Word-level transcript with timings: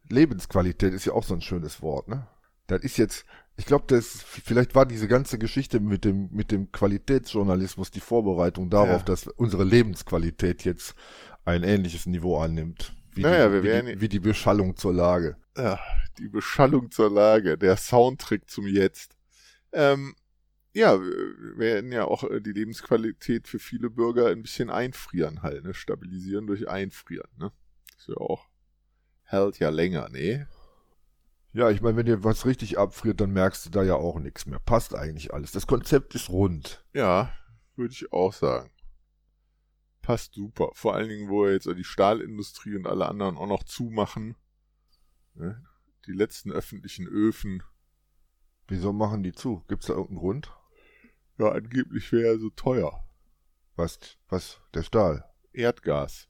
Lebensqualität 0.09 0.93
ist 0.93 1.05
ja 1.05 1.13
auch 1.13 1.23
so 1.23 1.33
ein 1.33 1.41
schönes 1.41 1.81
Wort, 1.81 2.07
ne? 2.07 2.27
Das 2.67 2.81
ist 2.81 2.97
jetzt, 2.97 3.25
ich 3.55 3.65
glaube, 3.65 3.85
das 3.87 4.21
vielleicht 4.23 4.75
war 4.75 4.85
diese 4.85 5.07
ganze 5.07 5.37
Geschichte 5.37 5.79
mit 5.79 6.05
dem 6.05 6.29
mit 6.31 6.51
dem 6.51 6.71
Qualitätsjournalismus 6.71 7.91
die 7.91 8.01
Vorbereitung 8.01 8.69
darauf, 8.69 8.99
ja. 8.99 9.05
dass 9.05 9.27
unsere 9.27 9.63
Lebensqualität 9.63 10.63
jetzt 10.65 10.93
ein 11.45 11.63
ähnliches 11.63 12.05
Niveau 12.05 12.39
annimmt, 12.39 12.93
wie, 13.11 13.21
naja, 13.21 13.47
die, 13.47 13.63
wir 13.63 13.85
wie, 13.85 13.93
die, 13.93 14.01
wie 14.01 14.09
die 14.09 14.19
Beschallung 14.19 14.75
zur 14.75 14.93
Lage. 14.93 15.37
Ja, 15.57 15.79
die 16.19 16.27
Beschallung 16.27 16.91
zur 16.91 17.09
Lage, 17.09 17.57
der 17.57 17.77
Soundtrick 17.77 18.49
zum 18.49 18.67
Jetzt. 18.67 19.17
Ähm, 19.71 20.15
ja, 20.73 21.01
wir 21.01 21.57
werden 21.57 21.91
ja 21.91 22.05
auch 22.05 22.23
äh, 22.23 22.41
die 22.41 22.51
Lebensqualität 22.51 23.47
für 23.47 23.59
viele 23.59 23.89
Bürger 23.89 24.27
ein 24.27 24.43
bisschen 24.43 24.69
einfrieren 24.69 25.41
halt, 25.41 25.63
ne? 25.63 25.73
Stabilisieren 25.73 26.45
durch 26.45 26.69
Einfrieren, 26.69 27.29
ne? 27.37 27.51
Ist 27.97 28.09
ja 28.09 28.17
auch, 28.17 28.45
hält 29.23 29.57
ja 29.57 29.69
länger, 29.69 30.09
ne? 30.09 30.47
Ja, 31.57 31.71
ich 31.71 31.81
meine, 31.81 31.97
wenn 31.97 32.05
dir 32.05 32.23
was 32.23 32.45
richtig 32.45 32.77
abfriert, 32.77 33.19
dann 33.19 33.31
merkst 33.31 33.65
du 33.65 33.71
da 33.71 33.81
ja 33.81 33.95
auch 33.95 34.19
nichts 34.19 34.45
mehr. 34.45 34.59
Passt 34.59 34.93
eigentlich 34.93 35.33
alles. 35.33 35.53
Das 35.53 35.65
Konzept 35.65 36.13
ist 36.13 36.29
rund. 36.29 36.85
Ja, 36.93 37.33
würde 37.75 37.93
ich 37.93 38.13
auch 38.13 38.31
sagen. 38.31 38.69
Passt 40.03 40.35
super. 40.35 40.69
Vor 40.73 40.93
allen 40.93 41.09
Dingen, 41.09 41.29
wo 41.29 41.47
jetzt 41.47 41.65
die 41.65 41.83
Stahlindustrie 41.83 42.75
und 42.75 42.85
alle 42.85 43.07
anderen 43.07 43.37
auch 43.37 43.47
noch 43.47 43.63
zumachen. 43.63 44.35
Ne? 45.33 45.65
Die 46.05 46.11
letzten 46.11 46.51
öffentlichen 46.51 47.07
Öfen. 47.07 47.63
Wieso 48.67 48.93
machen 48.93 49.23
die 49.23 49.33
zu? 49.33 49.65
Gibt's 49.67 49.87
da 49.87 49.93
irgendeinen 49.93 50.19
Grund? 50.19 50.55
Ja, 51.39 51.53
angeblich 51.53 52.11
wäre 52.11 52.33
er 52.33 52.37
so 52.37 52.51
teuer. 52.51 53.03
Was, 53.75 53.97
was, 54.29 54.61
der 54.75 54.83
Stahl? 54.83 55.25
Erdgas. 55.53 56.27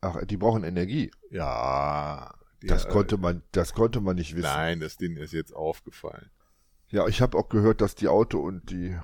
Ach, 0.00 0.24
die 0.24 0.36
brauchen 0.36 0.62
Energie. 0.62 1.10
Ja. 1.32 2.37
Das 2.62 2.88
konnte 2.88 3.18
man, 3.18 3.42
das 3.52 3.72
konnte 3.72 4.00
man 4.00 4.16
nicht 4.16 4.34
wissen. 4.34 4.48
Nein, 4.48 4.80
das 4.80 4.96
Ding 4.96 5.16
ist 5.16 5.32
jetzt 5.32 5.54
aufgefallen. 5.54 6.30
Ja, 6.90 7.06
ich 7.06 7.20
habe 7.20 7.36
auch 7.36 7.48
gehört, 7.48 7.80
dass 7.80 7.94
die 7.94 8.08
Auto 8.08 8.40
und 8.40 8.70
die, 8.70 8.98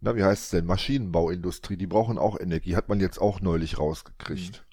na, 0.00 0.16
wie 0.16 0.24
heißt 0.24 0.44
es 0.44 0.50
denn, 0.50 0.66
Maschinenbauindustrie, 0.66 1.76
die 1.76 1.86
brauchen 1.86 2.18
auch 2.18 2.38
Energie. 2.38 2.76
Hat 2.76 2.88
man 2.88 3.00
jetzt 3.00 3.20
auch 3.20 3.40
neulich 3.40 3.78
rausgekriegt. 3.78 4.64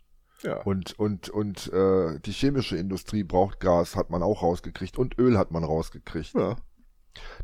Mhm. 0.43 0.49
Ja. 0.49 0.61
Und, 0.61 0.99
und, 0.99 1.29
und 1.29 1.71
äh, 1.73 2.19
die 2.19 2.31
chemische 2.31 2.77
Industrie 2.77 3.23
braucht 3.23 3.59
Gas, 3.59 3.95
hat 3.95 4.09
man 4.09 4.21
auch 4.21 4.43
rausgekriegt. 4.43 4.97
Und 4.97 5.17
Öl 5.17 5.37
hat 5.37 5.51
man 5.51 5.63
rausgekriegt. 5.63 6.33
Ja. 6.35 6.57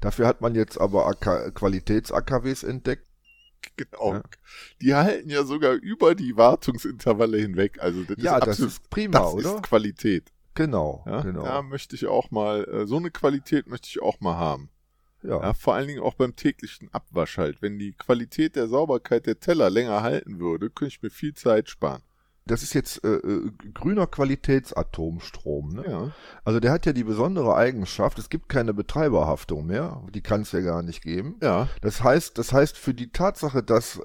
Dafür 0.01 0.27
hat 0.27 0.41
man 0.41 0.53
jetzt 0.53 0.79
aber 0.79 1.11
Qualitäts-AKWs 1.15 2.63
entdeckt. 2.63 3.07
Genau. 3.77 4.15
Ja. 4.15 4.23
Die 4.81 4.93
halten 4.93 5.29
ja 5.29 5.43
sogar 5.43 5.73
über 5.73 6.15
die 6.15 6.35
Wartungsintervalle 6.35 7.37
hinweg. 7.37 7.81
Also 7.81 8.03
das 8.03 8.17
ja, 8.19 8.37
ist 8.37 8.47
das 8.47 8.59
ist 8.59 8.89
prima, 8.89 9.19
das 9.19 9.33
oder? 9.33 9.55
Ist 9.55 9.63
Qualität. 9.63 10.31
Genau, 10.55 11.03
ja? 11.07 11.21
genau. 11.21 11.45
Ja, 11.45 11.61
möchte 11.61 11.95
ich 11.95 12.05
auch 12.07 12.31
mal, 12.31 12.65
äh, 12.65 12.85
so 12.85 12.97
eine 12.97 13.11
Qualität 13.11 13.67
möchte 13.67 13.87
ich 13.89 14.01
auch 14.01 14.19
mal 14.19 14.35
haben. 14.35 14.69
Ja. 15.23 15.41
ja. 15.41 15.53
Vor 15.53 15.73
allen 15.73 15.87
Dingen 15.87 16.03
auch 16.03 16.15
beim 16.15 16.35
täglichen 16.35 16.93
Abwasch 16.93 17.37
halt. 17.37 17.61
Wenn 17.61 17.79
die 17.79 17.93
Qualität 17.93 18.55
der 18.55 18.67
Sauberkeit 18.67 19.25
der 19.25 19.39
Teller 19.39 19.69
länger 19.69 20.01
halten 20.01 20.39
würde, 20.39 20.69
könnte 20.69 20.95
ich 20.95 21.01
mir 21.01 21.09
viel 21.09 21.33
Zeit 21.33 21.69
sparen 21.69 22.03
das 22.45 22.61
ist 22.61 22.73
jetzt 22.73 23.03
äh, 23.05 23.15
äh, 23.15 23.51
grüner 23.73 24.07
Qualitätsatomstrom. 24.07 25.75
Ne? 25.75 25.85
Ja. 25.87 26.11
Also 26.43 26.59
der 26.59 26.71
hat 26.71 26.85
ja 26.85 26.93
die 26.93 27.03
besondere 27.03 27.55
Eigenschaft, 27.55 28.19
es 28.19 28.29
gibt 28.29 28.49
keine 28.49 28.73
Betreiberhaftung 28.73 29.65
mehr, 29.65 30.01
die 30.13 30.21
kann 30.21 30.41
es 30.41 30.51
ja 30.51 30.59
gar 30.59 30.83
nicht 30.83 31.03
geben. 31.03 31.37
Ja. 31.41 31.69
Das 31.81 32.03
heißt, 32.03 32.37
das 32.37 32.51
heißt 32.51 32.77
für 32.77 32.93
die 32.93 33.11
Tatsache, 33.11 33.63
dass 33.63 34.01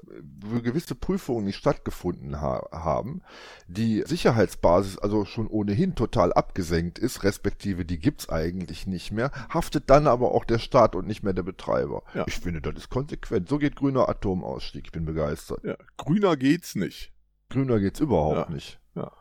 gewisse 0.63 0.95
Prüfungen 0.95 1.45
nicht 1.45 1.57
stattgefunden 1.57 2.39
ha 2.39 2.67
haben, 2.71 3.21
die 3.67 4.03
Sicherheitsbasis 4.05 4.97
also 4.97 5.25
schon 5.25 5.47
ohnehin 5.47 5.95
total 5.95 6.31
abgesenkt 6.31 6.97
ist, 6.97 7.23
respektive 7.23 7.83
die 7.83 7.99
gibt's 7.99 8.29
eigentlich 8.29 8.87
nicht 8.87 9.11
mehr, 9.11 9.31
haftet 9.49 9.89
dann 9.89 10.07
aber 10.07 10.31
auch 10.31 10.45
der 10.45 10.59
Staat 10.59 10.95
und 10.95 11.07
nicht 11.07 11.23
mehr 11.23 11.33
der 11.33 11.43
Betreiber. 11.43 12.03
Ja. 12.13 12.23
Ich 12.27 12.39
finde, 12.39 12.61
das 12.61 12.75
ist 12.75 12.89
konsequent. 12.89 13.49
So 13.49 13.57
geht 13.57 13.75
grüner 13.75 14.07
Atomausstieg. 14.07 14.85
Ich 14.85 14.91
bin 14.91 15.05
begeistert. 15.05 15.63
Ja. 15.63 15.75
Grüner 15.97 16.37
geht's 16.37 16.75
nicht. 16.75 17.11
Grüner 17.49 17.79
geht's 17.79 17.99
überhaupt 17.99 18.49
Ja. 18.49 18.53
nicht. 18.53 18.79
Ja. 18.95 19.11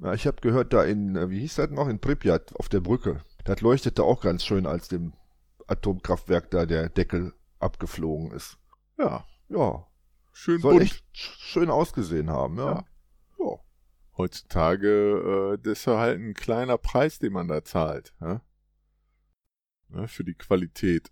Ja, 0.00 0.14
ich 0.14 0.26
habe 0.26 0.40
gehört, 0.40 0.72
da 0.72 0.84
in, 0.84 1.16
äh, 1.16 1.28
wie 1.30 1.40
hieß 1.40 1.56
das 1.56 1.70
noch, 1.70 1.88
in 1.88 1.98
Pripyat 2.00 2.54
auf 2.56 2.68
der 2.68 2.80
Brücke, 2.80 3.20
das 3.44 3.60
leuchtete 3.60 4.04
auch 4.04 4.20
ganz 4.20 4.44
schön, 4.44 4.66
als 4.66 4.88
dem 4.88 5.12
Atomkraftwerk 5.66 6.50
da 6.50 6.66
der 6.66 6.88
Deckel 6.88 7.34
abgeflogen 7.58 8.30
ist. 8.32 8.58
Ja. 8.98 9.24
Ja, 9.48 9.86
Schön 10.32 10.60
soll 10.60 10.74
bunt. 10.74 10.84
echt 10.84 11.04
sch- 11.14 11.36
schön 11.40 11.68
ausgesehen 11.70 12.30
haben, 12.30 12.58
ja. 12.58 12.64
Ja. 12.72 12.84
Ja. 13.40 13.58
Heutzutage, 14.16 15.54
äh, 15.54 15.58
das 15.62 15.80
ist 15.80 15.84
ja 15.86 15.98
halt 15.98 16.18
ein 16.20 16.34
kleiner 16.34 16.78
Preis, 16.78 17.18
den 17.18 17.32
man 17.32 17.48
da 17.48 17.64
zahlt. 17.64 18.14
Ja? 18.20 18.40
Ne, 19.88 20.06
für 20.06 20.24
die 20.24 20.34
Qualität. 20.34 21.10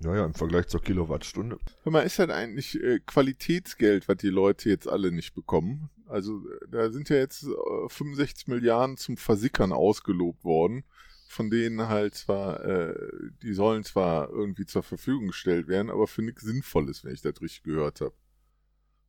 Ja, 0.00 0.14
ja, 0.16 0.24
im 0.24 0.34
Vergleich 0.34 0.66
zur 0.68 0.80
Kilowattstunde. 0.82 1.58
Hör 1.82 1.92
mal, 1.92 2.00
ist 2.02 2.18
das 2.18 2.28
eigentlich 2.30 2.80
äh, 2.82 3.00
Qualitätsgeld, 3.00 4.08
was 4.08 4.16
die 4.18 4.28
Leute 4.28 4.68
jetzt 4.68 4.88
alle 4.88 5.10
nicht 5.12 5.34
bekommen? 5.34 5.90
Also 6.06 6.48
äh, 6.48 6.68
da 6.68 6.90
sind 6.90 7.08
ja 7.08 7.16
jetzt 7.16 7.44
äh, 7.44 7.88
65 7.88 8.48
Milliarden 8.48 8.96
zum 8.96 9.16
Versickern 9.16 9.72
ausgelobt 9.72 10.44
worden, 10.44 10.84
von 11.28 11.50
denen 11.50 11.88
halt 11.88 12.14
zwar, 12.14 12.64
äh, 12.64 12.94
die 13.42 13.54
sollen 13.54 13.84
zwar 13.84 14.30
irgendwie 14.30 14.66
zur 14.66 14.82
Verfügung 14.82 15.28
gestellt 15.28 15.68
werden, 15.68 15.90
aber 15.90 16.06
für 16.06 16.22
nichts 16.22 16.42
Sinnvolles, 16.42 17.04
wenn 17.04 17.14
ich 17.14 17.22
das 17.22 17.40
richtig 17.40 17.62
gehört 17.64 18.00
habe. 18.00 18.14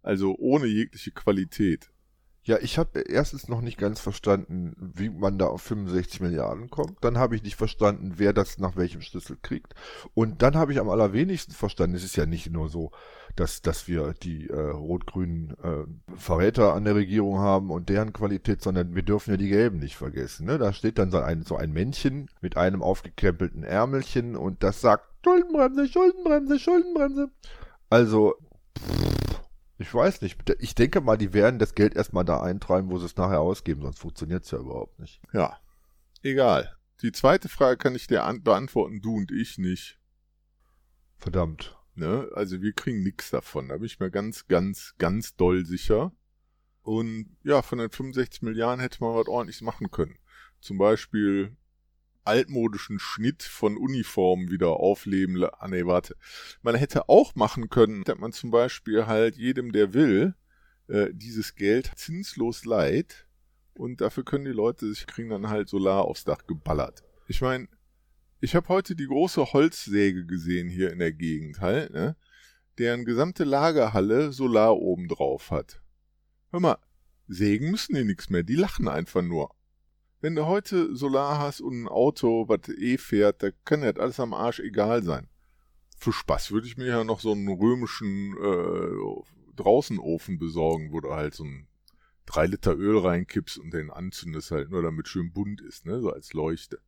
Also 0.02 0.36
ohne 0.38 0.68
jegliche 0.68 1.12
Qualität. 1.12 1.92
Ja, 2.48 2.60
ich 2.62 2.78
habe 2.78 3.00
erstens 3.00 3.48
noch 3.48 3.62
nicht 3.62 3.80
ganz 3.80 4.00
verstanden, 4.00 4.76
wie 4.78 5.10
man 5.10 5.40
da 5.40 5.48
auf 5.48 5.64
65 5.64 6.22
Milliarden 6.22 6.70
kommt. 6.70 7.04
Dann 7.04 7.18
habe 7.18 7.36
ich 7.36 7.42
nicht 7.42 7.56
verstanden, 7.56 8.14
wer 8.18 8.34
das 8.34 8.60
nach 8.60 8.76
welchem 8.76 9.02
Schlüssel 9.02 9.36
kriegt. 9.42 9.74
Und 10.14 10.44
dann 10.44 10.56
habe 10.56 10.72
ich 10.72 10.80
am 10.80 10.88
allerwenigsten 10.88 11.56
verstanden, 11.56 11.96
es 11.96 12.04
ist 12.04 12.18
ja 12.18 12.28
nicht 12.28 12.52
nur 12.52 12.70
so, 12.70 12.92
dass, 13.36 13.64
dass 13.64 13.88
wir 13.88 14.14
die 14.22 14.48
äh, 14.48 14.60
rot-grünen 14.60 15.56
äh, 15.64 16.18
Verräter 16.18 16.76
an 16.76 16.84
der 16.84 16.94
Regierung 16.94 17.40
haben 17.40 17.72
und 17.72 17.90
deren 17.90 18.14
Qualität, 18.14 18.62
sondern 18.62 18.94
wir 18.94 19.02
dürfen 19.02 19.32
ja 19.32 19.38
die 19.38 19.50
Gelben 19.50 19.80
nicht 19.80 19.96
vergessen. 19.96 20.46
Ne? 20.46 20.60
Da 20.60 20.72
steht 20.72 21.00
dann 21.00 21.10
so 21.10 21.18
ein, 21.18 21.42
so 21.42 21.56
ein 21.56 21.74
Männchen 21.74 22.30
mit 22.42 22.58
einem 22.58 22.84
aufgekrempelten 22.84 23.64
Ärmelchen 23.64 24.36
und 24.36 24.62
das 24.62 24.82
sagt 24.82 25.08
Schuldenbremse, 25.24 25.88
Schuldenbremse, 25.88 26.60
Schuldenbremse. 26.60 27.32
Also, 27.90 28.36
pff, 28.78 29.15
ich 29.78 29.94
weiß 29.94 30.22
nicht. 30.22 30.38
Ich 30.60 30.76
denke 30.76 31.02
mal, 31.02 31.18
die 31.18 31.34
werden 31.34 31.60
das 31.60 31.76
Geld 31.76 31.96
erstmal 31.96 32.26
da 32.26 32.42
eintreiben, 32.42 32.90
wo 32.90 32.98
sie 32.98 33.06
es 33.06 33.18
nachher 33.18 33.42
ausgeben, 33.42 33.82
sonst 33.82 34.00
funktioniert 34.00 34.44
es 34.44 34.52
ja 34.52 34.60
überhaupt 34.60 35.00
nicht. 35.00 35.22
Ja. 35.34 35.60
Egal. 36.24 36.76
Die 37.02 37.12
zweite 37.12 37.50
Frage 37.50 37.78
kann 37.78 37.96
ich 37.96 38.08
dir 38.08 38.24
beantworten, 38.42 39.02
du 39.02 39.18
und 39.18 39.32
ich 39.32 39.58
nicht. 39.58 40.00
Verdammt. 41.18 41.78
Ne? 41.94 42.30
Also 42.34 42.62
wir 42.62 42.74
kriegen 42.74 43.04
nichts 43.04 43.30
davon. 43.30 43.70
Da 43.70 43.76
bin 43.76 43.86
ich 43.86 44.00
mir 44.00 44.12
ganz, 44.12 44.48
ganz, 44.48 44.96
ganz 44.98 45.36
doll 45.36 45.66
sicher. 45.66 46.14
Und 46.82 47.36
ja, 47.44 47.62
von 47.62 47.80
den 47.80 47.90
65 47.90 48.44
Milliarden 48.44 48.80
hätte 48.80 49.04
man 49.04 49.16
was 49.16 49.28
ordentliches 49.28 49.62
machen 49.62 49.92
können. 49.92 50.18
Zum 50.62 50.78
Beispiel 50.78 51.56
altmodischen 52.26 53.00
Schnitt 53.00 53.44
von 53.44 53.78
Uniformen 53.78 54.50
wieder 54.50 54.72
aufleben. 54.72 55.44
Ah 55.44 55.68
nee, 55.68 55.86
warte. 55.86 56.16
Man 56.62 56.76
hätte 56.76 57.10
auch 57.10 57.36
machen 57.36 57.70
können, 57.70 58.04
dass 58.04 58.18
man 58.18 58.32
zum 58.32 58.52
Beispiel 58.52 59.08
halt 59.08 59.38
jedem, 59.38 59.72
der 59.72 59.94
will, 59.94 60.36
äh, 60.88 61.08
dieses 61.14 61.56
Geld 61.56 61.92
zinslos 61.96 62.66
leiht 62.66 63.28
und 63.74 64.02
dafür 64.02 64.24
können 64.24 64.46
die 64.46 64.52
Leute 64.52 64.88
sich 64.88 65.08
kriegen 65.08 65.30
dann 65.30 65.50
halt 65.50 65.70
Solar 65.70 66.06
aufs 66.06 66.24
Dach 66.24 66.46
geballert. 66.48 67.04
Ich 67.28 67.42
meine, 67.42 67.68
ich 68.40 68.56
habe 68.56 68.70
heute 68.70 68.96
die 68.96 69.08
große 69.08 69.54
Holzsäge 69.54 70.26
gesehen 70.26 70.70
hier 70.70 70.92
in 70.92 71.00
der 71.00 71.12
Gegend 71.12 71.62
halt, 71.62 71.92
ne? 71.92 72.16
Deren 72.78 73.06
gesamte 73.06 73.46
Lagerhalle 73.46 74.34
Solar 74.34 74.76
oben 74.76 75.08
drauf 75.08 75.50
hat. 75.50 75.82
Hör 76.52 76.60
mal, 76.60 76.78
sägen 77.28 77.72
müssen 77.72 77.96
die 77.96 78.04
nichts 78.04 78.30
mehr, 78.30 78.44
die 78.44 78.56
lachen 78.56 78.88
einfach 78.88 79.22
nur 79.22 79.56
wenn 80.22 80.36
du 80.36 80.46
heute 80.46 80.96
Solar 80.96 81.40
hast 81.40 81.62
und 81.62 81.84
ein 81.84 81.88
Auto, 81.88 82.48
was 82.48 82.70
eh 82.70 82.98
fährt, 82.98 83.44
da 83.44 83.50
kann 83.64 83.82
das 83.82 83.98
alles 83.98 84.20
am 84.20 84.34
Arsch 84.34 84.60
egal 84.60 85.04
sein. 85.04 85.28
Für 85.98 86.12
Spaß 86.12 86.52
würde 86.52 86.68
ich 86.68 86.78
mir 86.78 86.88
ja 86.88 87.04
noch 87.04 87.20
so 87.20 87.32
einen 87.32 87.48
römischen 87.48 88.36
äh, 88.38 89.24
Draußenofen 89.56 90.38
besorgen, 90.38 90.92
wo 90.92 91.00
du 91.00 91.12
halt 91.14 91.34
so 91.34 91.44
ein 91.44 91.68
drei 92.26 92.48
Liter 92.48 92.76
Öl 92.76 92.98
reinkippst 92.98 93.58
und 93.58 93.74
den 93.74 93.92
anzündest 93.92 94.52
halt 94.52 94.72
nur, 94.72 94.82
damit 94.82 95.08
schön 95.08 95.32
bunt 95.32 95.62
ist, 95.62 95.86
ne, 95.86 96.02
so 96.02 96.10
als 96.10 96.34
Leuchte. 96.34 96.80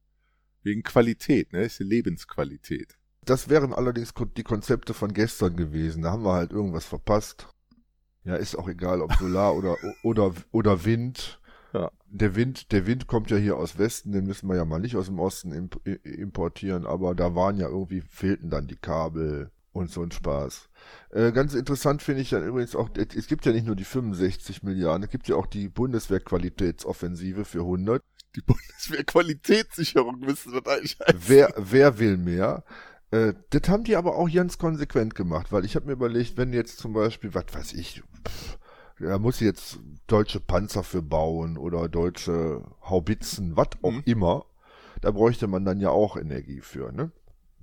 Wegen 0.64 0.84
Qualität, 0.84 1.54
ne, 1.54 1.64
ist 1.64 1.80
die 1.80 1.84
Lebensqualität. 1.84 2.98
Das 3.24 3.50
wären 3.50 3.74
allerdings 3.74 4.14
die 4.36 4.44
Konzepte 4.44 4.94
von 4.94 5.14
gestern 5.14 5.56
gewesen. 5.56 6.04
Da 6.04 6.12
haben 6.12 6.24
wir 6.24 6.34
halt 6.34 6.52
irgendwas 6.52 6.86
verpasst. 6.86 7.48
Ja, 8.24 8.36
ist 8.36 8.56
auch 8.56 8.68
egal, 8.68 9.02
ob 9.02 9.14
Solar 9.14 9.56
oder, 9.56 9.78
oder, 10.04 10.34
oder 10.52 10.86
Wind. 10.86 11.40
Ja. 11.74 11.92
Der 12.10 12.36
Wind, 12.36 12.72
der 12.72 12.88
Wind 12.88 13.08
kommt 13.08 13.30
ja 13.30 13.38
hier 13.38 13.58
aus 13.58 13.78
Westen, 13.78 14.12
den 14.12 14.26
müssen 14.26 14.48
wir 14.48 14.56
ja 14.56 14.66
mal 14.66 14.80
nicht 14.80 14.96
aus 14.96 15.08
dem 15.08 15.20
Osten 15.20 15.52
imp 15.52 15.80
importieren, 16.04 16.86
aber 16.86 17.16
da 17.16 17.36
waren 17.36 17.58
ja 17.58 17.68
irgendwie, 17.68 18.02
fehlten 18.02 18.50
dann 18.50 18.68
die 18.68 18.78
Kabel 18.78 19.52
und 19.74 19.92
so 19.92 20.02
ein 20.02 20.12
Spaß. 20.12 20.70
Äh, 21.12 21.32
ganz 21.32 21.54
interessant 21.54 22.02
finde 22.02 22.22
ich 22.22 22.30
dann 22.30 22.46
übrigens 22.46 22.76
auch, 22.76 22.90
es 22.96 23.28
gibt 23.28 23.46
ja 23.46 23.52
nicht 23.52 23.66
nur 23.66 23.76
die 23.76 23.84
65 23.84 24.64
Milliarden, 24.64 25.04
es 25.04 25.10
gibt 25.10 25.28
ja 25.28 25.36
auch 25.36 25.46
die 25.46 25.70
Bundeswehrqualitätsoffensive 25.70 27.46
für 27.46 27.60
100. 27.60 28.04
Die 28.36 28.42
Bundeswehrqualitätssicherung 28.42 30.20
müsste 30.20 30.52
das 30.52 30.66
eigentlich 30.66 30.98
heißen. 31.00 31.22
Wer, 31.28 31.54
wer 31.58 32.00
will 32.00 32.18
mehr? 32.18 32.64
Äh, 33.12 33.34
das 33.50 33.70
haben 33.70 33.84
die 33.84 33.96
aber 33.96 34.16
auch 34.16 34.32
ganz 34.32 34.58
konsequent 34.58 35.16
gemacht, 35.16 35.52
weil 35.52 35.66
ich 35.66 35.76
habe 35.76 35.88
mir 35.88 35.94
überlegt, 35.94 36.38
wenn 36.38 36.54
jetzt 36.54 36.80
zum 36.80 36.94
Beispiel, 36.94 37.34
was 37.34 37.46
weiß 37.52 37.74
ich, 37.74 38.04
pff, 38.28 38.58
da 39.00 39.20
muss 39.20 39.40
jetzt 39.40 39.80
deutsche 40.08 40.40
Panzer 40.40 40.84
für 40.84 41.02
bauen 41.02 41.58
oder 41.58 41.88
deutsche 41.90 42.64
Haubitzen, 42.82 43.56
was 43.56 43.70
auch 43.82 43.92
mhm. 43.92 44.04
immer. 44.06 44.46
Da 45.02 45.12
bräuchte 45.12 45.48
man 45.48 45.66
dann 45.66 45.80
ja 45.80 45.90
auch 45.90 46.18
Energie 46.18 46.62
für, 46.62 46.92
ne? 46.92 47.12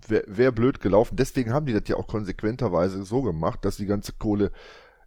Wäre 0.06 0.24
wär 0.28 0.52
blöd 0.52 0.80
gelaufen. 0.80 1.16
Deswegen 1.16 1.52
haben 1.52 1.66
die 1.66 1.72
das 1.72 1.88
ja 1.88 1.96
auch 1.96 2.06
konsequenterweise 2.06 3.04
so 3.04 3.22
gemacht, 3.22 3.64
dass 3.64 3.78
die 3.78 3.86
ganze 3.86 4.12
Kohle 4.12 4.52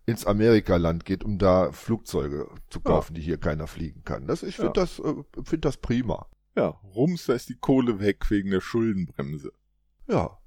ins 0.05 0.25
Amerikaland 0.25 1.05
geht, 1.05 1.23
um 1.23 1.37
da 1.37 1.71
Flugzeuge 1.71 2.49
zu 2.69 2.79
kaufen, 2.79 3.13
ja. 3.13 3.19
die 3.19 3.25
hier 3.25 3.37
keiner 3.37 3.67
fliegen 3.67 4.03
kann. 4.03 4.25
Das, 4.25 4.41
ich 4.41 4.55
finde 4.55 4.73
ja. 4.75 4.85
das, 4.85 4.99
äh, 4.99 5.13
find 5.43 5.65
das 5.65 5.77
prima. 5.77 6.27
Ja, 6.55 6.69
rums, 6.95 7.25
da 7.27 7.33
ist 7.33 7.49
die 7.49 7.57
Kohle 7.57 7.99
weg 7.99 8.29
wegen 8.31 8.49
der 8.49 8.61
Schuldenbremse. 8.61 9.51
Ja. 10.07 10.15
Ja. 10.15 10.37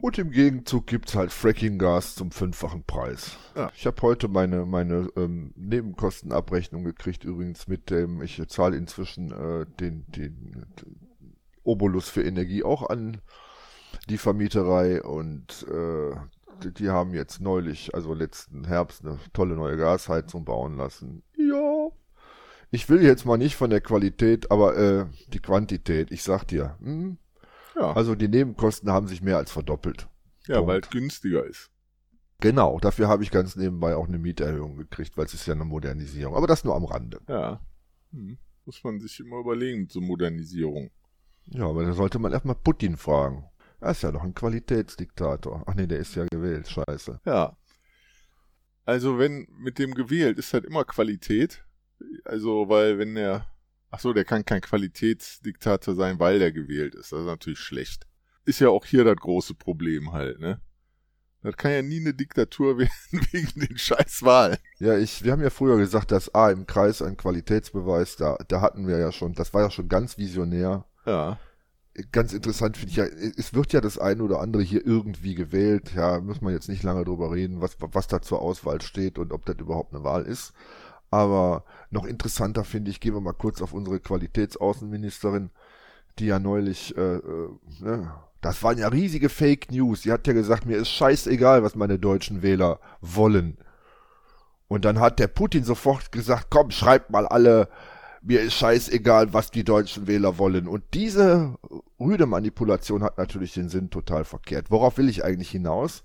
Und 0.00 0.16
im 0.16 0.30
Gegenzug 0.30 0.86
gibt's 0.86 1.16
halt 1.16 1.32
Fracking-Gas 1.32 2.14
zum 2.14 2.30
fünffachen 2.30 2.84
Preis. 2.84 3.36
Ja. 3.56 3.72
Ich 3.74 3.84
habe 3.84 4.00
heute 4.02 4.28
meine, 4.28 4.64
meine 4.64 5.10
ähm, 5.16 5.52
Nebenkostenabrechnung 5.56 6.84
gekriegt, 6.84 7.24
übrigens 7.24 7.66
mit 7.66 7.90
dem, 7.90 8.22
ich 8.22 8.40
zahle 8.46 8.76
inzwischen 8.76 9.32
äh, 9.32 9.66
den, 9.80 10.04
den, 10.06 10.66
den 10.80 11.00
Obolus 11.64 12.08
für 12.08 12.22
Energie 12.22 12.62
auch 12.62 12.88
an 12.88 13.20
die 14.08 14.18
Vermieterei 14.18 15.02
und 15.02 15.66
äh, 15.68 16.14
die, 16.62 16.72
die 16.74 16.90
haben 16.90 17.12
jetzt 17.12 17.40
neulich, 17.40 17.92
also 17.92 18.14
letzten 18.14 18.66
Herbst, 18.66 19.04
eine 19.04 19.18
tolle 19.32 19.56
neue 19.56 19.76
Gasheizung 19.76 20.44
bauen 20.44 20.76
lassen. 20.76 21.24
Ja. 21.36 21.88
Ich 22.70 22.88
will 22.88 23.02
jetzt 23.02 23.24
mal 23.24 23.38
nicht 23.38 23.56
von 23.56 23.70
der 23.70 23.80
Qualität, 23.80 24.52
aber 24.52 24.76
äh, 24.76 25.06
die 25.32 25.40
Quantität, 25.40 26.12
ich 26.12 26.22
sag 26.22 26.44
dir, 26.44 26.76
hm, 26.80 27.18
ja. 27.78 27.92
Also 27.92 28.14
die 28.14 28.28
Nebenkosten 28.28 28.90
haben 28.90 29.06
sich 29.06 29.22
mehr 29.22 29.36
als 29.36 29.50
verdoppelt. 29.50 30.08
Ja, 30.46 30.66
weil 30.66 30.80
es 30.80 30.90
günstiger 30.90 31.44
ist. 31.44 31.70
Genau, 32.40 32.78
dafür 32.78 33.08
habe 33.08 33.22
ich 33.22 33.30
ganz 33.30 33.56
nebenbei 33.56 33.96
auch 33.96 34.06
eine 34.06 34.18
Mieterhöhung 34.18 34.76
gekriegt, 34.76 35.16
weil 35.16 35.26
es 35.26 35.34
ist 35.34 35.46
ja 35.46 35.54
eine 35.54 35.64
Modernisierung. 35.64 36.36
Aber 36.36 36.46
das 36.46 36.64
nur 36.64 36.76
am 36.76 36.84
Rande. 36.84 37.20
Ja. 37.28 37.60
Hm. 38.12 38.38
Muss 38.64 38.82
man 38.84 39.00
sich 39.00 39.18
immer 39.20 39.38
überlegen 39.40 39.88
zur 39.88 40.02
Modernisierung. 40.02 40.90
Ja, 41.46 41.66
aber 41.66 41.84
da 41.84 41.92
sollte 41.92 42.18
man 42.18 42.32
erstmal 42.32 42.54
Putin 42.54 42.96
fragen. 42.96 43.44
Er 43.80 43.92
ist 43.92 44.02
ja 44.02 44.12
doch 44.12 44.22
ein 44.22 44.34
Qualitätsdiktator. 44.34 45.64
Ach 45.66 45.74
nee, 45.74 45.86
der 45.86 45.98
ist 45.98 46.14
ja 46.14 46.26
gewählt, 46.30 46.68
scheiße. 46.68 47.20
Ja. 47.24 47.56
Also 48.84 49.18
wenn 49.18 49.46
mit 49.58 49.78
dem 49.78 49.94
gewählt 49.94 50.38
ist 50.38 50.52
halt 50.52 50.64
immer 50.64 50.84
Qualität. 50.84 51.64
Also, 52.24 52.68
weil 52.68 52.98
wenn 52.98 53.16
er 53.16 53.46
Ach 53.90 54.00
so, 54.00 54.12
der 54.12 54.24
kann 54.24 54.44
kein 54.44 54.60
Qualitätsdiktator 54.60 55.94
sein, 55.94 56.18
weil 56.18 56.38
der 56.38 56.52
gewählt 56.52 56.94
ist. 56.94 57.12
Das 57.12 57.20
ist 57.20 57.26
natürlich 57.26 57.58
schlecht. 57.58 58.06
Ist 58.44 58.60
ja 58.60 58.68
auch 58.68 58.84
hier 58.84 59.04
das 59.04 59.16
große 59.16 59.54
Problem 59.54 60.12
halt, 60.12 60.40
ne? 60.40 60.60
Das 61.42 61.56
kann 61.56 61.70
ja 61.70 61.82
nie 61.82 62.00
eine 62.00 62.14
Diktatur 62.14 62.78
werden 62.78 63.26
wegen 63.30 63.60
den 63.60 63.78
scheiß 63.78 64.22
Wahlen. 64.22 64.58
Ja, 64.78 64.96
ich, 64.98 65.24
wir 65.24 65.32
haben 65.32 65.42
ja 65.42 65.50
früher 65.50 65.76
gesagt, 65.78 66.10
dass 66.10 66.34
A 66.34 66.50
im 66.50 66.66
Kreis 66.66 67.00
ein 67.00 67.16
Qualitätsbeweis, 67.16 68.16
da, 68.16 68.36
da 68.48 68.60
hatten 68.60 68.86
wir 68.86 68.98
ja 68.98 69.12
schon, 69.12 69.34
das 69.34 69.54
war 69.54 69.62
ja 69.62 69.70
schon 69.70 69.88
ganz 69.88 70.18
visionär. 70.18 70.84
Ja. 71.06 71.38
Ganz 72.12 72.32
interessant 72.32 72.76
finde 72.76 72.90
ich 72.90 72.96
ja, 72.96 73.04
es 73.04 73.54
wird 73.54 73.72
ja 73.72 73.80
das 73.80 73.98
eine 73.98 74.22
oder 74.22 74.40
andere 74.40 74.62
hier 74.62 74.86
irgendwie 74.86 75.34
gewählt. 75.34 75.94
Ja, 75.94 76.20
muss 76.20 76.40
man 76.40 76.52
jetzt 76.52 76.68
nicht 76.68 76.84
lange 76.84 77.04
drüber 77.04 77.32
reden, 77.32 77.60
was, 77.60 77.76
was 77.80 78.06
da 78.06 78.22
zur 78.22 78.40
Auswahl 78.40 78.80
steht 78.82 79.18
und 79.18 79.32
ob 79.32 79.44
das 79.46 79.56
überhaupt 79.58 79.94
eine 79.94 80.04
Wahl 80.04 80.22
ist. 80.24 80.52
Aber 81.10 81.64
noch 81.90 82.04
interessanter 82.04 82.64
finde 82.64 82.90
ich, 82.90 83.00
gehen 83.00 83.14
wir 83.14 83.20
mal 83.20 83.32
kurz 83.32 83.62
auf 83.62 83.72
unsere 83.72 84.00
Qualitätsaußenministerin, 84.00 85.50
die 86.18 86.26
ja 86.26 86.38
neulich, 86.38 86.96
äh, 86.96 87.16
äh, 87.16 87.48
ne, 87.80 88.12
das 88.40 88.62
waren 88.62 88.78
ja 88.78 88.88
riesige 88.88 89.28
Fake 89.28 89.72
News. 89.72 90.02
Sie 90.02 90.12
hat 90.12 90.26
ja 90.26 90.32
gesagt, 90.32 90.66
mir 90.66 90.76
ist 90.76 90.90
scheißegal, 90.90 91.62
was 91.62 91.74
meine 91.74 91.98
deutschen 91.98 92.42
Wähler 92.42 92.78
wollen. 93.00 93.58
Und 94.68 94.84
dann 94.84 95.00
hat 95.00 95.18
der 95.18 95.28
Putin 95.28 95.64
sofort 95.64 96.12
gesagt, 96.12 96.48
komm, 96.50 96.70
schreibt 96.70 97.10
mal 97.10 97.26
alle, 97.26 97.68
mir 98.20 98.42
ist 98.42 98.54
scheißegal, 98.54 99.32
was 99.32 99.50
die 99.50 99.64
deutschen 99.64 100.06
Wähler 100.06 100.38
wollen. 100.38 100.68
Und 100.68 100.84
diese 100.92 101.56
rüde 101.98 102.26
Manipulation 102.26 103.02
hat 103.02 103.16
natürlich 103.16 103.54
den 103.54 103.68
Sinn 103.68 103.90
total 103.90 104.24
verkehrt. 104.24 104.70
Worauf 104.70 104.98
will 104.98 105.08
ich 105.08 105.24
eigentlich 105.24 105.50
hinaus? 105.50 106.02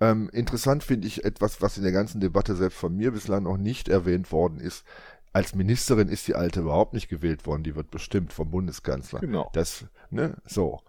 Ähm, 0.00 0.30
interessant 0.32 0.82
finde 0.82 1.06
ich 1.06 1.24
etwas, 1.24 1.60
was 1.60 1.76
in 1.76 1.82
der 1.82 1.92
ganzen 1.92 2.20
Debatte 2.20 2.56
selbst 2.56 2.78
von 2.78 2.96
mir 2.96 3.12
bislang 3.12 3.42
noch 3.42 3.58
nicht 3.58 3.88
erwähnt 3.88 4.32
worden 4.32 4.58
ist. 4.58 4.84
Als 5.32 5.54
Ministerin 5.54 6.08
ist 6.08 6.26
die 6.26 6.34
Alte 6.34 6.60
überhaupt 6.60 6.94
nicht 6.94 7.08
gewählt 7.08 7.46
worden, 7.46 7.62
die 7.62 7.76
wird 7.76 7.90
bestimmt 7.90 8.32
vom 8.32 8.50
Bundeskanzler. 8.50 9.20
Genau. 9.20 9.50
Das, 9.52 9.84
ne, 10.10 10.36
so. 10.46 10.80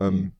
Ähm, 0.00 0.14
mhm. 0.14 0.32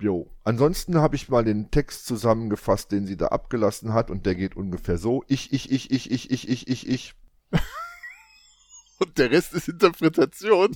Jo. 0.00 0.30
Ansonsten 0.42 0.96
habe 0.96 1.14
ich 1.16 1.28
mal 1.28 1.44
den 1.44 1.70
Text 1.70 2.06
zusammengefasst, 2.06 2.90
den 2.90 3.06
sie 3.06 3.16
da 3.16 3.28
abgelassen 3.28 3.92
hat, 3.92 4.10
und 4.10 4.26
der 4.26 4.34
geht 4.34 4.56
ungefähr 4.56 4.98
so: 4.98 5.22
Ich, 5.28 5.52
ich, 5.52 5.70
ich, 5.70 5.90
ich, 5.90 6.10
ich, 6.10 6.30
ich, 6.30 6.48
ich, 6.48 6.68
ich, 6.68 6.88
ich. 6.88 7.14
und 8.98 9.18
der 9.18 9.30
Rest 9.30 9.52
ist 9.52 9.68
Interpretation. 9.68 10.74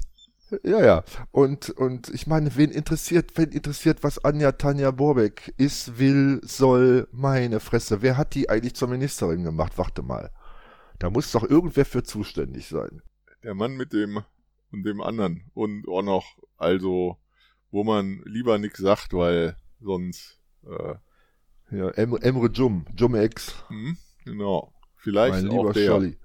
Ja, 0.62 0.84
ja. 0.84 1.04
Und, 1.32 1.70
und 1.70 2.08
ich 2.10 2.26
meine, 2.26 2.54
wen 2.56 2.70
interessiert, 2.70 3.32
wen 3.36 3.50
interessiert, 3.50 4.04
was 4.04 4.24
Anja 4.24 4.52
Tanja 4.52 4.90
Borbeck 4.92 5.52
ist, 5.56 5.98
will, 5.98 6.40
soll, 6.44 7.08
meine 7.10 7.58
Fresse. 7.58 8.00
Wer 8.02 8.16
hat 8.16 8.34
die 8.34 8.48
eigentlich 8.48 8.74
zur 8.74 8.88
Ministerin 8.88 9.42
gemacht? 9.42 9.72
Warte 9.76 10.02
mal. 10.02 10.30
Da 10.98 11.10
muss 11.10 11.32
doch 11.32 11.42
irgendwer 11.42 11.84
für 11.84 12.02
zuständig 12.04 12.68
sein. 12.68 13.02
Der 13.42 13.54
Mann 13.54 13.76
mit 13.76 13.92
dem 13.92 14.22
und 14.72 14.84
dem 14.84 15.00
anderen. 15.00 15.50
Und 15.54 15.88
auch 15.88 16.02
noch, 16.02 16.24
also, 16.56 17.18
wo 17.70 17.84
man 17.84 18.22
lieber 18.24 18.58
nichts 18.58 18.78
sagt, 18.78 19.12
weil 19.12 19.56
sonst. 19.80 20.40
Äh, 20.64 20.94
ja, 21.76 21.90
em 21.90 22.16
Emre 22.16 22.48
Jum, 22.48 22.86
Jum 22.96 23.16
X. 23.16 23.64
Hm, 23.68 23.96
genau. 24.24 24.72
Vielleicht 24.96 25.42
mein 25.42 25.48
auch 25.48 25.52
lieber 25.52 25.72
der. 25.72 25.86
Scholli. 25.86 26.18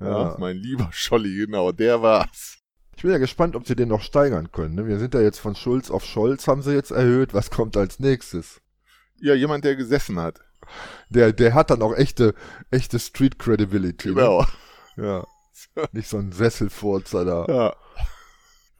Ja, 0.00 0.36
mein 0.38 0.56
lieber 0.56 0.88
Scholli, 0.92 1.34
genau, 1.36 1.72
der 1.72 2.02
war's. 2.02 2.57
Ich 2.98 3.02
bin 3.02 3.12
ja 3.12 3.18
gespannt, 3.18 3.54
ob 3.54 3.64
sie 3.64 3.76
den 3.76 3.90
noch 3.90 4.02
steigern 4.02 4.50
können. 4.50 4.74
Ne? 4.74 4.88
Wir 4.88 4.98
sind 4.98 5.14
ja 5.14 5.20
jetzt 5.20 5.38
von 5.38 5.54
Schulz 5.54 5.88
auf 5.88 6.04
Scholz, 6.04 6.48
haben 6.48 6.62
sie 6.62 6.74
jetzt 6.74 6.90
erhöht. 6.90 7.32
Was 7.32 7.48
kommt 7.48 7.76
als 7.76 8.00
nächstes? 8.00 8.60
Ja, 9.20 9.34
jemand, 9.34 9.64
der 9.64 9.76
gesessen 9.76 10.18
hat. 10.18 10.40
Der, 11.08 11.32
der 11.32 11.54
hat 11.54 11.70
dann 11.70 11.80
auch 11.82 11.94
echte, 11.94 12.34
echte 12.72 12.98
Street 12.98 13.38
Credibility. 13.38 14.08
Genau. 14.08 14.44
Ne? 14.96 15.24
Ja. 15.76 15.86
Nicht 15.92 16.08
so 16.08 16.16
ein 16.18 16.32
Sesselfurzer 16.32 17.24
da. 17.24 17.46
Ja. 17.48 17.76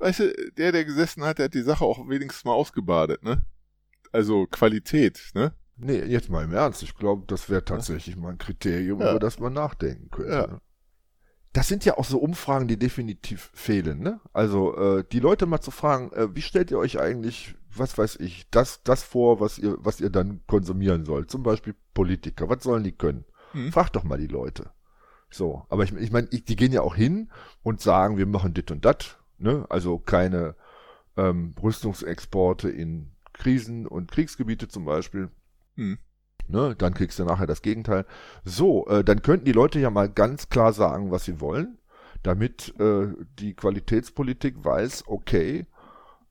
Weißt 0.00 0.18
du, 0.18 0.32
der, 0.56 0.72
der 0.72 0.84
gesessen 0.84 1.22
hat, 1.22 1.38
der 1.38 1.44
hat 1.44 1.54
die 1.54 1.62
Sache 1.62 1.84
auch 1.84 2.08
wenigstens 2.08 2.44
mal 2.44 2.54
ausgebadet, 2.54 3.22
ne? 3.22 3.44
Also 4.10 4.46
Qualität, 4.46 5.30
ne? 5.34 5.52
Nee, 5.76 6.00
jetzt 6.02 6.28
mal 6.28 6.42
im 6.42 6.52
Ernst. 6.52 6.82
Ich 6.82 6.96
glaube, 6.96 7.22
das 7.28 7.48
wäre 7.48 7.64
tatsächlich 7.64 8.16
mal 8.16 8.30
ein 8.30 8.38
Kriterium, 8.38 9.00
Ja. 9.00 9.10
über 9.10 9.20
das 9.20 9.38
man 9.38 9.52
nachdenken 9.52 10.10
könnte. 10.10 10.32
Ja. 10.32 10.46
Ne? 10.48 10.60
Das 11.58 11.66
sind 11.66 11.84
ja 11.84 11.98
auch 11.98 12.04
so 12.04 12.20
Umfragen, 12.20 12.68
die 12.68 12.78
definitiv 12.78 13.50
fehlen. 13.52 13.98
Ne? 13.98 14.20
Also 14.32 14.76
äh, 14.76 15.04
die 15.10 15.18
Leute 15.18 15.44
mal 15.44 15.60
zu 15.60 15.72
fragen, 15.72 16.12
äh, 16.12 16.32
wie 16.32 16.40
stellt 16.40 16.70
ihr 16.70 16.78
euch 16.78 17.00
eigentlich, 17.00 17.56
was 17.74 17.98
weiß 17.98 18.14
ich, 18.20 18.48
das, 18.50 18.84
das 18.84 19.02
vor, 19.02 19.40
was 19.40 19.58
ihr, 19.58 19.76
was 19.80 20.00
ihr 20.00 20.10
dann 20.10 20.40
konsumieren 20.46 21.04
sollt? 21.04 21.32
Zum 21.32 21.42
Beispiel 21.42 21.74
Politiker. 21.94 22.48
Was 22.48 22.62
sollen 22.62 22.84
die 22.84 22.92
können? 22.92 23.24
Hm. 23.50 23.72
Fragt 23.72 23.96
doch 23.96 24.04
mal 24.04 24.18
die 24.18 24.28
Leute. 24.28 24.70
So, 25.30 25.66
aber 25.68 25.82
ich, 25.82 25.92
ich 25.94 26.12
meine, 26.12 26.28
die 26.28 26.54
gehen 26.54 26.70
ja 26.70 26.82
auch 26.82 26.94
hin 26.94 27.28
und 27.64 27.80
sagen, 27.80 28.18
wir 28.18 28.26
machen 28.26 28.54
dit 28.54 28.70
und 28.70 28.84
dat. 28.84 29.18
Ne? 29.38 29.66
Also 29.68 29.98
keine 29.98 30.54
ähm, 31.16 31.56
Rüstungsexporte 31.60 32.70
in 32.70 33.10
Krisen- 33.32 33.88
und 33.88 34.12
Kriegsgebiete 34.12 34.68
zum 34.68 34.84
Beispiel. 34.84 35.28
Hm. 35.74 35.98
Ne, 36.50 36.74
dann 36.76 36.94
kriegst 36.94 37.18
du 37.18 37.24
nachher 37.24 37.46
das 37.46 37.60
Gegenteil. 37.60 38.06
So, 38.42 38.86
äh, 38.88 39.04
dann 39.04 39.20
könnten 39.20 39.44
die 39.44 39.52
Leute 39.52 39.78
ja 39.80 39.90
mal 39.90 40.08
ganz 40.08 40.48
klar 40.48 40.72
sagen, 40.72 41.10
was 41.10 41.26
sie 41.26 41.40
wollen, 41.40 41.78
damit 42.22 42.74
äh, 42.80 43.08
die 43.38 43.54
Qualitätspolitik 43.54 44.64
weiß, 44.64 45.04
okay, 45.08 45.66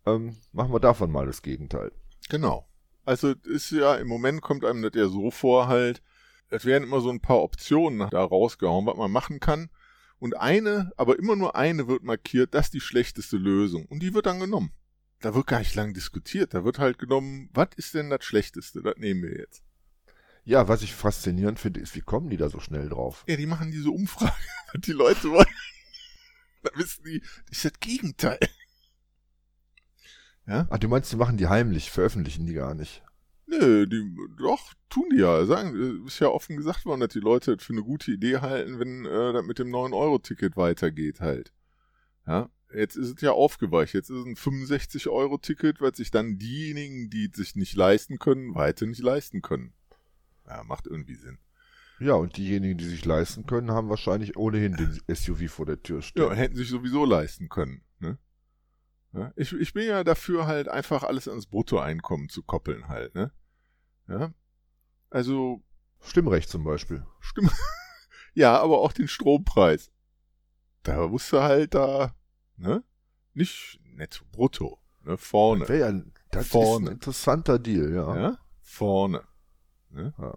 ähm, 0.07 0.36
machen 0.53 0.74
wir 0.74 0.79
davon 0.79 1.12
mal 1.12 1.27
das 1.27 1.43
Gegenteil. 1.43 1.91
Genau. 2.29 2.67
Also 3.05 3.36
ist 3.43 3.71
ja, 3.71 3.95
im 3.95 4.07
Moment 4.07 4.41
kommt 4.41 4.65
einem 4.65 4.81
das 4.81 4.93
ja 4.95 5.07
so 5.07 5.29
vor 5.29 5.67
halt, 5.67 6.01
es 6.50 6.65
werden 6.65 6.83
immer 6.83 7.01
so 7.01 7.09
ein 7.09 7.21
paar 7.21 7.41
Optionen 7.41 8.09
da 8.09 8.24
rausgehauen, 8.24 8.86
was 8.88 8.97
man 8.97 9.12
machen 9.12 9.39
kann. 9.39 9.69
Und 10.19 10.36
eine, 10.36 10.91
aber 10.97 11.19
immer 11.19 11.36
nur 11.36 11.55
eine 11.55 11.88
wird 11.88 12.03
markiert, 12.03 12.55
das 12.55 12.67
ist 12.67 12.74
die 12.74 12.81
schlechteste 12.81 13.38
Lösung. 13.38 13.86
Und 13.86 14.01
die 14.01 14.13
wird 14.15 14.25
dann 14.25 14.39
genommen. 14.39 14.71
Da 15.19 15.36
wird 15.36 15.47
gar 15.47 15.59
nicht 15.59 15.75
lang 15.75 15.93
diskutiert. 15.93 16.53
Da 16.53 16.63
wird 16.63 16.79
halt 16.79 16.97
genommen, 16.97 17.50
was 17.53 17.69
ist 17.75 17.93
denn 17.93 18.09
das 18.09 18.24
Schlechteste? 18.24 18.81
Das 18.81 18.97
nehmen 18.97 19.24
wir 19.24 19.38
jetzt. 19.38 19.63
Ja, 20.47 20.69
was 20.69 20.81
ich 20.81 20.95
faszinierend 20.95 21.59
finde, 21.59 21.81
ist, 21.81 21.93
wie 21.93 22.01
kommen 22.01 22.29
die 22.29 22.37
da 22.37 22.47
so 22.47 22.61
schnell 22.61 22.87
drauf? 22.87 23.25
Ja, 23.27 23.35
die 23.35 23.45
machen 23.45 23.69
diese 23.69 23.91
Umfrage, 23.91 24.33
die 24.75 24.93
Leute 24.93 25.29
wollen. 25.29 25.45
Da 26.63 26.71
wissen 26.75 27.03
die, 27.03 27.19
das 27.19 27.51
ist 27.51 27.65
das 27.65 27.79
Gegenteil. 27.79 28.39
Ja? 30.47 30.65
Ach, 30.69 30.79
du 30.79 30.87
meinst, 30.87 31.11
die 31.11 31.17
machen 31.17 31.37
die 31.37 31.47
heimlich, 31.47 31.91
veröffentlichen 31.91 32.45
die 32.45 32.53
gar 32.53 32.73
nicht. 32.73 33.03
Nö, 33.45 33.85
die, 33.85 34.09
doch, 34.37 34.73
tun 34.89 35.09
die 35.11 35.19
ja. 35.19 35.45
Sagen, 35.45 36.05
ist 36.07 36.19
ja 36.19 36.29
offen 36.29 36.57
gesagt 36.57 36.85
worden, 36.85 37.01
dass 37.01 37.13
die 37.13 37.19
Leute 37.19 37.55
das 37.55 37.65
für 37.65 37.73
eine 37.73 37.83
gute 37.83 38.11
Idee 38.11 38.37
halten, 38.37 38.79
wenn 38.79 39.05
äh, 39.05 39.33
das 39.33 39.45
mit 39.45 39.59
dem 39.59 39.67
9-Euro-Ticket 39.67 40.57
weitergeht 40.57 41.19
halt. 41.19 41.53
Ja, 42.25 42.49
jetzt 42.73 42.95
ist 42.95 43.15
es 43.17 43.21
ja 43.21 43.33
aufgeweicht. 43.33 43.93
Jetzt 43.93 44.09
ist 44.09 44.17
es 44.17 44.25
ein 44.25 44.35
65-Euro-Ticket, 44.35 45.79
weil 45.79 45.93
sich 45.93 46.09
dann 46.09 46.37
diejenigen, 46.37 47.09
die 47.09 47.29
es 47.29 47.37
sich 47.37 47.55
nicht 47.55 47.75
leisten 47.75 48.17
können, 48.17 48.55
weiter 48.55 48.85
nicht 48.85 49.03
leisten 49.03 49.41
können. 49.41 49.73
Ja, 50.47 50.63
macht 50.63 50.87
irgendwie 50.87 51.15
Sinn. 51.15 51.39
Ja, 51.99 52.13
und 52.13 52.37
diejenigen, 52.37 52.77
die 52.77 52.85
sich 52.85 53.05
leisten 53.05 53.45
können, 53.45 53.71
haben 53.71 53.89
wahrscheinlich 53.89 54.37
ohnehin 54.37 54.73
den 54.73 55.01
SUV 55.13 55.49
vor 55.51 55.65
der 55.65 55.81
Tür 55.81 56.01
stehen. 56.01 56.23
Ja, 56.23 56.33
hätten 56.33 56.55
sich 56.55 56.69
sowieso 56.69 57.05
leisten 57.05 57.49
können. 57.49 57.81
Ne? 57.99 58.19
Ja, 59.13 59.33
ich, 59.35 59.53
ich 59.53 59.73
bin 59.73 59.87
ja 59.87 60.03
dafür 60.03 60.45
halt 60.45 60.67
einfach 60.67 61.03
alles 61.03 61.27
ans 61.27 61.47
Bruttoeinkommen 61.47 62.29
zu 62.29 62.43
koppeln 62.43 62.87
halt, 62.87 63.15
ne? 63.15 63.31
Ja. 64.07 64.33
Also, 65.09 65.63
Stimmrecht 66.01 66.49
zum 66.49 66.63
Beispiel. 66.63 67.03
stimmt. 67.19 67.51
ja, 68.33 68.59
aber 68.59 68.79
auch 68.81 68.93
den 68.93 69.07
Strompreis. 69.07 69.91
Da 70.83 71.09
wusste 71.09 71.41
halt 71.41 71.73
da, 71.73 72.15
ne? 72.57 72.83
Nicht 73.33 73.79
netto, 73.83 74.23
brutto, 74.31 74.79
ne? 75.01 75.17
Vorne. 75.17 75.67
Wäre 75.67 75.93
ja, 75.93 76.03
das 76.29 76.45
ist 76.45 76.51
Vorne. 76.51 76.91
ein 76.91 76.93
interessanter 76.93 77.57
Deal, 77.57 77.91
ja. 77.91 78.15
Ja? 78.15 78.37
Vorne. 78.61 79.23
Ne? 79.89 80.13
Ja. 80.17 80.36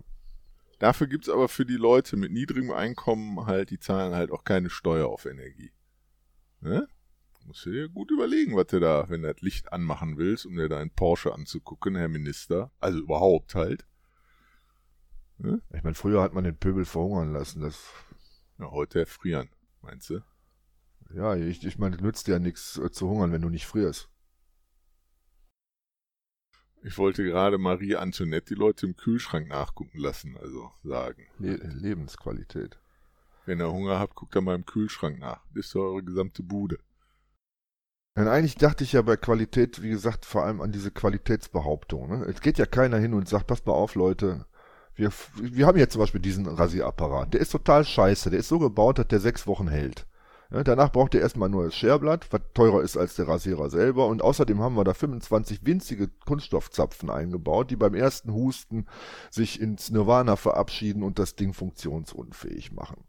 Dafür 0.78 1.06
gibt's 1.06 1.28
aber 1.28 1.48
für 1.48 1.66
die 1.66 1.76
Leute 1.76 2.16
mit 2.16 2.32
niedrigem 2.32 2.70
Einkommen 2.70 3.46
halt, 3.46 3.70
die 3.70 3.78
zahlen 3.78 4.14
halt 4.14 4.30
auch 4.30 4.44
keine 4.44 4.70
Steuer 4.70 5.08
auf 5.08 5.26
Energie. 5.26 5.72
Ne? 6.60 6.88
Musst 7.46 7.66
du 7.66 7.70
dir 7.70 7.88
gut 7.88 8.10
überlegen, 8.10 8.56
was 8.56 8.68
du 8.68 8.80
da, 8.80 9.08
wenn 9.08 9.22
du 9.22 9.32
das 9.32 9.42
Licht 9.42 9.72
anmachen 9.72 10.16
willst, 10.16 10.46
um 10.46 10.56
dir 10.56 10.68
deinen 10.68 10.90
Porsche 10.90 11.34
anzugucken, 11.34 11.96
Herr 11.96 12.08
Minister. 12.08 12.70
Also 12.80 12.98
überhaupt 12.98 13.54
halt. 13.54 13.86
Ich 15.72 15.82
meine, 15.82 15.94
früher 15.94 16.22
hat 16.22 16.34
man 16.34 16.44
den 16.44 16.56
Pöbel 16.56 16.84
verhungern 16.84 17.32
lassen. 17.32 17.62
Das, 17.62 17.82
Ja, 18.58 18.70
heute 18.70 19.00
erfrieren, 19.00 19.48
meinst 19.80 20.10
du? 20.10 20.20
ja, 21.14 21.34
ich, 21.34 21.64
ich 21.64 21.78
meine, 21.78 21.96
nützt 21.96 22.28
ja 22.28 22.38
nichts 22.38 22.78
äh, 22.78 22.90
zu 22.90 23.08
hungern, 23.08 23.32
wenn 23.32 23.42
du 23.42 23.48
nicht 23.48 23.66
frierst. 23.66 24.08
Ich 26.82 26.96
wollte 26.96 27.24
gerade 27.24 27.58
Marie 27.58 27.96
Antoinette 27.96 28.54
die 28.54 28.58
Leute 28.58 28.86
im 28.86 28.96
Kühlschrank 28.96 29.48
nachgucken 29.48 29.98
lassen, 29.98 30.36
also 30.40 30.70
sagen. 30.82 31.26
Le 31.38 31.56
Lebensqualität. 31.56 32.78
Wenn 33.44 33.60
ihr 33.60 33.70
Hunger 33.70 33.98
habt, 33.98 34.14
guckt 34.14 34.34
da 34.34 34.40
mal 34.40 34.54
im 34.54 34.64
Kühlschrank 34.64 35.18
nach. 35.18 35.42
Das 35.54 35.66
ist 35.66 35.74
doch 35.74 35.82
eure 35.82 36.02
gesamte 36.02 36.42
Bude. 36.42 36.78
Denn 38.16 38.28
eigentlich 38.28 38.56
dachte 38.56 38.84
ich 38.84 38.92
ja 38.92 39.02
bei 39.02 39.16
Qualität, 39.16 39.82
wie 39.82 39.90
gesagt, 39.90 40.24
vor 40.24 40.44
allem 40.44 40.60
an 40.60 40.72
diese 40.72 40.90
Qualitätsbehauptung. 40.90 42.08
Ne? 42.08 42.24
Es 42.24 42.40
geht 42.40 42.58
ja 42.58 42.66
keiner 42.66 42.98
hin 42.98 43.14
und 43.14 43.28
sagt, 43.28 43.46
pass 43.46 43.64
mal 43.64 43.72
auf, 43.72 43.94
Leute, 43.94 44.46
wir, 44.94 45.12
wir 45.36 45.66
haben 45.66 45.78
jetzt 45.78 45.92
zum 45.92 46.00
Beispiel 46.00 46.20
diesen 46.20 46.46
Rasierapparat. 46.46 47.34
Der 47.34 47.40
ist 47.40 47.52
total 47.52 47.84
scheiße. 47.84 48.30
Der 48.30 48.40
ist 48.40 48.48
so 48.48 48.58
gebaut, 48.58 48.98
dass 48.98 49.08
der 49.08 49.20
sechs 49.20 49.46
Wochen 49.46 49.68
hält. 49.68 50.06
Ja, 50.52 50.64
danach 50.64 50.90
braucht 50.90 51.14
ihr 51.14 51.20
erstmal 51.20 51.48
ein 51.48 51.52
neues 51.52 51.76
Scherblatt, 51.76 52.26
was 52.32 52.40
teurer 52.54 52.82
ist 52.82 52.96
als 52.96 53.14
der 53.14 53.28
Rasierer 53.28 53.70
selber. 53.70 54.06
Und 54.06 54.22
außerdem 54.22 54.60
haben 54.60 54.74
wir 54.76 54.84
da 54.84 54.94
25 54.94 55.64
winzige 55.64 56.08
Kunststoffzapfen 56.26 57.08
eingebaut, 57.08 57.70
die 57.70 57.76
beim 57.76 57.94
ersten 57.94 58.32
Husten 58.32 58.86
sich 59.30 59.60
ins 59.60 59.90
Nirvana 59.90 60.36
verabschieden 60.36 61.04
und 61.04 61.18
das 61.20 61.36
Ding 61.36 61.52
funktionsunfähig 61.52 62.72
machen. 62.72 63.04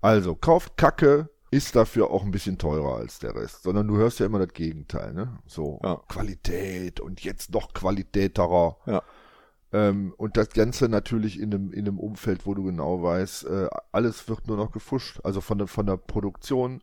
Also, 0.00 0.36
kauft 0.36 0.76
Kacke, 0.76 1.28
ist 1.50 1.74
dafür 1.74 2.10
auch 2.10 2.24
ein 2.24 2.30
bisschen 2.30 2.58
teurer 2.58 2.96
als 2.96 3.18
der 3.18 3.34
Rest, 3.34 3.62
sondern 3.62 3.88
du 3.88 3.96
hörst 3.96 4.20
ja 4.20 4.26
immer 4.26 4.38
das 4.38 4.52
Gegenteil, 4.52 5.14
ne? 5.14 5.38
So, 5.46 5.80
Ja. 5.82 5.96
Qualität 6.08 7.00
und 7.00 7.24
jetzt 7.24 7.52
noch 7.52 7.72
qualitäterer. 7.72 8.76
Ja. 8.86 9.02
Ähm, 9.72 10.14
und 10.16 10.36
das 10.36 10.50
Ganze 10.50 10.88
natürlich 10.88 11.38
in 11.38 11.52
einem, 11.52 11.72
in 11.72 11.86
einem 11.86 11.98
Umfeld, 11.98 12.46
wo 12.46 12.54
du 12.54 12.64
genau 12.64 13.02
weißt, 13.02 13.44
äh, 13.46 13.68
alles 13.92 14.28
wird 14.28 14.46
nur 14.46 14.56
noch 14.56 14.72
gefuscht. 14.72 15.20
Also 15.24 15.40
von 15.40 15.58
der, 15.58 15.66
von 15.66 15.86
der 15.86 15.96
Produktion 15.96 16.80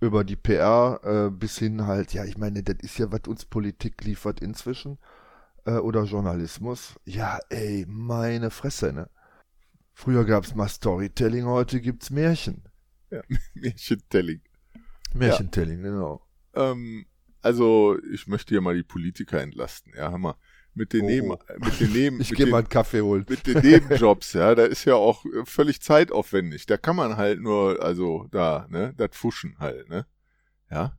über 0.00 0.24
die 0.24 0.36
PR 0.36 1.00
äh, 1.02 1.30
bis 1.30 1.58
hin 1.58 1.86
halt, 1.86 2.12
ja, 2.12 2.24
ich 2.24 2.38
meine, 2.38 2.62
das 2.62 2.76
ist 2.80 2.98
ja, 2.98 3.10
was 3.12 3.22
uns 3.26 3.44
Politik 3.44 4.04
liefert 4.04 4.40
inzwischen. 4.40 4.98
Äh, 5.64 5.72
oder 5.72 6.04
Journalismus. 6.04 6.98
Ja, 7.04 7.38
ey, 7.48 7.86
meine 7.88 8.50
Fresse, 8.50 8.92
ne? 8.92 9.10
Früher 9.92 10.24
gab's 10.24 10.54
mal 10.54 10.68
Storytelling, 10.68 11.44
heute 11.44 11.80
gibt's 11.80 12.10
Märchen. 12.10 12.64
Märchentelling. 13.54 14.40
Märchentelling, 15.14 15.82
genau. 15.82 16.26
Ähm, 16.54 17.06
also, 17.42 17.98
ich 18.12 18.26
möchte 18.26 18.50
hier 18.50 18.60
mal 18.60 18.74
die 18.74 18.82
Politiker 18.82 19.40
entlasten, 19.40 19.92
ja, 19.96 20.12
Hammer. 20.12 20.38
Mit 20.74 20.92
den 20.92 21.02
Oh. 21.02 21.06
Neben, 21.06 21.28
mit 21.28 21.80
den 21.80 21.92
Neben, 21.92 22.20
Ich 22.20 22.30
mit 22.30 22.36
gehe 22.36 22.46
den, 22.46 22.52
mal 22.52 22.58
einen 22.58 22.68
Kaffee 22.68 23.00
holen. 23.00 23.26
mit 23.28 23.46
den 23.46 23.58
Nebenjobs, 23.58 24.32
ja, 24.34 24.54
da 24.54 24.64
ist 24.64 24.84
ja 24.84 24.94
auch 24.94 25.24
äh, 25.24 25.44
völlig 25.44 25.80
zeitaufwendig. 25.80 26.66
Da 26.66 26.76
kann 26.76 26.96
man 26.96 27.16
halt 27.16 27.40
nur, 27.40 27.82
also 27.82 28.26
da, 28.30 28.66
ne, 28.70 28.94
das 28.96 29.10
Fuschen 29.12 29.56
halt, 29.58 29.88
ne, 29.88 30.06
ja. 30.70 30.96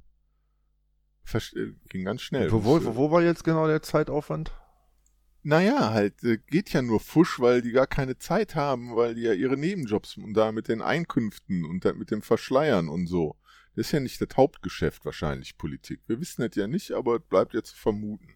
Verst 1.24 1.56
äh, 1.56 1.74
ging 1.90 2.06
ganz 2.06 2.22
schnell. 2.22 2.52
Wo, 2.52 2.64
wo, 2.64 2.96
wo, 2.96 3.12
war 3.12 3.22
jetzt 3.22 3.44
genau 3.44 3.68
der 3.68 3.82
Zeitaufwand? 3.82 4.52
Naja, 5.44 5.92
halt, 5.92 6.24
äh, 6.24 6.38
geht 6.38 6.72
ja 6.74 6.82
nur 6.82 7.00
Fusch, 7.00 7.40
weil 7.40 7.62
die 7.62 7.72
gar 7.72 7.88
keine 7.88 8.18
Zeit 8.18 8.56
haben, 8.56 8.96
weil 8.96 9.16
die 9.16 9.22
ja 9.22 9.34
ihre 9.34 9.58
Nebenjobs 9.58 10.18
und 10.18 10.34
da 10.34 10.52
mit 10.52 10.68
den 10.68 10.82
Einkünften 10.82 11.66
und 11.66 11.86
mit 11.98 12.12
dem 12.12 12.22
Verschleiern 12.22 12.90
und 12.90 13.08
so. 13.08 13.38
Das 13.76 13.88
ist 13.88 13.92
ja 13.94 14.00
nicht 14.02 14.20
das 14.20 14.36
Hauptgeschäft 14.36 15.06
wahrscheinlich 15.06 15.58
Politik. 15.58 16.02
Wir 16.08 16.20
wissen 16.20 16.42
das 16.42 16.56
ja 16.56 16.68
nicht, 16.68 16.92
aber 16.92 17.16
es 17.16 17.22
bleibt 17.22 17.54
ja 17.54 17.64
zu 17.64 17.76
vermuten. 17.76 18.36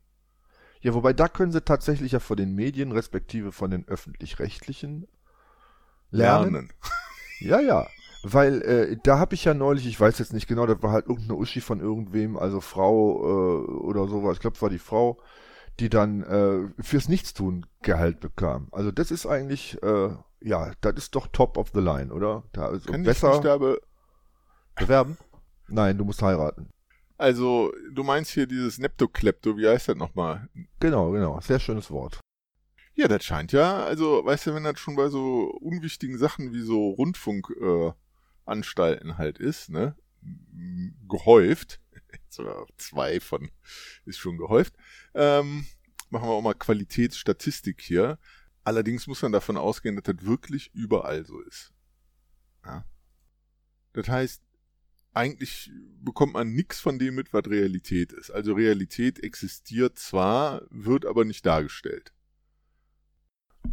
Ja, 0.86 0.94
wobei 0.94 1.13
da 1.13 1.27
können 1.27 1.51
sie 1.51 1.62
tatsächlich 1.62 2.12
ja 2.12 2.20
von 2.20 2.38
den 2.38 2.54
Medien, 2.54 2.92
respektive 2.92 3.51
von 3.51 3.72
den 3.72 3.88
öffentlich-rechtlichen 3.88 5.08
lernen. 6.12 6.54
lernen. 6.54 6.74
Ja, 7.39 7.60
ja. 7.60 7.88
Weil 8.22 8.62
äh, 8.62 8.98
da 9.01 9.18
habe 9.18 9.34
ich 9.34 9.46
ja 9.46 9.56
neulich, 9.56 9.88
ich 9.88 10.00
weiß 10.00 10.20
jetzt 10.20 10.32
nicht 10.32 10.48
genau, 10.48 10.68
das 10.68 10.84
war 10.84 10.92
halt 10.92 11.08
irgendeine 11.08 11.39
Uschi 11.39 11.60
von 11.60 11.80
irgendwem, 11.80 12.38
also 12.38 12.62
Frau 12.62 13.18
äh, 13.20 13.65
oder 13.82 14.08
sowas, 14.08 14.36
ich 14.36 14.39
glaube, 14.42 14.56
es 14.58 14.62
war 14.62 14.70
die 14.70 14.77
Frau, 14.77 15.20
die 15.80 15.89
dann 15.89 16.22
äh, 16.22 16.84
fürs 16.84 17.10
Nichtstun 17.10 17.65
Gehalt 17.82 18.20
bekam. 18.20 18.68
Also 18.72 18.92
das 18.92 19.10
ist 19.10 19.25
eigentlich, 19.25 19.82
äh, 19.82 20.10
ja, 20.39 20.72
das 20.82 20.94
ist 20.98 21.15
doch 21.15 21.25
top 21.27 21.58
of 21.58 21.72
the 21.74 21.82
line, 21.82 22.13
oder? 22.13 22.44
Da 22.54 22.68
ist 22.68 22.86
Kann 22.86 23.01
besser 23.01 23.30
ich 23.30 23.34
mich 23.38 23.44
da 23.44 23.58
be 23.58 23.82
bewerben? 24.75 25.18
Nein, 25.68 25.98
du 25.98 26.06
musst 26.06 26.22
heiraten. 26.22 26.70
Also, 27.17 27.74
du 27.91 28.03
meinst 28.03 28.31
hier 28.31 28.45
dieses 28.45 28.77
Neptoklepto, 28.77 29.57
wie 29.57 29.67
heißt 29.67 29.88
das 29.88 29.95
nochmal? 29.95 30.48
Genau, 30.79 31.12
genau, 31.12 31.39
sehr 31.39 31.60
schönes 31.60 31.89
Wort. 31.89 32.19
Ja, 32.93 33.07
das 33.07 33.24
scheint 33.24 33.51
ja, 33.51 33.84
also, 33.84 34.24
weißt 34.25 34.48
du, 34.48 34.55
wenn 34.55 34.63
das 34.63 34.79
schon 34.79 34.95
bei 34.95 35.10
so 35.10 35.51
unwichtigen 35.62 36.17
Sachen 36.17 36.53
wie 36.53 36.62
so 36.62 36.91
Rundfunkanstalten 36.91 39.10
äh, 39.12 39.15
halt 39.15 39.38
ist, 39.38 39.69
ne, 39.69 39.95
gehäuft, 41.07 41.81
sogar 42.29 42.65
zwei 42.77 43.19
von 43.19 43.51
ist 44.05 44.19
schon 44.19 44.38
gehäuft, 44.38 44.75
ähm, 45.13 45.65
machen 46.10 46.27
wir 46.27 46.34
auch 46.34 46.41
mal 46.41 46.53
Qualitätsstatistik 46.53 47.81
hier. 47.81 48.19
Allerdings 48.63 49.07
muss 49.07 49.22
man 49.22 49.31
davon 49.31 49.57
ausgehen, 49.57 49.95
dass 49.95 50.03
das 50.03 50.25
wirklich 50.25 50.74
überall 50.74 51.25
so 51.25 51.39
ist. 51.41 51.74
Ja. 52.65 52.86
Das 53.93 54.07
heißt, 54.07 54.41
eigentlich 55.15 55.72
bekommt 56.01 56.34
man 56.34 56.53
nichts 56.53 56.79
von 56.79 57.00
dem 57.00 57.15
mit, 57.15 57.34
was 57.34 57.45
Realität 57.48 58.12
ist. 58.12 58.31
Also 58.31 58.53
Realität 58.53 59.24
existiert 59.24 59.98
zwar, 59.98 60.63
wird 60.69 61.05
aber 61.05 61.25
nicht 61.25 61.45
dargestellt. 61.45 62.12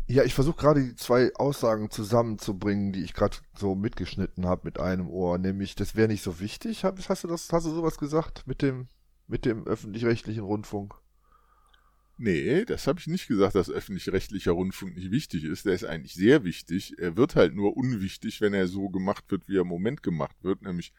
Ja, 0.07 0.25
ich 0.25 0.35
versuche 0.35 0.57
gerade 0.57 0.83
die 0.83 0.97
zwei 0.97 1.35
Aussagen 1.35 1.91
zusammenzubringen, 1.91 2.93
die 2.93 3.03
ich 3.03 3.13
gerade 3.13 3.37
so 3.55 3.75
mitgeschnitten 3.75 4.47
habe 4.47 4.63
mit 4.65 4.81
einem 4.81 5.09
Ohr, 5.09 5.39
nämlich 5.39 5.75
das 5.75 5.97
wäre 5.97 6.09
nicht 6.09 6.23
so 6.23 6.41
wichtig. 6.41 6.85
Hast 6.85 7.25
du 7.25 7.29
das, 7.29 7.53
hast 7.53 7.67
du 7.67 7.71
sowas 7.71 7.99
gesagt 7.99 8.47
mit 8.47 8.63
dem, 8.63 8.89
mit 9.27 9.45
dem 9.45 9.67
öffentlich-rechtlichen 9.67 10.45
Rundfunk? 10.45 10.95
Nee, 12.19 12.65
das 12.65 12.87
habe 12.87 13.01
ich 13.01 13.07
nicht 13.07 13.27
gesagt, 13.27 13.55
dass 13.55 13.71
öffentlich-rechtlicher 13.71 14.53
Rundfunk 14.53 14.97
nicht 14.97 15.11
wichtig 15.11 15.45
ist. 15.45 15.67
Der 15.67 15.75
ist 15.75 15.85
eigentlich 15.85 16.15
sehr 16.15 16.45
wichtig. 16.45 16.95
Er 16.99 17.17
wird 17.17 17.35
halt 17.35 17.55
nur 17.55 17.77
unwichtig, 17.77 18.41
wenn 18.41 18.55
er 18.55 18.69
so 18.69 18.91
gemacht 18.91 19.25
wird, 19.29 19.49
wie 19.49 19.57
er 19.57 19.63
im 19.63 19.69
Moment 19.69 20.03
gemacht 20.03 20.37
wird, 20.43 20.63
nämlich 20.63 20.93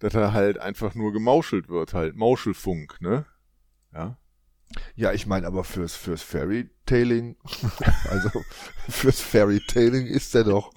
dass 0.00 0.14
er 0.14 0.32
halt 0.32 0.58
einfach 0.58 0.94
nur 0.94 1.12
gemauschelt 1.12 1.68
wird, 1.68 1.94
halt 1.94 2.16
Mauschelfunk, 2.16 3.00
ne? 3.00 3.26
Ja. 3.92 4.18
Ja, 4.94 5.12
ich 5.12 5.26
meine 5.26 5.46
aber 5.46 5.64
fürs 5.64 5.94
fürs 5.96 6.22
Fairy-Tailing, 6.22 7.36
also 8.08 8.30
fürs 8.88 9.20
Fairy-Tailing 9.20 10.06
ist 10.06 10.34
der 10.34 10.44
doch 10.44 10.72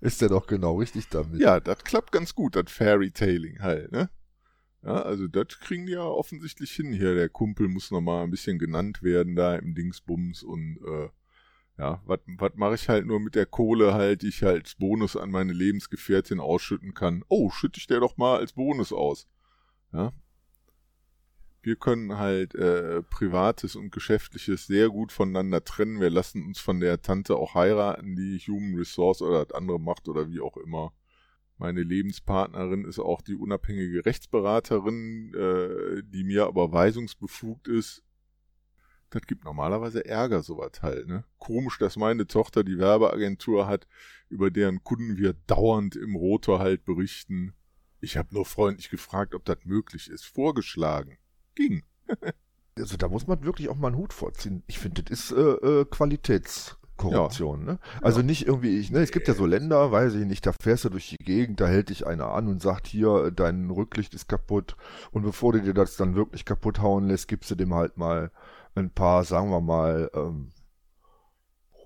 ist 0.00 0.20
der 0.20 0.28
doch 0.28 0.46
genau 0.46 0.76
richtig 0.76 1.08
damit. 1.08 1.40
Ja, 1.40 1.60
das 1.60 1.84
klappt 1.84 2.12
ganz 2.12 2.34
gut, 2.34 2.56
das 2.56 2.70
Fairy-Tailing 2.70 3.60
halt, 3.60 3.90
ne? 3.92 4.10
Ja, 4.82 5.02
also 5.02 5.26
das 5.26 5.58
kriegen 5.60 5.86
die 5.86 5.92
ja 5.92 6.04
offensichtlich 6.04 6.70
hin 6.70 6.92
hier. 6.92 7.14
Der 7.14 7.28
Kumpel 7.28 7.68
muss 7.68 7.90
nochmal 7.90 8.22
ein 8.22 8.30
bisschen 8.30 8.58
genannt 8.58 9.02
werden 9.02 9.34
da 9.34 9.56
im 9.56 9.74
Dingsbums 9.74 10.42
und 10.42 10.78
äh, 10.86 11.08
ja, 11.78 12.02
was 12.06 12.20
mache 12.56 12.74
ich 12.74 12.88
halt 12.88 13.06
nur 13.06 13.20
mit 13.20 13.36
der 13.36 13.46
Kohle 13.46 13.94
halt, 13.94 14.22
die 14.22 14.28
ich 14.28 14.42
halt 14.42 14.64
als 14.64 14.74
Bonus 14.74 15.16
an 15.16 15.30
meine 15.30 15.52
Lebensgefährtin 15.52 16.40
ausschütten 16.40 16.92
kann? 16.92 17.24
Oh, 17.28 17.50
schütte 17.50 17.78
ich 17.78 17.86
der 17.86 18.00
doch 18.00 18.16
mal 18.16 18.38
als 18.38 18.52
Bonus 18.52 18.92
aus. 18.92 19.28
Ja. 19.92 20.12
Wir 21.62 21.76
können 21.76 22.18
halt 22.18 22.54
äh, 22.56 23.02
Privates 23.02 23.76
und 23.76 23.92
Geschäftliches 23.92 24.66
sehr 24.66 24.88
gut 24.88 25.12
voneinander 25.12 25.62
trennen. 25.62 26.00
Wir 26.00 26.10
lassen 26.10 26.44
uns 26.44 26.58
von 26.58 26.80
der 26.80 27.00
Tante 27.00 27.36
auch 27.36 27.54
heiraten, 27.54 28.16
die 28.16 28.38
Human 28.38 28.76
Resource 28.76 29.22
oder 29.22 29.44
das 29.44 29.54
andere 29.54 29.78
macht 29.78 30.08
oder 30.08 30.28
wie 30.28 30.40
auch 30.40 30.56
immer. 30.56 30.92
Meine 31.58 31.82
Lebenspartnerin 31.82 32.84
ist 32.84 32.98
auch 32.98 33.20
die 33.20 33.34
unabhängige 33.34 34.04
Rechtsberaterin, 34.04 35.32
äh, 35.34 36.02
die 36.04 36.24
mir 36.24 36.46
aber 36.46 36.72
weisungsbefugt 36.72 37.68
ist, 37.68 38.02
das 39.10 39.22
gibt 39.22 39.44
normalerweise 39.44 40.04
Ärger, 40.04 40.42
sowas 40.42 40.82
halt, 40.82 41.08
ne? 41.08 41.24
Komisch, 41.38 41.78
dass 41.78 41.96
meine 41.96 42.26
Tochter 42.26 42.64
die 42.64 42.78
Werbeagentur 42.78 43.66
hat, 43.66 43.86
über 44.28 44.50
deren 44.50 44.84
Kunden 44.84 45.16
wir 45.16 45.34
dauernd 45.46 45.96
im 45.96 46.14
Rotor 46.14 46.58
halt 46.58 46.84
berichten. 46.84 47.54
Ich 48.00 48.16
habe 48.16 48.34
nur 48.34 48.44
freundlich 48.44 48.90
gefragt, 48.90 49.34
ob 49.34 49.44
das 49.44 49.58
möglich 49.64 50.10
ist. 50.10 50.24
Vorgeschlagen. 50.24 51.18
Ging. 51.54 51.82
also 52.78 52.96
da 52.96 53.08
muss 53.08 53.26
man 53.26 53.42
wirklich 53.44 53.68
auch 53.68 53.76
mal 53.76 53.88
einen 53.88 53.96
Hut 53.96 54.12
vorziehen. 54.12 54.62
Ich 54.66 54.78
finde, 54.78 55.02
das 55.02 55.20
ist 55.20 55.32
äh, 55.32 55.80
äh, 55.80 55.84
Qualitätskorruption. 55.86 57.60
Ja. 57.60 57.72
Ne? 57.72 57.78
Also 58.02 58.20
ja. 58.20 58.26
nicht 58.26 58.46
irgendwie, 58.46 58.78
ich, 58.78 58.90
ne, 58.90 59.00
es 59.00 59.10
gibt 59.10 59.26
ja 59.26 59.34
so 59.34 59.46
Länder, 59.46 59.90
weiß 59.90 60.14
ich 60.14 60.26
nicht, 60.26 60.44
da 60.46 60.52
fährst 60.52 60.84
du 60.84 60.90
durch 60.90 61.08
die 61.08 61.24
Gegend, 61.24 61.60
da 61.60 61.66
hält 61.66 61.88
dich 61.88 62.06
einer 62.06 62.28
an 62.28 62.46
und 62.46 62.60
sagt, 62.60 62.86
hier, 62.86 63.30
dein 63.30 63.70
Rücklicht 63.70 64.14
ist 64.14 64.28
kaputt. 64.28 64.76
Und 65.10 65.22
bevor 65.22 65.54
du 65.54 65.62
dir 65.62 65.74
das 65.74 65.96
dann 65.96 66.14
wirklich 66.14 66.44
kaputt 66.44 66.80
hauen 66.80 67.08
lässt, 67.08 67.26
gibst 67.26 67.50
du 67.50 67.54
dem 67.54 67.74
halt 67.74 67.96
mal 67.96 68.30
ein 68.74 68.90
paar, 68.90 69.24
sagen 69.24 69.50
wir 69.50 69.60
mal, 69.60 70.10
ähm, 70.14 70.52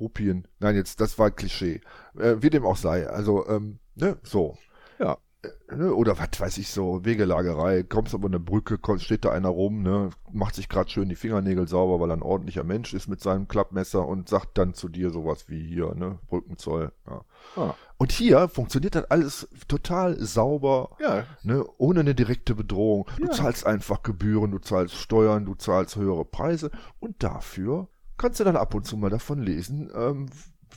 Rupien. 0.01 0.49
Nein, 0.59 0.75
jetzt, 0.75 1.01
das 1.01 1.18
war 1.18 1.31
Klischee. 1.31 1.81
Äh, 2.18 2.37
wie 2.40 2.51
dem 2.51 2.66
auch 2.66 2.77
sei. 2.77 3.09
Also, 3.09 3.47
ähm, 3.49 3.79
ne, 3.95 4.18
so. 4.23 4.59
Ja. 4.99 5.18
Äh, 5.42 5.77
ne, 5.77 5.95
oder 5.95 6.18
was 6.18 6.38
weiß 6.38 6.59
ich 6.59 6.68
so, 6.71 7.05
Wegelagerei, 7.05 7.83
kommst 7.85 8.14
aber 8.14 8.29
eine 8.29 8.40
Brücke, 8.40 8.79
kommt, 8.79 9.03
steht 9.03 9.25
da 9.25 9.31
einer 9.31 9.49
rum, 9.49 9.83
ne, 9.83 10.11
macht 10.31 10.55
sich 10.55 10.68
gerade 10.68 10.90
schön 10.90 11.09
die 11.09 11.16
Fingernägel 11.16 11.68
sauber, 11.68 12.01
weil 12.01 12.11
er 12.11 12.16
ein 12.16 12.23
ordentlicher 12.23 12.64
Mensch 12.64 12.95
ist 12.95 13.09
mit 13.09 13.21
seinem 13.21 13.49
Klappmesser 13.49 14.07
und 14.07 14.29
sagt 14.29 14.59
dann 14.59 14.75
zu 14.75 14.88
dir 14.88 15.11
sowas 15.11 15.49
wie 15.49 15.64
hier, 15.66 15.95
ne, 15.95 16.18
Brückenzoll. 16.29 16.92
Ja. 17.09 17.25
Ah. 17.57 17.75
Und 18.03 18.11
hier 18.11 18.49
funktioniert 18.49 18.97
das 18.97 19.05
alles 19.12 19.49
total 19.69 20.19
sauber, 20.19 20.97
ja. 20.99 21.25
ne, 21.45 21.65
ohne 21.79 22.01
eine 22.01 22.17
direkte 22.17 22.57
Bedrohung. 22.57 23.09
Du 23.17 23.27
ja. 23.27 23.31
zahlst 23.31 23.65
einfach 23.65 24.03
Gebühren, 24.03 24.51
du 24.51 24.59
zahlst 24.59 24.97
Steuern, 24.97 25.45
du 25.45 25.55
zahlst 25.55 25.95
höhere 25.95 26.25
Preise 26.25 26.73
und 26.99 27.23
dafür 27.23 27.88
kannst 28.19 28.41
du 28.41 28.45
dann 28.45 28.57
ab 28.57 28.75
und 28.75 28.88
zu 28.88 28.97
mal 28.97 29.09
davon 29.09 29.41
lesen, 29.41 29.88
ähm, 29.95 30.29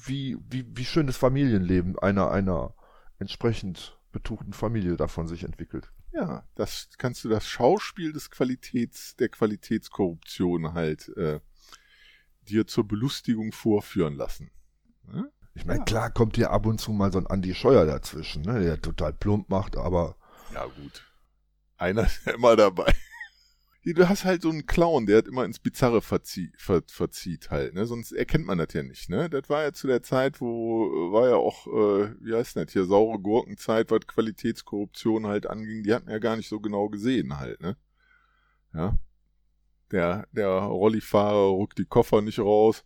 wie, 0.04 0.38
wie, 0.48 0.68
wie 0.78 0.86
schön 0.86 1.08
das 1.08 1.18
Familienleben 1.18 1.98
einer, 1.98 2.30
einer 2.30 2.76
entsprechend 3.18 4.00
betuchten 4.12 4.54
Familie 4.54 4.96
davon 4.96 5.28
sich 5.28 5.46
entwickelt. 5.46 5.92
Ja, 6.14 6.48
das 6.54 6.90
kannst 7.00 7.26
du 7.26 7.30
das 7.30 7.48
Schauspiel 7.48 8.14
des 8.14 8.30
Qualitäts, 8.30 9.16
der 9.16 9.30
Qualitätskorruption 9.30 10.76
halt 10.76 11.10
äh, 11.18 11.40
dir 12.48 12.68
zur 12.68 12.88
Belustigung 12.88 13.52
vorführen 13.52 14.14
lassen. 14.14 14.52
Ne? 15.08 15.32
Ich 15.56 15.66
meine, 15.66 15.80
ja. 15.80 15.86
klar 15.86 16.12
kommt 16.12 16.36
hier 16.36 16.52
ab 16.52 16.66
und 16.66 16.80
zu 16.80 16.92
mal 16.92 17.12
so 17.12 17.18
ein 17.18 17.28
Andi 17.28 17.56
Scheuer 17.56 17.86
dazwischen, 17.86 18.44
ne, 18.44 18.60
der 18.60 18.82
total 18.82 19.14
plump 19.14 19.50
macht, 19.50 19.78
aber. 19.78 20.16
Ja, 20.54 20.66
gut. 20.66 21.04
Einer 21.78 22.04
ist 22.06 22.26
ja 22.26 22.34
immer 22.34 22.56
dabei. 22.56 22.94
Du 23.88 24.10
hast 24.10 24.26
halt 24.26 24.42
so 24.42 24.50
einen 24.50 24.66
Clown, 24.66 25.06
der 25.06 25.20
hat 25.20 25.28
immer 25.28 25.46
ins 25.46 25.60
Bizarre 25.60 26.02
verzie 26.02 26.52
ver 26.58 26.82
verzieht 26.88 27.52
halt, 27.52 27.76
ne? 27.76 27.86
Sonst 27.86 28.14
erkennt 28.14 28.48
man 28.48 28.58
das 28.58 28.74
ja 28.74 28.82
nicht, 28.82 29.10
ne? 29.10 29.30
Das 29.30 29.48
war 29.48 29.62
ja 29.62 29.74
zu 29.74 29.86
der 29.86 30.02
Zeit, 30.02 30.42
wo 30.42 31.12
war 31.12 31.30
ja 31.30 31.36
auch, 31.36 31.68
äh, 31.68 32.16
wie 32.20 32.34
heißt 32.34 32.56
das 32.56 32.74
hier, 32.74 32.86
saure 32.86 33.20
Gurkenzeit, 33.20 33.92
was 33.92 34.08
Qualitätskorruption 34.08 35.28
halt 35.28 35.46
anging, 35.46 35.84
die 35.84 35.94
hatten 35.94 36.10
ja 36.10 36.18
gar 36.18 36.36
nicht 36.36 36.50
so 36.50 36.60
genau 36.60 36.90
gesehen 36.90 37.38
halt, 37.38 37.62
ne? 37.62 37.78
Ja. 38.74 38.98
Der, 39.92 40.28
der 40.32 40.50
Rollifahrer 40.50 41.56
rückt 41.56 41.78
die 41.78 41.86
Koffer 41.86 42.24
nicht 42.24 42.40
raus. 42.40 42.84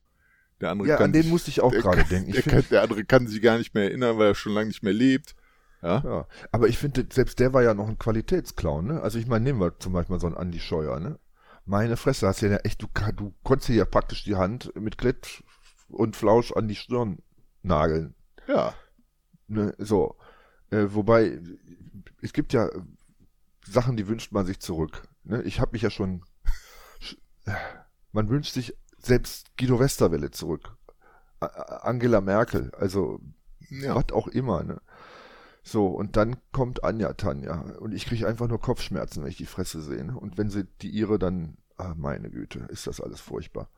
Der 0.62 0.72
andere 0.72 0.90
ja, 0.90 0.98
kann 0.98 1.06
an 1.06 1.14
den 1.14 1.30
musste 1.30 1.50
ich 1.50 1.62
auch 1.62 1.72
gerade 1.72 2.04
denken. 2.04 2.32
Der, 2.34 2.42
kann, 2.42 2.64
der, 2.70 2.82
andere 2.82 3.06
kann 3.06 3.28
sich 3.28 3.42
gar 3.42 3.58
nicht 3.58 3.74
mehr 3.74 3.86
erinnern, 3.86 4.18
weil 4.18 4.28
er 4.28 4.36
schon 4.36 4.54
lange 4.54 4.68
nicht 4.68 4.84
mehr 4.84 4.94
lebt. 4.94 5.36
Ja. 5.82 6.02
ja. 6.04 6.28
Aber 6.52 6.68
ich 6.68 6.78
finde, 6.78 7.06
selbst 7.12 7.40
der 7.40 7.54
war 7.54 7.64
ja 7.64 7.74
noch 7.74 7.88
ein 7.88 7.98
Qualitätsclown, 7.98 8.86
ne? 8.86 9.02
Also 9.02 9.18
ich 9.18 9.28
meine, 9.28 9.46
nehmen 9.46 9.62
wir 9.62 9.80
zum 9.80 9.94
Beispiel 9.94 10.20
so 10.20 10.28
einen 10.28 10.36
Andy 10.36 10.60
Scheuer, 10.60 11.00
ne? 11.00 11.18
Meine 11.66 11.98
Fresse, 11.98 12.28
hast 12.28 12.42
ja 12.42 12.56
echt, 12.58 12.82
du, 12.82 12.88
du 13.16 13.34
konntest 13.44 13.70
ja 13.70 13.86
praktisch 13.86 14.24
die 14.24 14.36
Hand 14.36 14.74
mit 14.76 14.98
Grit 14.98 15.44
und 15.88 16.16
Flausch 16.16 16.52
an 16.52 16.68
die 16.68 16.76
Stirn 16.76 17.20
nageln. 17.62 18.16
Ja. 18.48 18.74
Ne, 19.48 19.74
so. 19.78 20.18
Äh, 20.72 20.88
wobei, 20.90 21.40
es 22.22 22.34
gibt 22.34 22.54
ja 22.54 22.70
Sachen, 23.66 23.98
die 23.98 24.08
wünscht 24.08 24.32
man 24.32 24.46
sich 24.46 24.60
zurück. 24.60 25.08
Ne? 25.24 25.42
Ich 25.44 25.60
habe 25.60 25.72
mich 25.72 25.82
ja 25.82 25.90
schon. 25.90 26.24
Man 28.12 28.30
wünscht 28.30 28.54
sich 28.54 28.76
selbst 29.06 29.56
Guido 29.58 29.80
Westerwelle 29.80 30.32
zurück. 30.32 30.76
Angela 31.40 32.22
Merkel, 32.22 32.72
also 32.78 33.22
ja. 33.70 33.96
was 33.96 34.12
auch 34.12 34.28
immer, 34.28 34.64
ne? 34.64 34.82
So, 35.64 35.88
und 35.88 36.16
dann 36.18 36.38
kommt 36.52 36.84
Anja 36.84 37.14
Tanja. 37.14 37.62
Und 37.80 37.94
ich 37.94 38.06
kriege 38.06 38.28
einfach 38.28 38.48
nur 38.48 38.60
Kopfschmerzen, 38.60 39.22
wenn 39.22 39.30
ich 39.30 39.38
die 39.38 39.46
Fresse 39.46 39.82
sehe. 39.82 40.04
Ne? 40.04 40.18
Und 40.18 40.38
wenn 40.38 40.50
sie 40.50 40.66
die 40.82 40.90
ihre 40.90 41.20
dann, 41.20 41.58
ah, 41.78 41.94
meine 41.96 42.32
Güte, 42.32 42.60
ist 42.70 42.88
das 42.88 43.00
alles 43.02 43.22
furchtbar. 43.22 43.70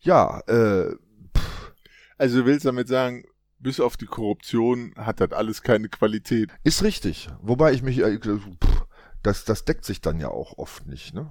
Ja, 0.00 0.40
äh, 0.46 0.94
pff. 1.36 1.74
Also 2.16 2.40
du 2.40 2.46
willst 2.46 2.64
damit 2.64 2.88
sagen, 2.88 3.24
bis 3.58 3.80
auf 3.80 3.96
die 3.96 4.06
Korruption 4.06 4.94
hat 4.96 5.20
das 5.20 5.32
alles 5.32 5.62
keine 5.62 5.88
Qualität. 5.88 6.50
Ist 6.62 6.82
richtig. 6.82 7.28
Wobei 7.42 7.72
ich 7.72 7.82
mich, 7.82 7.98
äh, 7.98 8.18
pff, 8.18 8.86
das, 9.22 9.44
das 9.44 9.64
deckt 9.64 9.84
sich 9.84 10.00
dann 10.00 10.20
ja 10.20 10.28
auch 10.28 10.56
oft 10.56 10.86
nicht, 10.86 11.14
ne? 11.14 11.28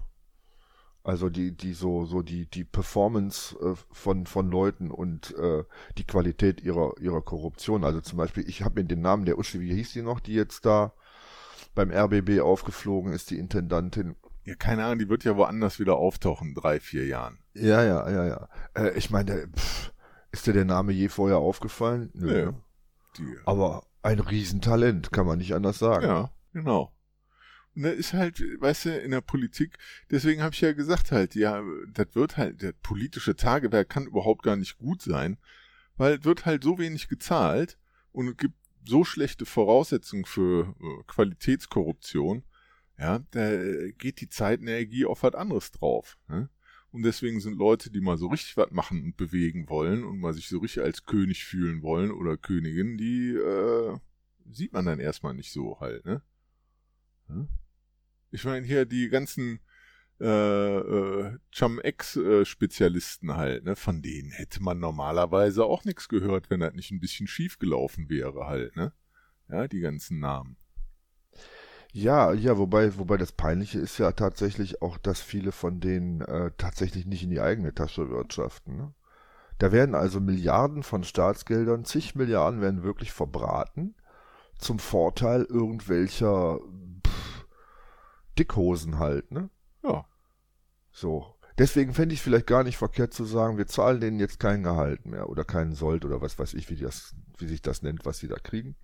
Also 1.05 1.29
die, 1.29 1.51
die 1.51 1.73
so, 1.73 2.05
so 2.05 2.23
die, 2.23 2.47
die 2.47 2.63
Performance 2.63 3.55
äh, 3.61 3.75
von, 3.91 4.25
von 4.25 4.49
Leuten 4.49 4.89
und 4.89 5.35
äh, 5.37 5.63
die 5.99 6.03
Qualität 6.03 6.61
ihrer, 6.61 6.93
ihrer 6.99 7.21
Korruption. 7.21 7.83
Also 7.83 8.01
zum 8.01 8.17
Beispiel, 8.17 8.43
ich 8.49 8.63
habe 8.63 8.81
mir 8.81 8.87
den 8.87 9.01
Namen 9.01 9.25
der 9.25 9.37
Uschi, 9.37 9.59
wie 9.59 9.75
hieß 9.75 9.93
die 9.93 10.01
noch, 10.01 10.19
die 10.19 10.33
jetzt 10.33 10.65
da 10.65 10.93
beim 11.75 11.91
RBB 11.91 12.39
aufgeflogen 12.41 13.13
ist, 13.13 13.29
die 13.29 13.37
Intendantin. 13.37 14.15
Ja, 14.45 14.55
keine 14.55 14.83
Ahnung, 14.85 14.97
die 14.97 15.07
wird 15.07 15.23
ja 15.23 15.37
woanders 15.37 15.79
wieder 15.79 15.95
auftauchen, 15.95 16.55
drei, 16.55 16.79
vier 16.79 17.05
Jahren. 17.05 17.37
Ja, 17.53 17.83
ja, 17.83 18.09
ja, 18.09 18.25
ja. 18.25 18.49
Äh, 18.73 18.97
ich 18.97 19.11
meine, 19.11 19.47
pff, 19.55 19.93
ist 20.31 20.47
dir 20.47 20.53
der 20.53 20.65
Name 20.65 20.91
je 20.91 21.09
vorher 21.09 21.37
aufgefallen? 21.37 22.09
Nö. 22.15 22.45
Ja. 22.45 22.53
Die, 23.19 23.35
Aber 23.45 23.83
ein 24.01 24.19
Riesentalent, 24.19 25.11
kann 25.11 25.27
man 25.27 25.37
nicht 25.37 25.53
anders 25.53 25.77
sagen. 25.77 26.07
ja, 26.07 26.31
genau. 26.51 26.94
Und 27.75 27.83
das 27.83 27.95
ist 27.95 28.13
halt, 28.13 28.41
weißt 28.59 28.85
du, 28.85 28.99
in 28.99 29.11
der 29.11 29.21
Politik, 29.21 29.77
deswegen 30.09 30.41
habe 30.41 30.53
ich 30.53 30.61
ja 30.61 30.71
gesagt 30.71 31.11
halt, 31.11 31.35
ja, 31.35 31.61
das 31.91 32.07
wird 32.13 32.37
halt, 32.37 32.63
das 32.63 32.73
politische 32.81 33.35
Tagewerk 33.35 33.89
kann 33.89 34.07
überhaupt 34.07 34.43
gar 34.43 34.55
nicht 34.55 34.77
gut 34.77 35.01
sein, 35.01 35.37
weil 35.97 36.19
es 36.19 36.23
wird 36.23 36.45
halt 36.45 36.63
so 36.63 36.77
wenig 36.77 37.09
gezahlt 37.09 37.77
und 38.11 38.29
es 38.29 38.37
gibt 38.37 38.55
so 38.85 39.03
schlechte 39.03 39.45
Voraussetzungen 39.45 40.25
für 40.25 40.75
äh, 40.79 41.03
Qualitätskorruption, 41.07 42.43
ja, 42.97 43.19
da 43.31 43.89
geht 43.97 44.21
die 44.21 44.29
Zeit 44.29 44.61
und 44.61 44.67
Energie 44.67 45.05
auf 45.05 45.23
was 45.23 45.33
anderes 45.33 45.71
drauf. 45.71 46.17
Ne? 46.29 46.49
Und 46.91 47.03
deswegen 47.03 47.41
sind 47.41 47.57
Leute, 47.57 47.91
die 47.91 47.99
mal 47.99 48.17
so 48.17 48.27
richtig 48.27 48.55
was 48.55 48.71
machen 48.71 49.03
und 49.03 49.17
bewegen 49.17 49.67
wollen 49.67 50.05
und 50.05 50.19
mal 50.19 50.33
sich 50.33 50.47
so 50.47 50.59
richtig 50.59 50.81
als 50.81 51.03
König 51.03 51.43
fühlen 51.43 51.81
wollen 51.81 52.09
oder 52.09 52.37
Königin, 52.37 52.97
die 52.97 53.31
äh, 53.31 53.97
sieht 54.49 54.71
man 54.71 54.85
dann 54.85 55.01
erstmal 55.01 55.33
nicht 55.33 55.51
so 55.51 55.79
halt, 55.81 56.05
ne? 56.05 56.21
Ja? 57.27 57.47
Ich 58.35 58.43
meine 58.43 58.65
hier 58.65 58.85
die 58.85 59.07
ganzen 59.07 59.61
äh, 60.19 60.25
äh, 60.77 61.37
Chum-Ex-Spezialisten 61.51 63.35
halt, 63.37 63.63
ne? 63.63 63.77
Von 63.77 64.01
denen 64.01 64.31
hätte 64.31 64.61
man 64.61 64.77
normalerweise 64.77 65.63
auch 65.63 65.85
nichts 65.85 66.09
gehört, 66.09 66.49
wenn 66.49 66.59
das 66.59 66.73
nicht 66.73 66.91
ein 66.91 66.99
bisschen 66.99 67.27
schief 67.27 67.59
gelaufen 67.59 68.09
wäre 68.09 68.45
halt, 68.45 68.75
ne? 68.75 68.91
Ja, 69.49 69.69
die 69.69 69.79
ganzen 69.79 70.19
Namen. 70.19 70.57
Ja, 71.93 72.33
ja, 72.33 72.57
wobei, 72.57 72.97
wobei 72.97 73.15
das 73.15 73.31
Peinliche 73.31 73.79
ist 73.79 73.99
ja 73.99 74.11
tatsächlich 74.11 74.81
auch, 74.81 74.97
dass 74.97 75.21
viele 75.21 75.53
von 75.53 75.79
denen 75.79 76.19
äh, 76.19 76.51
tatsächlich 76.57 77.05
nicht 77.05 77.23
in 77.23 77.29
die 77.29 77.39
eigene 77.39 77.73
Tasche 77.73 78.09
wirtschaften. 78.09 78.75
Ne? 78.75 78.93
Da 79.59 79.71
werden 79.71 79.95
also 79.95 80.19
Milliarden 80.19 80.83
von 80.83 81.05
Staatsgeldern, 81.05 81.85
zig 81.85 82.13
Milliarden 82.15 82.59
werden 82.59 82.83
wirklich 82.83 83.13
verbraten 83.13 83.95
zum 84.57 84.79
Vorteil 84.79 85.43
irgendwelcher 85.43 86.59
Dickhosen 88.37 88.99
halt, 88.99 89.31
ne? 89.31 89.49
Ja. 89.83 90.05
So. 90.91 91.35
Deswegen 91.57 91.93
fände 91.93 92.13
ich 92.13 92.19
es 92.19 92.23
vielleicht 92.23 92.47
gar 92.47 92.63
nicht 92.63 92.77
verkehrt 92.77 93.13
zu 93.13 93.23
sagen, 93.23 93.57
wir 93.57 93.67
zahlen 93.67 94.01
denen 94.01 94.19
jetzt 94.19 94.39
kein 94.39 94.63
Gehalt 94.63 95.05
mehr 95.05 95.29
oder 95.29 95.45
keinen 95.45 95.73
Sold 95.73 96.03
oder 96.03 96.21
was 96.21 96.37
weiß 96.37 96.53
ich, 96.53 96.69
wie, 96.69 96.75
das, 96.75 97.15
wie 97.37 97.47
sich 97.47 97.61
das 97.61 97.81
nennt, 97.81 98.05
was 98.05 98.17
sie 98.17 98.27
da 98.27 98.35
kriegen. 98.35 98.75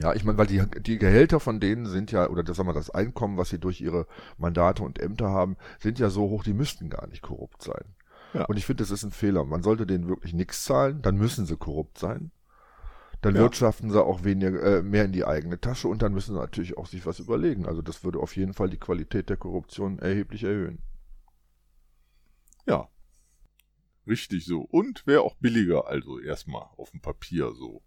Ja, 0.00 0.14
ich 0.14 0.24
meine, 0.24 0.38
weil 0.38 0.46
die, 0.46 0.62
die 0.80 0.98
Gehälter 0.98 1.38
von 1.38 1.60
denen 1.60 1.86
sind 1.86 2.10
ja, 2.10 2.28
oder 2.28 2.42
das, 2.42 2.56
sagen 2.56 2.68
wir, 2.68 2.72
das 2.72 2.90
Einkommen, 2.90 3.36
was 3.36 3.50
sie 3.50 3.58
durch 3.58 3.80
ihre 3.80 4.06
Mandate 4.38 4.82
und 4.82 4.98
Ämter 4.98 5.30
haben, 5.30 5.56
sind 5.78 5.98
ja 5.98 6.08
so 6.10 6.22
hoch, 6.30 6.42
die 6.42 6.54
müssten 6.54 6.88
gar 6.88 7.06
nicht 7.06 7.22
korrupt 7.22 7.62
sein. 7.62 7.84
Ja. 8.32 8.46
Und 8.46 8.56
ich 8.56 8.64
finde, 8.64 8.82
das 8.82 8.90
ist 8.90 9.04
ein 9.04 9.10
Fehler. 9.10 9.44
Man 9.44 9.62
sollte 9.62 9.86
denen 9.86 10.08
wirklich 10.08 10.32
nichts 10.32 10.64
zahlen, 10.64 11.02
dann 11.02 11.16
müssen 11.16 11.46
sie 11.46 11.56
korrupt 11.56 11.98
sein. 11.98 12.32
Dann 13.22 13.36
Ja. 13.36 13.42
wirtschaften 13.42 13.90
sie 13.90 14.04
auch 14.04 14.24
weniger, 14.24 14.62
äh, 14.62 14.82
mehr 14.82 15.04
in 15.04 15.12
die 15.12 15.24
eigene 15.24 15.60
Tasche 15.60 15.88
und 15.88 16.02
dann 16.02 16.12
müssen 16.12 16.34
sie 16.34 16.40
natürlich 16.40 16.76
auch 16.76 16.86
sich 16.86 17.06
was 17.06 17.20
überlegen. 17.20 17.66
Also 17.66 17.80
das 17.80 18.04
würde 18.04 18.18
auf 18.18 18.36
jeden 18.36 18.52
Fall 18.52 18.68
die 18.68 18.78
Qualität 18.78 19.30
der 19.30 19.36
Korruption 19.36 20.00
erheblich 20.00 20.42
erhöhen. 20.42 20.82
Ja. 22.66 22.88
Richtig 24.06 24.44
so. 24.44 24.60
Und 24.60 25.06
wäre 25.06 25.22
auch 25.22 25.36
billiger, 25.36 25.86
also 25.86 26.18
erstmal 26.18 26.66
auf 26.76 26.90
dem 26.90 27.00
Papier 27.00 27.52
so. 27.54 27.82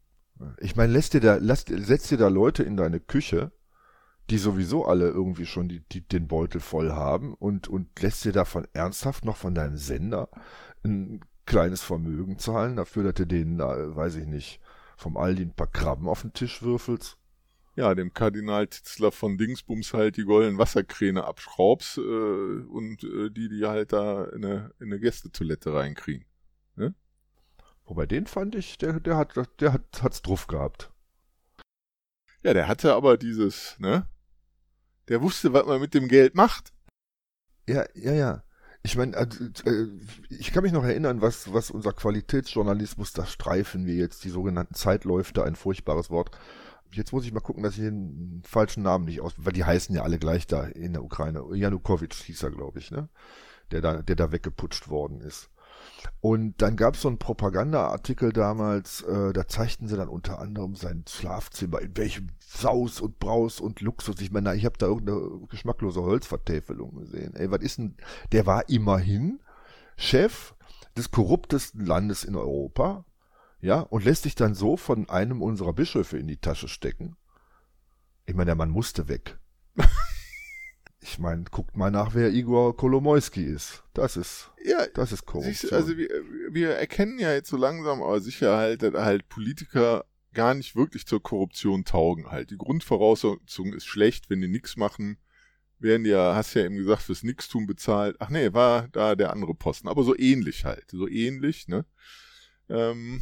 Ich 0.59 0.77
meine, 0.77 0.93
lässt 0.93 1.13
dir 1.13 1.19
da, 1.19 1.37
lass, 1.39 1.65
setzt 1.67 2.11
dir 2.11 2.17
da 2.17 2.29
Leute 2.29 2.63
in 2.63 2.77
deine 2.77 3.01
Küche, 3.01 3.51
die 4.29 4.37
sowieso 4.37 4.85
alle 4.85 5.09
irgendwie 5.09 5.45
schon 5.45 5.67
die, 5.67 5.81
die, 5.91 6.01
den 6.01 6.27
Beutel 6.27 6.61
voll 6.61 6.91
haben 6.91 7.33
und, 7.33 7.67
und 7.67 8.01
lässt 8.01 8.23
dir 8.23 8.31
davon 8.31 8.67
ernsthaft 8.73 9.25
noch 9.25 9.37
von 9.37 9.53
deinem 9.53 9.77
Sender 9.77 10.29
ein 10.83 11.19
kleines 11.45 11.81
Vermögen 11.81 12.39
zahlen, 12.39 12.75
dafür, 12.77 13.03
dass 13.03 13.13
du 13.15 13.27
denen 13.27 13.57
da, 13.57 13.95
weiß 13.95 14.15
ich 14.15 14.25
nicht, 14.25 14.61
vom 14.95 15.17
Aldi 15.17 15.43
ein 15.43 15.55
paar 15.55 15.71
Krabben 15.71 16.07
auf 16.07 16.21
den 16.21 16.33
Tisch 16.33 16.61
würfelst. 16.61 17.17
Ja, 17.75 17.93
dem 17.93 18.13
Kardinal 18.13 18.67
Titzler 18.67 19.11
von 19.11 19.37
Dingsbums 19.37 19.93
halt 19.93 20.15
die 20.15 20.23
goldenen 20.23 20.57
Wasserkräne 20.57 21.25
abschraubst 21.25 21.97
äh, 21.97 22.01
und 22.01 23.03
äh, 23.03 23.29
die, 23.29 23.49
die 23.49 23.65
halt 23.65 23.91
da 23.91 24.23
in 24.25 24.45
eine, 24.45 24.71
in 24.79 24.87
eine 24.87 24.99
Gästetoilette 24.99 25.73
reinkriegen. 25.73 26.25
Wobei 27.85 28.05
den 28.07 28.25
fand 28.25 28.55
ich, 28.55 28.77
der, 28.77 28.99
der 28.99 29.15
hat, 29.17 29.35
der 29.59 29.73
hat, 29.73 30.01
hat's 30.01 30.21
drauf 30.21 30.47
gehabt. 30.47 30.91
Ja, 32.43 32.53
der 32.53 32.67
hatte 32.67 32.93
aber 32.93 33.17
dieses, 33.17 33.79
ne? 33.79 34.07
Der 35.07 35.21
wusste, 35.21 35.53
was 35.53 35.65
man 35.67 35.79
mit 35.79 35.93
dem 35.93 36.07
Geld 36.07 36.33
macht. 36.33 36.73
Ja, 37.67 37.85
ja, 37.93 38.13
ja. 38.13 38.43
Ich 38.85 38.95
meine, 38.95 39.17
also, 39.17 39.43
äh, 39.65 39.87
ich 40.29 40.53
kann 40.53 40.61
mich 40.61 40.71
noch 40.71 40.83
erinnern, 40.83 41.19
was, 41.19 41.51
was 41.51 41.71
unser 41.71 41.91
Qualitätsjournalismus, 41.91 43.13
da 43.13 43.25
streifen 43.25 43.87
wir 43.87 43.95
jetzt 43.95 44.23
die 44.23 44.29
sogenannten 44.29 44.75
Zeitläufe, 44.75 45.43
ein 45.43 45.55
furchtbares 45.55 46.11
Wort. 46.11 46.29
Jetzt 46.91 47.11
muss 47.11 47.25
ich 47.25 47.33
mal 47.33 47.39
gucken, 47.39 47.63
dass 47.63 47.73
ich 47.73 47.79
den 47.79 48.43
falschen 48.45 48.83
Namen 48.83 49.05
nicht 49.05 49.21
aus, 49.21 49.33
weil 49.37 49.53
die 49.53 49.63
heißen 49.63 49.95
ja 49.95 50.03
alle 50.03 50.19
gleich 50.19 50.45
da 50.45 50.65
in 50.65 50.93
der 50.93 51.03
Ukraine. 51.03 51.43
Janukowitsch 51.55 52.21
hieß 52.25 52.43
er, 52.43 52.51
glaube 52.51 52.77
ich, 52.77 52.91
ne? 52.91 53.09
Der 53.71 53.81
da, 53.81 54.03
der 54.03 54.15
da 54.15 54.31
weggeputscht 54.31 54.87
worden 54.87 55.19
ist. 55.19 55.49
Und 56.21 56.61
dann 56.61 56.75
gab 56.75 56.95
es 56.95 57.01
so 57.01 57.07
einen 57.07 57.19
Propagandaartikel 57.19 58.33
damals, 58.33 59.03
äh, 59.03 59.31
da 59.31 59.47
zeigten 59.47 59.87
sie 59.87 59.95
dann 59.95 60.07
unter 60.07 60.39
anderem 60.39 60.75
sein 60.75 61.03
Schlafzimmer, 61.07 61.81
in 61.81 61.95
welchem 61.97 62.29
Saus 62.39 62.99
und 62.99 63.19
Braus 63.19 63.59
und 63.59 63.81
Luxus. 63.81 64.19
Ich 64.21 64.31
meine, 64.31 64.55
ich 64.55 64.65
habe 64.65 64.77
da 64.77 64.87
irgendeine 64.87 65.45
geschmacklose 65.49 66.01
Holzvertäfelung 66.01 66.95
gesehen. 66.95 67.35
Ey, 67.35 67.51
was 67.51 67.61
ist 67.61 67.77
denn? 67.77 67.95
Der 68.31 68.47
war 68.47 68.67
immerhin 68.69 69.39
Chef 69.97 70.55
des 70.97 71.11
korruptesten 71.11 71.85
Landes 71.85 72.23
in 72.23 72.35
Europa, 72.35 73.05
ja, 73.61 73.81
und 73.81 74.03
lässt 74.03 74.23
sich 74.23 74.35
dann 74.35 74.55
so 74.55 74.77
von 74.77 75.09
einem 75.09 75.41
unserer 75.41 75.73
Bischöfe 75.73 76.17
in 76.17 76.27
die 76.27 76.37
Tasche 76.37 76.67
stecken. 76.67 77.17
Ich 78.25 78.35
meine, 78.35 78.47
der 78.47 78.55
Mann 78.55 78.69
musste 78.69 79.07
weg. 79.07 79.39
ich 81.07 81.19
meine, 81.19 81.43
guckt 81.51 81.77
mal 81.77 81.91
nach, 81.91 82.15
wer 82.15 82.31
Igor 82.33 82.75
Kolomoisky 82.75 83.43
ist. 83.43 83.83
Das 83.93 84.17
ist, 84.17 84.51
Ja, 84.63 84.87
das 84.95 85.11
ist 85.11 85.25
Korruption. 85.25 85.71
also 85.73 85.95
wir, 85.97 86.09
wir 86.49 86.71
erkennen 86.71 87.19
ja 87.19 87.31
jetzt 87.31 87.49
so 87.49 87.57
langsam 87.57 88.01
aber 88.01 88.19
sicher 88.21 88.57
halt, 88.57 88.81
dass 88.81 88.95
halt 88.95 89.29
Politiker 89.29 90.05
gar 90.33 90.55
nicht 90.55 90.75
wirklich 90.75 91.05
zur 91.05 91.21
Korruption 91.21 91.85
taugen 91.85 92.31
halt. 92.31 92.49
Die 92.49 92.57
Grundvoraussetzung 92.57 93.73
ist 93.73 93.85
schlecht, 93.85 94.31
wenn 94.31 94.41
die 94.41 94.47
nichts 94.47 94.77
machen, 94.77 95.17
werden 95.77 96.05
ja, 96.05 96.33
hast 96.35 96.55
ja 96.55 96.65
eben 96.65 96.75
gesagt, 96.75 97.03
fürs 97.03 97.21
Nixtun 97.21 97.67
bezahlt. 97.67 98.15
Ach 98.19 98.29
nee, 98.29 98.51
war 98.53 98.87
da 98.87 99.15
der 99.15 99.31
andere 99.31 99.53
Posten, 99.53 99.87
aber 99.87 100.03
so 100.03 100.17
ähnlich 100.17 100.65
halt, 100.65 100.89
so 100.89 101.07
ähnlich, 101.07 101.67
ne? 101.67 101.85
Ähm, 102.67 103.21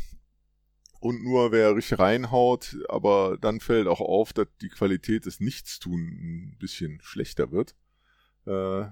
und 1.04 1.22
nur 1.22 1.52
wer 1.52 1.76
richtig 1.76 2.00
reinhaut, 2.00 2.78
aber 2.88 3.38
dann 3.38 3.60
fällt 3.60 3.88
auch 3.88 4.00
auf, 4.00 4.32
dass 4.32 4.48
die 4.62 4.70
Qualität 4.70 5.26
des 5.26 5.42
Nichtstun 5.42 6.00
ein 6.00 6.58
bisschen 6.60 7.02
schlechter 7.02 7.52
wird. 7.52 7.76
Äh, 8.46 8.86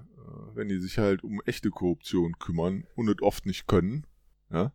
wenn 0.53 0.67
die 0.67 0.79
sich 0.79 0.97
halt 0.97 1.23
um 1.23 1.41
echte 1.45 1.69
Korruption 1.69 2.37
kümmern 2.37 2.85
und 2.95 3.07
es 3.07 3.21
oft 3.21 3.45
nicht 3.45 3.65
können, 3.65 4.05
ja, 4.49 4.73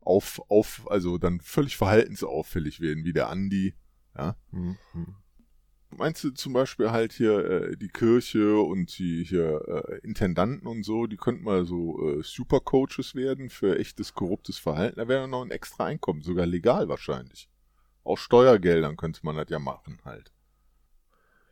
auf, 0.00 0.40
auf, 0.48 0.90
also 0.90 1.18
dann 1.18 1.40
völlig 1.40 1.76
verhaltensauffällig 1.76 2.80
werden, 2.80 3.04
wie 3.04 3.12
der 3.12 3.28
Andi, 3.28 3.74
ja. 4.16 4.34
Hm, 4.50 4.78
hm. 4.92 5.16
Meinst 5.90 6.22
du 6.22 6.30
zum 6.30 6.52
Beispiel 6.52 6.90
halt 6.90 7.12
hier 7.12 7.38
äh, 7.38 7.76
die 7.76 7.88
Kirche 7.88 8.58
und 8.60 8.98
die 8.98 9.24
hier 9.24 9.62
äh, 9.66 9.98
Intendanten 10.06 10.66
und 10.66 10.84
so, 10.84 11.06
die 11.06 11.16
könnten 11.16 11.44
mal 11.44 11.64
so 11.64 12.10
äh, 12.10 12.22
Supercoaches 12.22 13.14
werden 13.14 13.48
für 13.48 13.78
echtes 13.78 14.12
korruptes 14.12 14.58
Verhalten? 14.58 14.98
Da 14.98 15.08
wäre 15.08 15.26
noch 15.28 15.42
ein 15.42 15.50
extra 15.50 15.86
Einkommen, 15.86 16.20
sogar 16.20 16.46
legal 16.46 16.88
wahrscheinlich. 16.88 17.48
Aus 18.04 18.20
Steuergeldern 18.20 18.96
könnte 18.96 19.20
man 19.22 19.36
das 19.36 19.48
ja 19.48 19.58
machen 19.58 19.98
halt. 20.04 20.32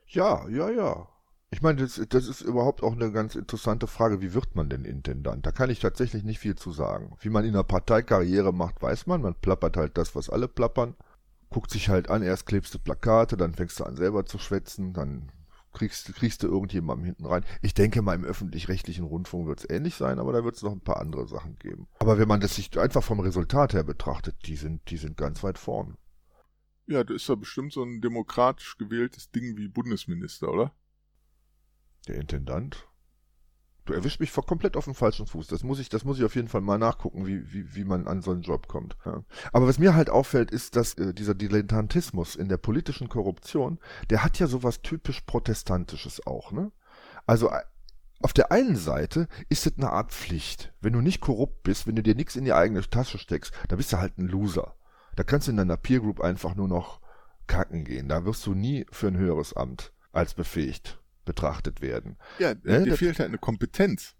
Ja, 0.06 0.46
ja, 0.48 0.70
ja. 0.70 1.08
Ich 1.50 1.62
meine, 1.62 1.80
das, 1.80 2.00
das 2.08 2.28
ist 2.28 2.42
überhaupt 2.42 2.82
auch 2.82 2.92
eine 2.92 3.12
ganz 3.12 3.34
interessante 3.34 3.86
Frage. 3.86 4.20
Wie 4.20 4.34
wird 4.34 4.54
man 4.56 4.68
denn 4.68 4.84
Intendant? 4.84 5.46
Da 5.46 5.52
kann 5.52 5.70
ich 5.70 5.80
tatsächlich 5.80 6.24
nicht 6.24 6.40
viel 6.40 6.56
zu 6.56 6.72
sagen. 6.72 7.16
Wie 7.20 7.30
man 7.30 7.44
in 7.44 7.54
der 7.54 7.62
Partei 7.62 8.02
Karriere 8.02 8.52
macht, 8.52 8.82
weiß 8.82 9.06
man. 9.06 9.22
Man 9.22 9.34
plappert 9.34 9.76
halt 9.76 9.96
das, 9.96 10.14
was 10.14 10.28
alle 10.28 10.48
plappern. 10.48 10.94
Guckt 11.50 11.70
sich 11.70 11.88
halt 11.88 12.10
an, 12.10 12.22
erst 12.22 12.46
klebst 12.46 12.74
du 12.74 12.78
Plakate, 12.78 13.36
dann 13.36 13.54
fängst 13.54 13.78
du 13.80 13.84
an 13.84 13.96
selber 13.96 14.26
zu 14.26 14.38
schwätzen, 14.38 14.92
dann 14.92 15.30
kriegst, 15.72 16.12
kriegst 16.14 16.42
du 16.42 16.48
irgendjemandem 16.48 17.04
hinten 17.04 17.26
rein. 17.26 17.44
Ich 17.62 17.74
denke 17.74 18.02
mal, 18.02 18.14
im 18.14 18.24
öffentlich-rechtlichen 18.24 19.04
Rundfunk 19.04 19.46
wird 19.46 19.60
es 19.60 19.70
ähnlich 19.70 19.94
sein, 19.94 20.18
aber 20.18 20.32
da 20.32 20.42
wird 20.44 20.56
es 20.56 20.62
noch 20.62 20.72
ein 20.72 20.80
paar 20.80 21.00
andere 21.00 21.28
Sachen 21.28 21.58
geben. 21.58 21.86
Aber 21.98 22.18
wenn 22.18 22.28
man 22.28 22.40
das 22.40 22.56
sich 22.56 22.76
einfach 22.78 23.02
vom 23.02 23.20
Resultat 23.20 23.74
her 23.74 23.84
betrachtet, 23.84 24.36
die 24.46 24.56
sind, 24.56 24.90
die 24.90 24.96
sind 24.96 25.16
ganz 25.16 25.42
weit 25.42 25.58
vorn. 25.58 25.96
Ja, 26.86 27.04
da 27.04 27.14
ist 27.14 27.28
ja 27.28 27.34
bestimmt 27.34 27.72
so 27.72 27.82
ein 27.82 28.00
demokratisch 28.00 28.78
gewähltes 28.78 29.30
Ding 29.30 29.56
wie 29.56 29.68
Bundesminister, 29.68 30.50
oder? 30.50 30.72
Der 32.08 32.16
Intendant? 32.16 32.88
Du 33.86 33.92
erwischst 33.92 34.18
mich 34.18 34.32
komplett 34.32 34.76
auf 34.76 34.84
dem 34.84 34.94
falschen 34.94 35.26
Fuß. 35.26 35.46
Das 35.46 35.62
muss 35.62 35.78
ich, 35.78 35.88
das 35.88 36.04
muss 36.04 36.18
ich 36.18 36.24
auf 36.24 36.34
jeden 36.34 36.48
Fall 36.48 36.60
mal 36.60 36.76
nachgucken, 36.76 37.24
wie, 37.24 37.52
wie, 37.52 37.74
wie 37.76 37.84
man 37.84 38.08
an 38.08 38.20
so 38.20 38.32
einen 38.32 38.42
Job 38.42 38.66
kommt. 38.66 38.96
Ja. 39.04 39.22
Aber 39.52 39.68
was 39.68 39.78
mir 39.78 39.94
halt 39.94 40.10
auffällt, 40.10 40.50
ist, 40.50 40.74
dass 40.74 40.94
äh, 40.94 41.14
dieser 41.14 41.34
Dilettantismus 41.34 42.34
in 42.34 42.48
der 42.48 42.56
politischen 42.56 43.08
Korruption, 43.08 43.78
der 44.10 44.24
hat 44.24 44.40
ja 44.40 44.48
sowas 44.48 44.82
typisch 44.82 45.20
Protestantisches 45.20 46.26
auch, 46.26 46.50
ne? 46.50 46.72
Also 47.26 47.48
äh, 47.48 47.62
auf 48.22 48.32
der 48.32 48.50
einen 48.50 48.76
Seite 48.76 49.28
ist 49.48 49.66
es 49.66 49.74
eine 49.76 49.92
Art 49.92 50.10
Pflicht. 50.10 50.72
Wenn 50.80 50.92
du 50.92 51.00
nicht 51.00 51.20
korrupt 51.20 51.62
bist, 51.62 51.86
wenn 51.86 51.96
du 51.96 52.02
dir 52.02 52.16
nichts 52.16 52.34
in 52.34 52.44
die 52.44 52.54
eigene 52.54 52.82
Tasche 52.82 53.18
steckst, 53.18 53.52
dann 53.68 53.78
bist 53.78 53.92
du 53.92 53.98
halt 53.98 54.18
ein 54.18 54.26
Loser. 54.26 54.74
Da 55.14 55.22
kannst 55.22 55.46
du 55.46 55.52
in 55.52 55.58
deiner 55.58 55.76
Peer 55.76 56.00
Group 56.00 56.20
einfach 56.20 56.56
nur 56.56 56.66
noch 56.66 57.00
kacken 57.46 57.84
gehen. 57.84 58.08
Da 58.08 58.24
wirst 58.24 58.44
du 58.46 58.54
nie 58.54 58.84
für 58.90 59.06
ein 59.06 59.16
höheres 59.16 59.54
Amt 59.54 59.92
als 60.12 60.34
befähigt 60.34 60.98
betrachtet 61.26 61.82
werden. 61.82 62.16
Ja, 62.38 62.54
ne? 62.62 62.84
dir 62.84 62.96
fehlt 62.96 63.18
halt 63.18 63.28
eine 63.28 63.38
Kompetenz. 63.38 64.16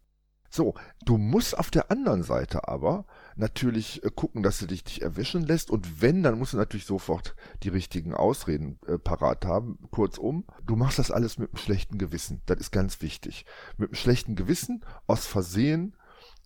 So, 0.51 0.75
du 1.05 1.19
musst 1.19 1.59
auf 1.59 1.71
der 1.71 1.90
anderen 1.90 2.23
Seite 2.23 2.69
aber 2.69 3.07
natürlich 3.37 4.03
äh, 4.05 4.11
gucken, 4.14 4.42
dass 4.42 4.59
du 4.59 4.66
dich 4.66 4.85
nicht 4.85 5.03
erwischen 5.03 5.42
lässt 5.42 5.71
und 5.71 6.01
wenn, 6.01 6.23
dann 6.23 6.38
musst 6.38 6.53
du 6.53 6.57
natürlich 6.57 6.87
sofort 6.87 7.35
die 7.62 7.69
richtigen 7.69 8.14
Ausreden 8.14 8.79
äh, 8.87 8.99
parat 8.99 9.45
haben. 9.45 9.79
Kurzum, 9.90 10.45
du 10.64 10.77
machst 10.77 10.99
das 10.99 11.11
alles 11.11 11.38
mit 11.38 11.51
einem 11.51 11.59
schlechten 11.59 11.99
Gewissen. 11.99 12.42
Das 12.47 12.59
ist 12.59 12.71
ganz 12.71 13.03
wichtig. 13.03 13.45
Mit 13.77 13.90
einem 13.90 13.97
schlechten 13.97 14.37
Gewissen, 14.37 14.85
aus 15.07 15.27
Versehen 15.27 15.97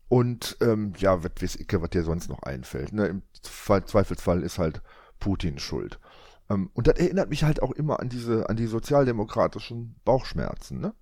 und 0.09 0.57
ähm, 0.61 0.93
ja, 0.97 1.23
was 1.23 1.33
weiß 1.41 1.57
ich, 1.57 1.69
was 1.71 1.91
dir 1.91 2.03
sonst 2.03 2.29
noch 2.29 2.43
einfällt. 2.43 2.93
Ne? 2.93 3.07
Im 3.07 3.23
Zweifelsfall 3.43 4.43
ist 4.43 4.59
halt 4.59 4.83
Putin 5.21 5.59
schuld. 5.59 6.01
Ähm, 6.51 6.71
und 6.75 6.87
das 6.87 6.99
erinnert 6.99 7.31
mich 7.31 7.45
halt 7.45 7.63
auch 7.63 7.71
immer 7.71 8.01
an 8.01 8.09
diese, 8.09 8.49
an 8.51 8.57
die 8.57 8.67
sozialdemokratischen 8.67 9.97
Bauchschmerzen, 10.05 10.81
ne? 10.81 10.95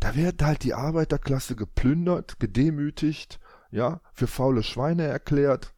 Da 0.00 0.16
wird 0.16 0.42
halt 0.42 0.64
die 0.64 0.74
Arbeiterklasse 0.74 1.54
geplündert, 1.54 2.40
gedemütigt, 2.40 3.38
ja, 3.70 4.00
für 4.12 4.26
faule 4.26 4.64
Schweine 4.64 5.04
erklärt, 5.04 5.72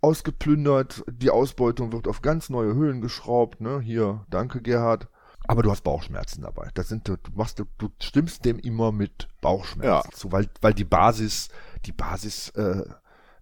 ausgeplündert, 0.00 1.02
die 1.10 1.30
Ausbeutung 1.30 1.90
wird 1.90 2.06
auf 2.06 2.22
ganz 2.22 2.48
neue 2.50 2.74
Höhen 2.74 3.00
geschraubt, 3.00 3.60
ne? 3.60 3.80
Hier, 3.80 4.24
danke 4.30 4.62
Gerhard. 4.62 5.08
Aber 5.48 5.62
du 5.62 5.70
hast 5.70 5.82
Bauchschmerzen 5.82 6.42
dabei. 6.42 6.70
Das 6.74 6.88
sind, 6.88 7.06
du 7.06 7.16
machst, 7.34 7.60
du 7.60 7.88
stimmst 8.02 8.44
dem 8.44 8.58
immer 8.58 8.90
mit 8.90 9.28
Bauchschmerzen 9.40 10.10
ja. 10.10 10.16
zu, 10.16 10.32
weil, 10.32 10.48
weil 10.60 10.74
die 10.74 10.84
Basis, 10.84 11.50
die 11.84 11.92
Basis, 11.92 12.48
äh, 12.50 12.82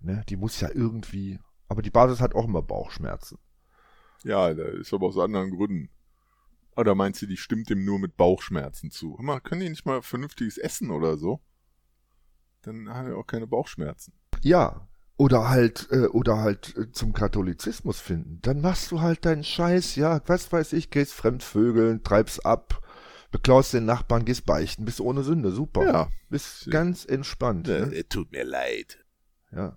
ne, 0.01 0.23
die 0.29 0.37
muss 0.37 0.61
ja 0.61 0.69
irgendwie, 0.71 1.39
aber 1.69 1.81
die 1.81 1.91
Basis 1.91 2.21
hat 2.21 2.35
auch 2.35 2.45
immer 2.45 2.61
Bauchschmerzen. 2.61 3.39
Ja, 4.25 4.53
da 4.53 4.65
ist 4.65 4.93
aber 4.93 5.07
aus 5.07 5.19
anderen 5.19 5.51
Gründen. 5.51 5.91
Oder 6.77 6.95
meinst 6.95 7.23
du, 7.23 7.27
die 7.27 7.37
stimmt 7.37 7.71
dem 7.71 7.85
nur 7.85 7.99
mit 7.99 8.17
Bauchschmerzen 8.17 8.91
zu? 8.91 9.17
Hör 9.17 9.25
mal, 9.25 9.41
können 9.41 9.61
die 9.61 9.69
nicht 9.69 9.87
mal 9.87 10.03
vernünftiges 10.03 10.59
essen 10.59 10.91
oder 10.91 11.17
so? 11.17 11.41
Dann 12.63 12.89
haben 12.89 13.09
wir 13.09 13.17
auch 13.17 13.27
keine 13.27 13.47
Bauchschmerzen. 13.47 14.13
Ja, 14.43 14.89
oder 15.17 15.49
halt, 15.49 15.87
äh, 15.91 16.07
oder 16.07 16.39
halt 16.39 16.77
äh, 16.77 16.91
zum 16.91 17.13
Katholizismus 17.13 18.01
finden. 18.01 18.41
Dann 18.43 18.61
machst 18.61 18.91
du 18.91 19.01
halt 19.01 19.25
deinen 19.25 19.45
Scheiß, 19.45 19.95
ja, 19.97 20.21
was 20.27 20.51
weiß 20.51 20.73
ich, 20.73 20.91
gehst 20.91 21.13
fremdvögeln, 21.13 22.03
treibst 22.03 22.45
ab, 22.45 22.83
beklaust 23.31 23.75
den 23.75 23.85
Nachbarn, 23.85 24.25
gehst 24.25 24.45
beichten, 24.47 24.85
bist 24.85 25.01
ohne 25.01 25.23
Sünde, 25.23 25.53
super. 25.53 25.85
Ja. 25.87 26.09
Bist 26.31 26.69
ganz 26.71 27.05
entspannt. 27.05 27.69
Ja, 27.69 27.87
ne? 27.87 28.09
Tut 28.09 28.33
mir 28.33 28.45
leid. 28.45 29.05
Ja. 29.53 29.77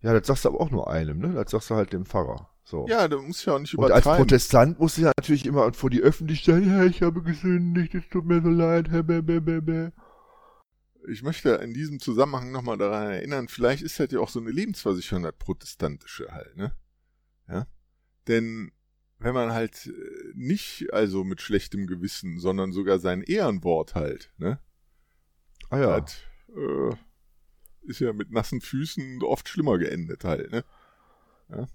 Ja, 0.00 0.12
das 0.18 0.26
sagst 0.26 0.44
du 0.44 0.48
aber 0.48 0.60
auch 0.60 0.70
nur 0.70 0.90
einem, 0.90 1.18
ne? 1.18 1.34
Das 1.34 1.52
sagst 1.52 1.70
du 1.70 1.76
halt 1.76 1.92
dem 1.92 2.06
Pfarrer. 2.06 2.51
So. 2.64 2.86
Ja, 2.88 3.08
du 3.08 3.20
musst 3.20 3.44
ja 3.44 3.54
auch 3.54 3.58
nicht 3.58 3.74
übertreiben. 3.74 4.02
Und 4.02 4.08
als 4.08 4.18
Protestant 4.18 4.78
du 4.78 5.02
ja 5.02 5.12
natürlich 5.16 5.46
immer 5.46 5.72
vor 5.72 5.90
die 5.90 6.00
Öffentlichkeit, 6.00 6.64
ja, 6.64 6.84
ich 6.84 7.02
habe 7.02 7.22
gesündigt, 7.22 7.94
es 7.94 8.08
tut 8.08 8.24
mir 8.24 8.40
so 8.40 8.48
leid, 8.48 8.88
Ich 11.08 11.22
möchte 11.22 11.50
in 11.50 11.74
diesem 11.74 11.98
Zusammenhang 11.98 12.52
nochmal 12.52 12.78
daran 12.78 13.10
erinnern, 13.10 13.48
vielleicht 13.48 13.82
ist 13.82 13.98
das 13.98 14.12
ja 14.12 14.20
auch 14.20 14.28
so 14.28 14.40
eine 14.40 14.50
Lebensversicherung, 14.50 15.24
das 15.24 15.34
protestantische 15.36 16.28
halt, 16.30 16.56
ne? 16.56 16.76
Ja? 17.48 17.66
Denn 18.28 18.70
wenn 19.18 19.34
man 19.34 19.52
halt 19.52 19.86
äh, 19.86 20.32
nicht 20.34 20.92
also 20.92 21.24
mit 21.24 21.40
schlechtem 21.40 21.86
Gewissen, 21.86 22.38
sondern 22.38 22.72
sogar 22.72 23.00
sein 23.00 23.22
Ehrenwort 23.22 23.96
halt, 23.96 24.32
ne? 24.38 24.60
Ah 25.70 25.78
ja. 25.78 25.92
Hat, 25.94 26.28
äh, 26.56 26.94
ist 27.82 28.00
ja 28.00 28.12
mit 28.12 28.30
nassen 28.30 28.60
Füßen 28.60 29.22
oft 29.22 29.48
schlimmer 29.48 29.78
geendet 29.78 30.24
halt, 30.24 30.52
ne? 30.52 30.64
Ja? 31.48 31.66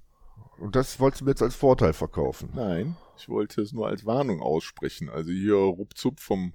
Und 0.57 0.75
das 0.75 0.99
wolltest 0.99 1.21
du 1.21 1.25
mir 1.25 1.31
jetzt 1.31 1.43
als 1.43 1.55
Vorteil 1.55 1.93
verkaufen? 1.93 2.49
Nein, 2.53 2.97
ich 3.17 3.29
wollte 3.29 3.61
es 3.61 3.73
nur 3.73 3.87
als 3.87 4.05
Warnung 4.05 4.41
aussprechen. 4.41 5.09
Also 5.09 5.31
hier 5.31 5.55
ruckzuck 5.55 6.19
vom 6.19 6.53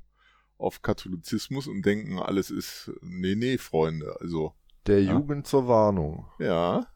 auf 0.59 0.83
Katholizismus 0.83 1.67
und 1.67 1.85
denken, 1.85 2.19
alles 2.19 2.51
ist 2.51 2.93
nee, 3.01 3.35
nee, 3.35 3.59
Freunde. 3.59 4.17
Also 4.21 4.55
der 4.87 5.03
ja? 5.03 5.13
Jugend 5.13 5.47
zur 5.47 5.69
Warnung. 5.69 6.27
Ja. 6.39 6.87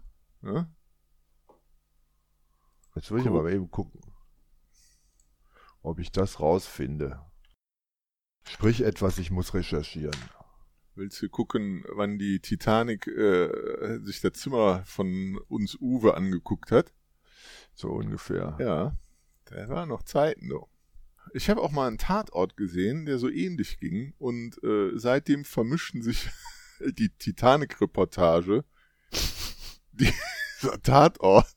ja. 0.42 0.68
Jetzt 2.94 3.10
will 3.10 3.18
cool. 3.18 3.22
ich 3.22 3.28
aber 3.28 3.52
eben 3.52 3.70
gucken, 3.70 4.00
ob 5.82 5.98
ich 5.98 6.10
das 6.12 6.40
rausfinde. 6.40 7.20
Sprich 8.48 8.82
etwas, 8.82 9.18
ich 9.18 9.30
muss 9.30 9.54
recherchieren. 9.54 10.16
Willst 10.96 11.20
du 11.20 11.28
gucken, 11.28 11.84
wann 11.88 12.18
die 12.18 12.40
Titanic 12.40 13.06
äh, 13.06 13.98
sich 13.98 14.22
das 14.22 14.32
Zimmer 14.32 14.82
von 14.86 15.38
uns 15.48 15.76
Uwe 15.78 16.14
angeguckt 16.14 16.70
hat? 16.70 16.94
So 17.74 17.90
ungefähr. 17.90 18.56
Ja, 18.58 18.96
da 19.44 19.68
waren 19.68 19.90
noch 19.90 20.04
Zeiten, 20.04 20.48
doch. 20.48 20.70
Ich 21.34 21.50
habe 21.50 21.60
auch 21.60 21.70
mal 21.70 21.86
einen 21.86 21.98
Tatort 21.98 22.56
gesehen, 22.56 23.04
der 23.04 23.18
so 23.18 23.28
ähnlich 23.28 23.78
ging 23.78 24.14
und 24.16 24.56
äh, 24.64 24.92
seitdem 24.94 25.44
vermischen 25.44 26.00
sich 26.00 26.30
die 26.80 27.10
Titanic-Reportage, 27.10 28.64
dieser 29.92 30.80
Tatort 30.82 31.55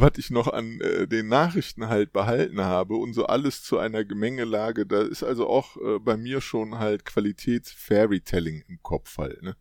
was 0.00 0.12
ich 0.16 0.30
noch 0.30 0.48
an 0.48 0.80
äh, 0.80 1.06
den 1.06 1.28
Nachrichten 1.28 1.88
halt 1.88 2.12
behalten 2.12 2.60
habe 2.60 2.96
und 2.96 3.12
so 3.12 3.26
alles 3.26 3.62
zu 3.62 3.78
einer 3.78 4.04
Gemengelage. 4.04 4.86
Da 4.86 5.02
ist 5.02 5.22
also 5.22 5.48
auch 5.48 5.76
äh, 5.76 5.98
bei 5.98 6.16
mir 6.16 6.40
schon 6.40 6.78
halt 6.78 7.04
Qualitäts-Fairytelling 7.04 8.64
im 8.68 8.82
Kopf 8.82 9.18
halt, 9.18 9.42
ne? 9.42 9.56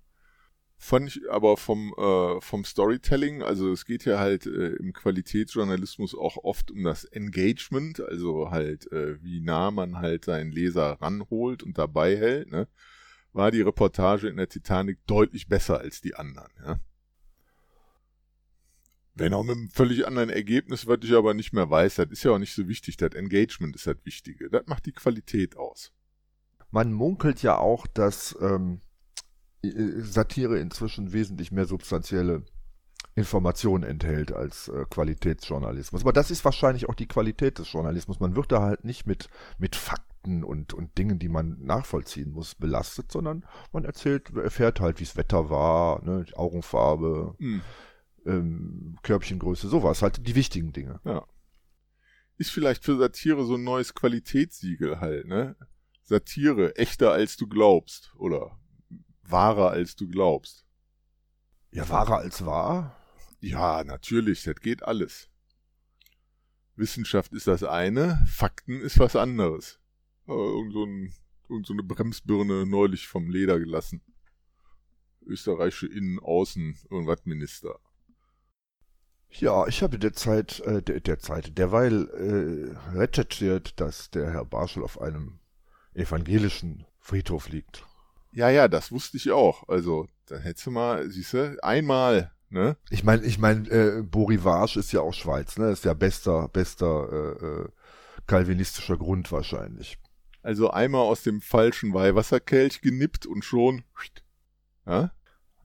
Fand 0.82 1.10
ich 1.10 1.30
aber 1.30 1.58
vom, 1.58 1.93
äh, 1.97 2.39
vom 2.39 2.63
Storytelling, 2.63 3.43
also 3.43 3.69
es 3.69 3.84
geht 3.84 4.06
ja 4.06 4.17
halt 4.17 4.45
äh, 4.45 4.75
im 4.75 4.93
Qualitätsjournalismus 4.93 6.15
auch 6.15 6.38
oft 6.38 6.71
um 6.71 6.84
das 6.84 7.04
Engagement, 7.04 7.99
also 7.99 8.49
halt 8.49 8.89
äh, 8.93 9.21
wie 9.21 9.41
nah 9.41 9.71
man 9.71 9.97
halt 9.97 10.23
seinen 10.23 10.54
Leser 10.54 10.97
ranholt 11.02 11.63
und 11.63 11.78
dabei 11.78 12.15
hält, 12.15 12.49
ne? 12.49 12.69
War 13.34 13.52
die 13.52 13.62
Reportage 13.62 14.30
in 14.30 14.38
der 14.38 14.47
Titanic 14.47 15.06
deutlich 15.06 15.49
besser 15.49 15.80
als 15.80 15.99
die 15.99 16.15
anderen, 16.15 16.52
ja? 16.65 16.80
Wenn 19.19 19.34
auch 19.34 19.43
mit 19.43 19.58
einem 19.58 19.69
völlig 19.69 20.08
anderen 20.08 20.29
Ergebnis, 20.29 20.88
was 20.88 20.99
ich 21.03 21.13
aber 21.13 21.34
nicht 21.34 21.51
mehr 21.51 21.69
weiß, 21.69 21.95
das 21.95 22.10
ist 22.10 22.23
ja 22.23 22.32
auch 22.32 22.39
nicht 22.39 22.53
so 22.53 22.67
wichtig. 22.67 22.95
Das 22.97 23.12
Engagement 23.13 23.75
ist 23.75 23.86
das 23.86 23.97
Wichtige. 24.03 24.49
Das 24.49 24.65
macht 24.67 24.86
die 24.86 24.93
Qualität 24.93 25.58
aus. 25.58 25.91
Man 26.71 26.93
munkelt 26.93 27.41
ja 27.43 27.58
auch, 27.58 27.86
dass 27.88 28.38
ähm, 28.41 28.79
Satire 29.62 30.60
inzwischen 30.60 31.12
wesentlich 31.12 31.51
mehr 31.51 31.65
substanzielle 31.65 32.43
Informationen 33.15 33.84
enthält 33.84 34.32
als 34.32 34.69
äh, 34.69 34.86
Qualitätsjournalismus. 34.89 36.01
Aber 36.01 36.13
das 36.13 36.32
ist 36.32 36.45
wahrscheinlich 36.45 36.88
auch 36.88 36.95
die 36.95 37.08
Qualität 37.08 37.60
des 37.60 37.71
Journalismus. 37.71 38.21
Man 38.21 38.36
wird 38.36 38.51
da 38.51 38.62
halt 38.62 38.86
nicht 38.86 39.05
mit, 39.05 39.27
mit 39.58 39.75
Fakten 39.75 40.45
und, 40.45 40.73
und 40.73 40.97
Dingen, 40.97 41.19
die 41.19 41.27
man 41.27 41.58
nachvollziehen 41.60 42.32
muss, 42.32 42.55
belastet, 42.55 43.12
sondern 43.12 43.45
man 43.73 43.84
erzählt, 43.84 44.34
erfährt 44.36 44.79
halt, 44.79 44.99
wie 44.99 45.05
das 45.05 45.17
Wetter 45.17 45.49
war, 45.49 46.01
ne, 46.03 46.25
Augenfarbe, 46.36 47.36
mhm 47.39 47.62
ähm, 48.25 48.97
Körbchengröße, 49.03 49.67
sowas, 49.67 50.01
halt 50.01 50.25
die 50.27 50.36
wichtigen 50.36 50.73
Dinge. 50.73 50.99
Ja. 51.03 51.25
Ist 52.38 52.51
vielleicht 52.51 52.84
für 52.84 52.97
Satire 52.97 53.45
so 53.45 53.55
ein 53.55 53.63
neues 53.63 53.93
Qualitätssiegel 53.93 54.99
halt, 54.99 55.27
ne? 55.27 55.55
Satire, 56.03 56.75
echter 56.75 57.12
als 57.12 57.38
du 57.38 57.47
glaubst 57.47 58.13
oder 58.15 58.60
wahrer 59.23 59.71
als 59.71 59.95
du 59.95 60.08
glaubst. 60.08 60.65
Ja, 61.71 61.88
wahrer 61.89 62.17
als 62.17 62.45
wahr? 62.45 62.95
Ja, 63.41 63.84
natürlich, 63.84 64.43
das 64.43 64.55
geht 64.55 64.84
alles. 64.84 65.29
Wissenschaft 66.75 67.34
ist 67.34 67.47
das 67.47 67.63
eine, 67.63 68.25
Fakten 68.25 68.82
ist 68.82 68.97
was 68.99 69.15
anderes. 69.15 69.79
Äh, 70.27 70.32
irgend, 70.32 70.73
so 70.73 70.86
ein, 70.86 71.13
irgend 71.47 71.67
so 71.67 71.73
eine 71.73 71.84
Bremsbirne 71.84 72.65
neulich 72.65 73.08
vom 73.08 73.29
Leder 73.29 73.60
gelassen. 73.60 74.01
Österreichische 75.25 75.88
Innen-, 75.88 76.19
Außen-, 76.19 76.88
irgendwas 76.89 77.25
Minister. 77.25 77.79
Ja, 79.31 79.67
ich 79.67 79.83
habe 79.83 79.99
derzeit, 79.99 80.59
äh, 80.61 80.81
der, 80.81 80.99
derzeit, 80.99 81.57
derweil 81.57 82.09
äh, 82.09 82.97
recherchiert, 82.97 83.79
dass 83.79 84.09
der 84.09 84.31
Herr 84.31 84.45
Barschel 84.45 84.83
auf 84.83 84.99
einem 84.99 85.39
evangelischen 85.93 86.85
Friedhof 86.99 87.49
liegt. 87.49 87.85
Ja, 88.31 88.49
ja, 88.49 88.67
das 88.67 88.91
wusste 88.91 89.17
ich 89.17 89.31
auch. 89.31 89.67
Also, 89.67 90.07
dann 90.25 90.41
hättest 90.41 90.65
du 90.65 90.71
mal, 90.71 91.09
siehst 91.09 91.33
du, 91.33 91.63
einmal, 91.63 92.31
ne? 92.49 92.77
Ich 92.89 93.03
meine, 93.03 93.23
ich 93.23 93.37
meine, 93.39 93.67
äh, 93.69 94.01
Borivage 94.03 94.77
ist 94.77 94.91
ja 94.91 95.01
auch 95.01 95.13
Schweiz, 95.13 95.57
ne? 95.57 95.69
Ist 95.69 95.85
ja 95.85 95.93
bester, 95.93 96.47
bester 96.47 97.09
äh, 97.11 97.45
äh, 97.45 97.69
kalvinistischer 98.27 98.97
Grund 98.97 99.31
wahrscheinlich. 99.31 99.97
Also 100.41 100.71
einmal 100.71 101.01
aus 101.01 101.23
dem 101.23 101.41
falschen 101.41 101.93
Weihwasserkelch 101.93 102.81
genippt 102.81 103.25
und 103.25 103.43
schon. 103.43 103.83
Ja? 104.85 105.11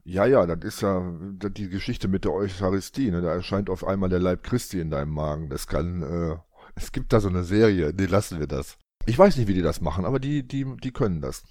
Ja, 0.07 0.27
ja, 0.27 0.45
das 0.45 0.63
ist 0.63 0.81
ja 0.81 1.17
die 1.19 1.67
Geschichte 1.67 2.07
mit 2.07 2.25
der 2.25 2.33
Eucharistie. 2.33 3.09
Ne? 3.09 3.21
Da 3.21 3.33
erscheint 3.33 3.71
auf 3.71 3.83
einmal 3.83 4.07
der 4.07 4.19
Leib 4.19 4.43
Christi 4.43 4.79
in 4.79 4.91
deinem 4.91 5.11
Magen. 5.11 5.49
Das 5.49 5.65
kann, 5.65 6.03
äh, 6.03 6.37
es 6.75 6.91
gibt 6.91 7.11
da 7.11 7.19
so 7.19 7.27
eine 7.27 7.43
Serie, 7.43 7.91
die 7.91 8.05
lassen 8.05 8.39
wir 8.39 8.45
das. 8.45 8.77
Ich 9.07 9.17
weiß 9.17 9.35
nicht, 9.35 9.47
wie 9.47 9.55
die 9.55 9.63
das 9.63 9.81
machen, 9.81 10.05
aber 10.05 10.19
die, 10.19 10.47
die, 10.47 10.65
die 10.77 10.91
können 10.91 11.21
das. 11.21 11.43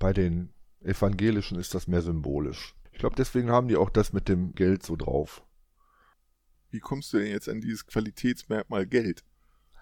Bei 0.00 0.12
den 0.12 0.52
Evangelischen 0.80 1.60
ist 1.60 1.74
das 1.74 1.86
mehr 1.86 2.02
symbolisch. 2.02 2.74
Ich 2.90 2.98
glaube, 2.98 3.14
deswegen 3.14 3.50
haben 3.50 3.68
die 3.68 3.76
auch 3.76 3.90
das 3.90 4.12
mit 4.12 4.28
dem 4.28 4.54
Geld 4.56 4.84
so 4.84 4.96
drauf. 4.96 5.44
Wie 6.70 6.80
kommst 6.80 7.12
du 7.12 7.18
denn 7.18 7.28
jetzt 7.28 7.48
an 7.48 7.60
dieses 7.60 7.86
Qualitätsmerkmal 7.86 8.84
Geld? 8.84 9.22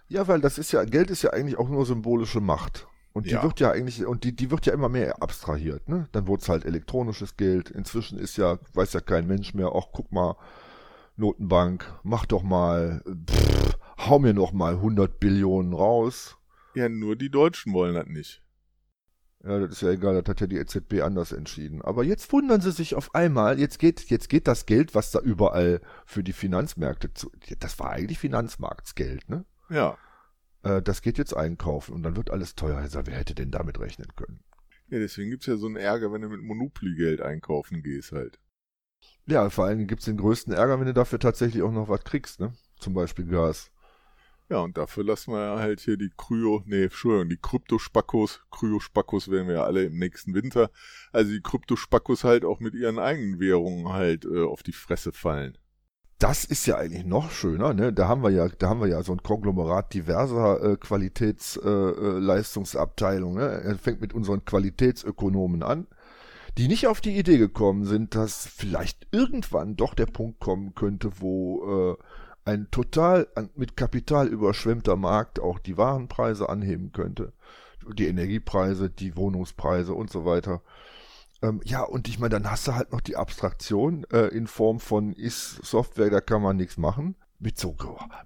Ja, 0.08 0.28
weil 0.28 0.42
das 0.42 0.58
ist 0.58 0.72
ja, 0.72 0.84
Geld 0.84 1.08
ist 1.08 1.22
ja 1.22 1.30
eigentlich 1.30 1.56
auch 1.56 1.70
nur 1.70 1.86
symbolische 1.86 2.40
Macht. 2.40 2.86
Und 3.12 3.26
die 3.26 3.30
ja. 3.30 3.42
wird 3.42 3.58
ja 3.58 3.72
eigentlich, 3.72 4.06
und 4.06 4.22
die, 4.24 4.34
die 4.34 4.50
wird 4.50 4.66
ja 4.66 4.72
immer 4.72 4.88
mehr 4.88 5.20
abstrahiert, 5.22 5.88
ne? 5.88 6.08
Dann 6.12 6.26
wurde 6.28 6.42
es 6.42 6.48
halt 6.48 6.64
elektronisches 6.64 7.36
Geld. 7.36 7.70
Inzwischen 7.70 8.18
ist 8.18 8.36
ja, 8.36 8.58
weiß 8.74 8.92
ja 8.92 9.00
kein 9.00 9.26
Mensch 9.26 9.52
mehr, 9.52 9.72
ach 9.74 9.86
guck 9.92 10.12
mal, 10.12 10.36
Notenbank, 11.16 11.92
mach 12.02 12.24
doch 12.26 12.42
mal, 12.42 13.02
pff, 13.28 13.76
hau 13.98 14.18
mir 14.18 14.32
noch 14.32 14.52
mal 14.52 14.74
100 14.74 15.18
Billionen 15.18 15.72
raus. 15.72 16.36
Ja, 16.74 16.88
nur 16.88 17.16
die 17.16 17.30
Deutschen 17.30 17.72
wollen 17.72 17.94
das 17.94 18.06
nicht. 18.06 18.42
Ja, 19.42 19.58
das 19.58 19.70
ist 19.72 19.82
ja 19.82 19.90
egal, 19.90 20.20
das 20.20 20.28
hat 20.28 20.40
ja 20.42 20.46
die 20.46 20.58
EZB 20.58 21.00
anders 21.02 21.32
entschieden. 21.32 21.80
Aber 21.80 22.04
jetzt 22.04 22.30
wundern 22.32 22.60
sie 22.60 22.72
sich 22.72 22.94
auf 22.94 23.14
einmal, 23.14 23.58
jetzt 23.58 23.78
geht, 23.78 24.10
jetzt 24.10 24.28
geht 24.28 24.46
das 24.46 24.66
Geld, 24.66 24.94
was 24.94 25.10
da 25.12 25.18
überall 25.18 25.80
für 26.04 26.22
die 26.22 26.34
Finanzmärkte 26.34 27.14
zu, 27.14 27.32
das 27.58 27.78
war 27.78 27.90
eigentlich 27.90 28.18
Finanzmarktsgeld, 28.18 29.28
ne? 29.30 29.44
Ja. 29.70 29.96
Äh, 30.62 30.82
das 30.82 31.02
geht 31.02 31.18
jetzt 31.18 31.36
einkaufen 31.36 31.94
und 31.94 32.02
dann 32.02 32.16
wird 32.16 32.30
alles 32.30 32.54
teuer. 32.54 32.76
Also, 32.76 33.06
wer 33.06 33.16
hätte 33.16 33.34
denn 33.34 33.50
damit 33.50 33.80
rechnen 33.80 34.08
können? 34.16 34.40
Ja, 34.88 34.98
deswegen 34.98 35.30
gibt's 35.30 35.46
ja 35.46 35.56
so 35.56 35.66
einen 35.66 35.76
Ärger, 35.76 36.12
wenn 36.12 36.22
du 36.22 36.28
mit 36.28 36.42
Monopoly-Geld 36.42 37.20
einkaufen 37.20 37.82
gehst 37.82 38.12
halt. 38.12 38.40
Ja, 39.26 39.48
vor 39.48 39.66
allem 39.66 39.86
gibt's 39.86 40.06
den 40.06 40.16
größten 40.16 40.52
Ärger, 40.52 40.80
wenn 40.80 40.86
du 40.86 40.94
dafür 40.94 41.20
tatsächlich 41.20 41.62
auch 41.62 41.70
noch 41.70 41.88
was 41.88 42.02
kriegst, 42.02 42.40
ne? 42.40 42.52
Zum 42.80 42.94
Beispiel 42.94 43.26
Gas. 43.26 43.70
Ja, 44.48 44.58
und 44.58 44.76
dafür 44.76 45.04
lassen 45.04 45.32
wir 45.32 45.60
halt 45.60 45.78
hier 45.78 45.96
die 45.96 46.10
Kryo, 46.16 46.64
nee, 46.66 46.82
Entschuldigung, 46.84 47.28
die 47.28 47.36
Kryptospackos, 47.36 48.40
Kryospackos 48.50 49.30
werden 49.30 49.46
wir 49.46 49.54
ja 49.56 49.64
alle 49.64 49.84
im 49.84 49.96
nächsten 49.96 50.34
Winter, 50.34 50.72
also 51.12 51.30
die 51.30 51.40
Kryptospackos 51.40 52.24
halt 52.24 52.44
auch 52.44 52.58
mit 52.58 52.74
ihren 52.74 52.98
eigenen 52.98 53.38
Währungen 53.38 53.92
halt 53.92 54.24
äh, 54.24 54.42
auf 54.42 54.64
die 54.64 54.72
Fresse 54.72 55.12
fallen. 55.12 55.56
Das 56.20 56.44
ist 56.44 56.66
ja 56.66 56.76
eigentlich 56.76 57.04
noch 57.06 57.30
schöner, 57.30 57.72
ne? 57.72 57.94
Da 57.94 58.06
haben 58.06 58.22
wir 58.22 58.28
ja, 58.28 58.46
da 58.46 58.68
haben 58.68 58.82
wir 58.82 58.88
ja 58.88 59.02
so 59.02 59.12
ein 59.12 59.22
Konglomerat 59.22 59.94
diverser 59.94 60.62
äh, 60.62 60.76
Qualitätsleistungsabteilungen. 60.76 63.42
Äh, 63.42 63.46
ne? 63.46 63.62
Er 63.62 63.76
fängt 63.76 64.02
mit 64.02 64.12
unseren 64.12 64.44
Qualitätsökonomen 64.44 65.62
an, 65.62 65.86
die 66.58 66.68
nicht 66.68 66.88
auf 66.88 67.00
die 67.00 67.18
Idee 67.18 67.38
gekommen 67.38 67.86
sind, 67.86 68.14
dass 68.14 68.46
vielleicht 68.46 69.06
irgendwann 69.12 69.76
doch 69.76 69.94
der 69.94 70.04
Punkt 70.04 70.40
kommen 70.40 70.74
könnte, 70.74 71.10
wo 71.20 71.94
äh, 71.94 71.96
ein 72.44 72.70
total 72.70 73.26
mit 73.56 73.78
Kapital 73.78 74.28
überschwemmter 74.28 74.96
Markt 74.96 75.40
auch 75.40 75.58
die 75.58 75.78
Warenpreise 75.78 76.50
anheben 76.50 76.92
könnte. 76.92 77.32
Die 77.94 78.08
Energiepreise, 78.08 78.90
die 78.90 79.16
Wohnungspreise 79.16 79.94
und 79.94 80.10
so 80.10 80.26
weiter. 80.26 80.60
Ähm, 81.42 81.60
ja, 81.64 81.82
und 81.82 82.08
ich 82.08 82.18
meine, 82.18 82.30
dann 82.30 82.50
hast 82.50 82.68
du 82.68 82.74
halt 82.74 82.92
noch 82.92 83.00
die 83.00 83.16
Abstraktion 83.16 84.04
äh, 84.12 84.26
in 84.28 84.46
Form 84.46 84.80
von 84.80 85.12
ist 85.12 85.64
Software, 85.64 86.10
da 86.10 86.20
kann 86.20 86.42
man 86.42 86.56
nichts 86.56 86.76
machen. 86.76 87.16
Mit 87.38 87.58
so, 87.58 87.74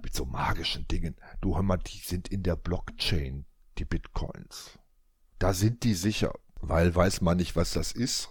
mit 0.03 0.13
so 0.13 0.25
magischen 0.25 0.89
Dingen. 0.89 1.15
Du 1.41 1.55
hör 1.55 1.63
mal, 1.63 1.77
die 1.77 1.99
sind 1.99 2.27
in 2.29 2.43
der 2.43 2.57
Blockchain, 2.57 3.47
die 3.79 3.85
Bitcoins. 3.85 4.77
Da 5.39 5.53
sind 5.53 5.85
die 5.85 5.95
sicher, 5.95 6.33
weil 6.61 6.93
weiß 6.93 7.21
man 7.21 7.37
nicht, 7.37 7.55
was 7.55 7.73
das 7.73 7.93
ist. 7.93 8.31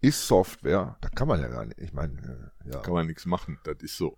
Ist 0.00 0.28
Software, 0.28 0.96
da 1.00 1.08
kann 1.08 1.26
man 1.26 1.40
ja 1.40 1.48
gar 1.48 1.64
nicht. 1.64 1.80
Ich 1.80 1.92
meine, 1.92 2.52
äh, 2.64 2.70
ja. 2.70 2.80
Kann 2.82 2.94
man 2.94 3.08
nichts 3.08 3.26
machen, 3.26 3.58
das 3.64 3.78
ist 3.80 3.96
so. 3.96 4.16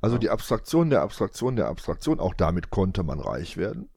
Also 0.00 0.16
die 0.16 0.30
Abstraktion 0.30 0.88
der 0.88 1.02
Abstraktion 1.02 1.56
der 1.56 1.68
Abstraktion, 1.68 2.18
auch 2.18 2.34
damit 2.34 2.70
konnte 2.70 3.02
man 3.02 3.20
reich 3.20 3.58
werden. 3.58 3.90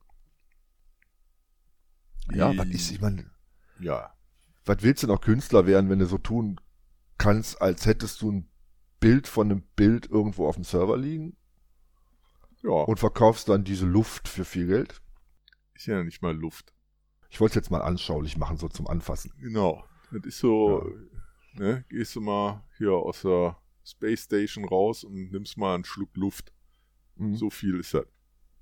Ja, 2.34 2.58
was 2.58 2.68
ist, 2.68 2.92
ich 2.92 3.00
meine, 3.00 3.30
ja. 3.80 4.15
Was 4.66 4.78
willst 4.82 5.04
du 5.04 5.08
noch 5.08 5.22
Künstler 5.22 5.68
werden, 5.68 5.90
wenn 5.90 6.00
du 6.00 6.06
so 6.06 6.18
tun 6.18 6.60
kannst, 7.18 7.62
als 7.62 7.86
hättest 7.86 8.22
du 8.22 8.32
ein 8.32 8.50
Bild 9.00 9.28
von 9.28 9.52
einem 9.52 9.62
Bild 9.76 10.10
irgendwo 10.10 10.48
auf 10.48 10.56
dem 10.56 10.64
Server 10.64 10.98
liegen? 10.98 11.38
Ja. 12.64 12.72
Und 12.72 13.00
verkaufst 13.00 13.48
dann 13.48 13.64
diese 13.64 13.86
Luft 13.86 14.28
für 14.28 14.44
viel 14.44 14.68
Geld? 14.68 15.02
Ist 15.76 15.86
ja 15.86 16.04
nicht 16.04 16.22
mal 16.22 16.36
Luft. 16.36 16.74
Ich 17.30 17.40
wollte 17.40 17.52
es 17.52 17.66
jetzt 17.66 17.70
mal 17.70 17.82
anschaulich 17.82 18.38
machen, 18.38 18.58
so 18.58 18.68
zum 18.68 18.88
Anfassen. 18.88 19.32
Genau. 19.40 19.84
Das 20.12 20.24
ist 20.26 20.40
so, 20.40 20.84
ja. 21.54 21.60
ne, 21.60 21.86
gehst 21.90 22.16
du 22.16 22.22
mal 22.22 22.64
hier 22.78 22.94
aus 22.94 23.22
der 23.22 23.58
Space 23.84 24.24
Station 24.24 24.66
raus 24.66 25.04
und 25.04 25.32
nimmst 25.32 25.58
mal 25.58 25.76
einen 25.76 25.86
Schluck 25.86 26.16
Luft. 26.16 26.54
Mhm. 27.18 27.36
So 27.36 27.50
viel 27.50 27.80
ist 27.80 27.94
das. 27.94 28.06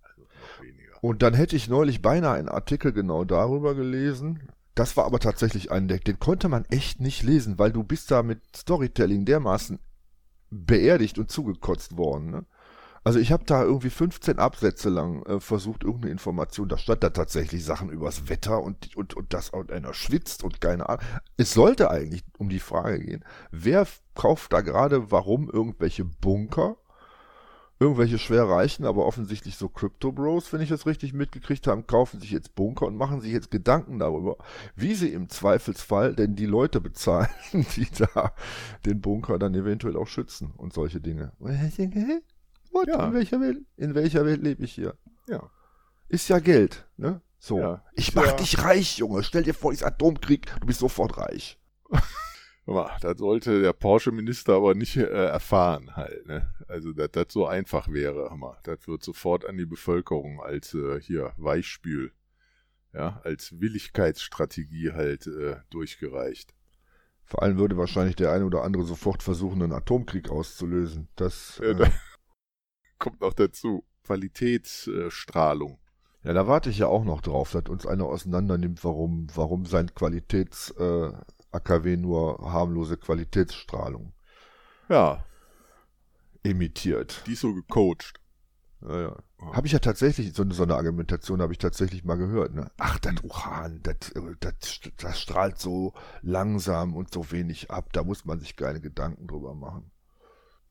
Also 0.02 0.24
noch 0.24 0.62
weniger. 0.62 1.02
Und 1.02 1.22
dann 1.22 1.34
hätte 1.34 1.56
ich 1.56 1.70
neulich 1.70 2.02
beinahe 2.02 2.36
einen 2.36 2.50
Artikel 2.50 2.92
genau 2.92 3.24
darüber 3.24 3.76
gelesen. 3.76 4.50
Das 4.76 4.98
war 4.98 5.06
aber 5.06 5.20
tatsächlich 5.20 5.72
ein 5.72 5.88
Deck, 5.88 6.04
den 6.06 6.20
konnte 6.20 6.50
man 6.50 6.66
echt 6.66 7.00
nicht 7.00 7.24
lesen, 7.24 7.60
weil 7.60 7.72
du 7.72 7.84
bist 7.84 8.10
da 8.10 8.24
mit 8.24 8.42
Storytelling 8.56 9.26
dermaßen 9.26 9.80
beerdigt 10.50 11.20
und 11.20 11.32
zugekotzt 11.32 11.98
worden. 11.98 12.32
Ne? 12.32 12.46
Also 13.04 13.20
ich 13.20 13.32
habe 13.32 13.44
da 13.46 13.64
irgendwie 13.64 13.90
15 13.90 14.40
Absätze 14.40 14.90
lang 14.90 15.24
äh, 15.26 15.40
versucht, 15.40 15.84
irgendeine 15.84 16.14
Information, 16.14 16.70
da 16.70 16.78
stand 16.78 17.04
da 17.04 17.10
tatsächlich 17.10 17.66
Sachen 17.66 17.90
übers 17.90 18.30
Wetter 18.30 18.62
und, 18.62 18.96
und, 18.96 19.14
und 19.14 19.34
das 19.34 19.50
und 19.50 19.72
einer 19.72 19.94
schwitzt 19.94 20.44
und 20.44 20.62
keine 20.62 20.88
Ahnung. 20.88 21.04
Es 21.36 21.54
sollte 21.54 21.92
eigentlich 21.92 22.24
um 22.38 22.50
die 22.50 22.60
Frage 22.60 23.00
gehen, 23.00 23.26
wer 23.52 23.86
kauft 24.16 24.54
da 24.54 24.62
gerade 24.62 25.12
warum 25.12 25.50
irgendwelche 25.50 26.06
Bunker? 26.06 26.78
Irgendwelche 27.84 28.18
schwer 28.18 28.48
reichen, 28.48 28.86
aber 28.86 29.06
offensichtlich 29.06 29.58
so 29.58 29.68
Crypto 29.68 30.14
Bros, 30.14 30.54
wenn 30.54 30.62
ich 30.62 30.70
das 30.70 30.86
richtig 30.86 31.12
mitgekriegt 31.12 31.68
habe, 31.68 31.84
kaufen 31.84 32.22
sich 32.22 32.32
jetzt 32.32 32.56
Bunker 32.56 32.86
und 32.86 32.96
machen 32.96 33.20
sich 33.20 33.34
jetzt 33.34 33.52
Gedanken 33.52 34.00
darüber, 34.00 34.38
wie 34.74 34.96
sie 34.96 35.10
im 35.10 35.28
Zweifelsfall 35.28 36.16
denn 36.16 36.38
die 36.38 36.46
Leute 36.46 36.80
bezahlen, 36.80 37.28
die 37.52 37.90
da 37.92 38.34
den 38.86 39.02
Bunker 39.02 39.38
dann 39.38 39.54
eventuell 39.54 39.98
auch 39.98 40.08
schützen 40.08 40.54
und 40.56 40.72
solche 40.72 41.02
Dinge. 41.02 41.34
What? 42.72 42.88
Ja. 42.88 43.08
In 43.08 43.14
welcher 43.14 43.42
Welt? 43.42 43.58
In 43.76 43.96
welcher 43.96 44.26
Welt 44.26 44.42
lebe 44.42 44.64
ich 44.64 44.72
hier? 44.72 44.96
Ja. 45.28 45.50
Ist 46.08 46.30
ja 46.30 46.40
Geld, 46.40 46.88
ne? 46.96 47.20
So. 47.38 47.60
Ja. 47.60 47.84
Ich 47.96 48.16
mach 48.16 48.28
ja. 48.28 48.36
dich 48.38 48.64
reich, 48.64 49.00
Junge. 49.00 49.24
Stell 49.24 49.44
dir 49.44 49.54
vor, 49.54 49.74
ist 49.74 49.84
Atomkrieg, 49.84 50.46
du 50.62 50.68
bist 50.68 50.80
sofort 50.80 51.18
reich. 51.18 51.60
das 52.66 53.18
sollte 53.18 53.62
der 53.62 53.74
Porsche-Minister 53.74 54.54
aber 54.56 54.74
nicht 54.74 54.96
äh, 54.96 55.04
erfahren 55.04 55.96
halt, 55.96 56.26
ne? 56.28 56.54
Also, 56.68 56.94
dass 56.94 57.12
das 57.12 57.28
so 57.30 57.46
einfach 57.46 57.90
wäre, 57.90 58.30
Hammer. 58.30 58.58
Das 58.64 58.88
wird 58.88 59.04
sofort 59.04 59.46
an 59.46 59.58
die 59.58 59.66
Bevölkerung 59.66 60.42
als 60.42 60.74
äh, 60.74 61.00
hier 61.02 61.34
Weichspül, 61.38 62.14
ja, 62.94 63.20
als 63.24 63.60
Willigkeitsstrategie 63.60 64.94
halt 64.94 65.28
äh, 65.28 65.58
durchgereicht. 65.70 66.54
Vor 67.26 67.44
allem 67.44 67.58
würde 67.58 67.78
wahrscheinlich 67.78 68.16
der 68.16 68.32
eine 68.32 68.46
oder 68.46 68.64
andere 68.64 68.84
sofort 68.84 69.24
versuchen, 69.24 69.62
einen 69.62 69.74
Atomkrieg 69.74 70.30
auszulösen. 70.30 71.10
Das. 71.16 71.60
Äh, 71.60 71.76
kommt 73.00 73.22
noch 73.22 73.34
dazu. 73.34 73.86
Qualitätsstrahlung. 74.06 75.80
Ja, 76.24 76.34
da 76.34 76.48
warte 76.48 76.70
ich 76.70 76.78
ja 76.78 76.88
auch 76.88 77.04
noch 77.04 77.22
drauf, 77.22 77.52
dass 77.52 77.70
uns 77.70 77.86
einer 77.86 78.06
auseinander 78.06 78.58
nimmt, 78.58 78.84
warum, 78.84 79.28
warum 79.34 79.66
sein 79.66 79.94
Qualitäts-AKW 79.94 81.10
äh, 81.10 81.14
nur 81.98 82.40
harmlose 82.52 82.98
Qualitätsstrahlung 82.98 84.14
ja. 84.90 85.26
emittiert. 86.44 87.24
Die 87.28 87.34
ist 87.34 87.42
so 87.42 87.54
gecoacht. 87.54 88.20
Ja, 88.82 89.02
ja. 89.02 89.16
Oh. 89.40 89.54
Habe 89.54 89.68
ich 89.68 89.74
ja 89.74 89.80
tatsächlich, 89.80 90.34
so, 90.34 90.50
so 90.50 90.64
eine 90.64 90.76
Argumentation 90.76 91.42
habe 91.42 91.54
ich 91.54 91.60
tatsächlich 91.60 92.04
mal 92.04 92.18
gehört. 92.18 92.54
Ne? 92.54 92.70
Ach, 92.78 93.00
das 93.00 93.16
Uran, 93.24 93.82
das, 93.84 94.14
das, 94.40 94.80
das 94.98 95.20
strahlt 95.20 95.60
so 95.60 95.94
langsam 96.22 96.96
und 96.96 97.14
so 97.14 97.32
wenig 97.32 97.72
ab, 97.72 97.94
da 97.94 98.04
muss 98.04 98.26
man 98.26 98.40
sich 98.40 98.56
keine 98.56 98.82
Gedanken 98.82 99.28
drüber 99.28 99.56
machen. 99.56 99.92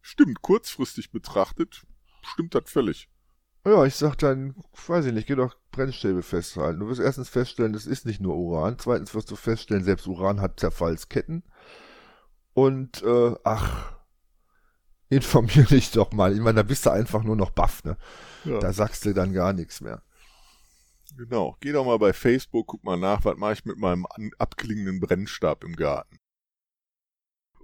Stimmt, 0.01 0.42
kurzfristig 0.42 1.11
betrachtet 1.11 1.87
stimmt 2.25 2.55
das 2.55 2.71
völlig. 2.71 3.09
Ja, 3.64 3.85
ich 3.85 3.94
sag 3.94 4.16
dann, 4.16 4.57
weiß 4.87 5.07
ich 5.07 5.12
nicht, 5.12 5.29
geh 5.29 5.37
doch 5.37 5.55
Brennstäbe 5.70 6.23
festhalten. 6.23 6.81
Du 6.81 6.88
wirst 6.88 7.00
erstens 7.00 7.29
feststellen, 7.29 7.73
das 7.73 7.87
ist 7.87 8.06
nicht 8.06 8.21
nur 8.21 8.37
Uran. 8.37 8.79
Zweitens 8.79 9.15
wirst 9.15 9.31
du 9.31 9.37
feststellen, 9.37 9.85
selbst 9.85 10.08
Uran 10.08 10.40
hat 10.40 10.58
Zerfallsketten. 10.58 11.44
Und, 12.54 13.02
äh, 13.02 13.37
ach, 13.44 13.96
informier 15.08 15.65
dich 15.71 15.92
doch 15.92 16.13
mal. 16.13 16.33
Ich 16.33 16.40
meine, 16.40 16.56
da 16.56 16.63
bist 16.65 16.87
du 16.87 16.90
einfach 16.90 17.23
nur 17.23 17.37
noch 17.37 17.50
baff, 17.50 17.85
ne? 17.85 17.96
Ja. 18.44 18.58
Da 18.58 18.73
sagst 18.73 19.04
du 19.04 19.15
dann 19.15 19.33
gar 19.33 19.52
nichts 19.52 19.81
mehr. 19.81 20.02
Genau. 21.17 21.56
Geh 21.60 21.73
doch 21.73 21.85
mal 21.85 21.98
bei 21.98 22.13
Facebook, 22.13 22.67
guck 22.67 22.83
mal 22.83 22.96
nach, 22.96 23.25
was 23.25 23.37
mache 23.37 23.52
ich 23.52 23.65
mit 23.65 23.79
meinem 23.79 24.06
abklingenden 24.38 24.98
Brennstab 24.98 25.63
im 25.63 25.77
Garten. 25.77 26.19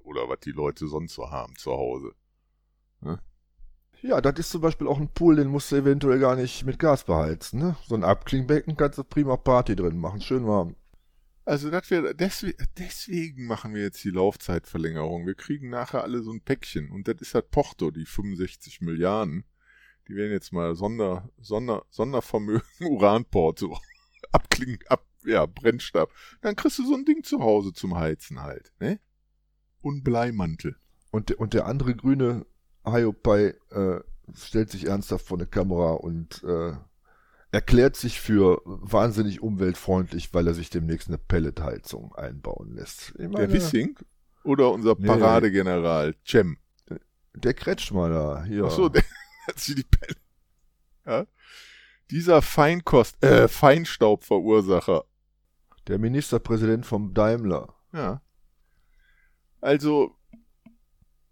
Oder 0.05 0.29
was 0.29 0.41
die 0.41 0.53
Leute 0.53 0.87
sonst 0.87 1.15
so 1.15 1.31
haben 1.31 1.57
zu 1.57 1.73
Hause. 1.73 2.13
Ja, 4.03 4.21
das 4.21 4.39
ist 4.39 4.51
zum 4.51 4.61
Beispiel 4.61 4.87
auch 4.87 4.99
ein 5.01 5.13
Pool, 5.13 5.37
den 5.37 5.49
musst 5.49 5.73
du 5.73 5.77
eventuell 5.77 6.21
gar 6.21 6.37
nicht 6.37 6.65
mit 6.65 6.79
Gas 6.79 7.05
beheizen, 7.05 7.59
ne? 7.59 7.77
So 7.87 7.95
ein 7.97 8.05
Abklingbecken 8.05 8.77
kannst 8.77 8.99
du 8.99 9.05
prima 9.05 9.37
Party 9.37 9.75
drin 9.75 9.99
machen, 9.99 10.21
schön 10.21 10.47
warm. 10.47 10.77
Also 11.45 11.71
das 11.71 11.91
wäre 11.91 12.15
deswegen, 12.15 12.63
deswegen 12.79 13.47
machen 13.47 13.75
wir 13.75 13.83
jetzt 13.83 14.05
die 14.05 14.11
Laufzeitverlängerung. 14.11 15.27
Wir 15.27 15.35
kriegen 15.35 15.71
nachher 15.71 16.03
alle 16.05 16.23
so 16.23 16.31
ein 16.31 16.43
Päckchen 16.43 16.91
und 16.91 17.09
das 17.09 17.17
ist 17.21 17.35
halt 17.35 17.51
Porto, 17.51 17.91
die 17.91 18.05
65 18.05 18.83
Milliarden. 18.83 19.45
Die 20.07 20.15
werden 20.15 20.33
jetzt 20.33 20.53
mal 20.53 20.75
Sonder, 20.77 21.29
Sonder, 21.41 21.85
Sondervermögen 21.91 22.63
Uranporto 22.81 23.79
abklingen, 24.33 24.79
ab, 24.89 25.07
ja, 25.25 25.47
Brennstab. 25.47 26.11
Dann 26.41 26.55
kriegst 26.55 26.79
du 26.79 26.87
so 26.87 26.95
ein 26.95 27.05
Ding 27.05 27.25
zu 27.25 27.41
Hause 27.41 27.73
zum 27.73 27.97
Heizen 27.97 28.41
halt, 28.43 28.73
ne? 28.79 29.01
Und 29.81 30.05
Bleimantel. 30.05 30.77
Und, 31.11 31.31
der- 31.31 31.41
und 31.41 31.55
der 31.55 31.67
andere 31.67 31.95
grüne 31.97 32.47
Hiopai 32.93 33.55
äh, 33.71 34.01
stellt 34.35 34.71
sich 34.71 34.87
ernsthaft 34.87 35.27
vor 35.27 35.39
eine 35.39 35.47
Kamera 35.47 35.93
und 35.93 36.43
äh, 36.45 36.73
erklärt 37.51 37.97
sich 37.97 38.21
für 38.21 38.61
wahnsinnig 38.65 39.41
umweltfreundlich, 39.43 40.35
weil 40.35 40.47
er 40.47 40.55
sich 40.55 40.69
demnächst 40.71 41.09
eine 41.09 41.19
Pelletheizung 41.19 42.15
einbauen 42.15 42.75
lässt. 42.75 43.11
Ich 43.11 43.17
Der 43.17 43.29
meine, 43.31 43.53
Wissing 43.53 43.97
oder 44.45 44.71
unser 44.71 44.97
Nee. 44.99 45.07
Paradegeneral 45.07 46.15
Cem. 46.27 46.59
Der 47.35 47.55
Kretschmer 47.55 48.09
da, 48.11 48.45
hier. 48.45 48.65
Ach 48.65 48.71
so, 48.71 48.89
der 48.89 49.03
hat 49.47 49.59
sich 49.59 49.77
die 49.77 49.85
Pelle. 49.85 50.17
Ja? 51.07 51.27
Dieser 52.11 52.43
Feinkost, 52.43 53.23
äh, 53.23 53.49
Feinstaubverursacher. 53.49 55.05
der 55.87 55.99
Ministerpräsident 55.99 56.85
vom 56.85 57.15
Daimler. 57.15 57.75
Ja. 57.93 58.21
Also, 59.61 60.15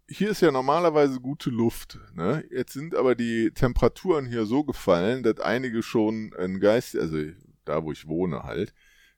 hier 0.09 0.29
ist 0.29 0.41
ja 0.41 0.51
normalerweise 0.51 1.19
gute 1.19 1.49
Luft. 1.49 1.99
Ne? 2.13 2.43
Jetzt 2.49 2.73
sind 2.73 2.95
aber 2.95 3.15
die 3.15 3.51
Temperaturen 3.51 4.25
hier 4.25 4.45
so 4.45 4.63
gefallen, 4.63 5.23
dass 5.23 5.39
einige 5.39 5.83
schon 5.83 6.33
einen 6.37 6.59
Geist, 6.59 6.97
also 6.97 7.17
da 7.65 7.83
wo 7.83 7.91
ich 7.91 8.07
wohne 8.07 8.43
halt, 8.43 8.73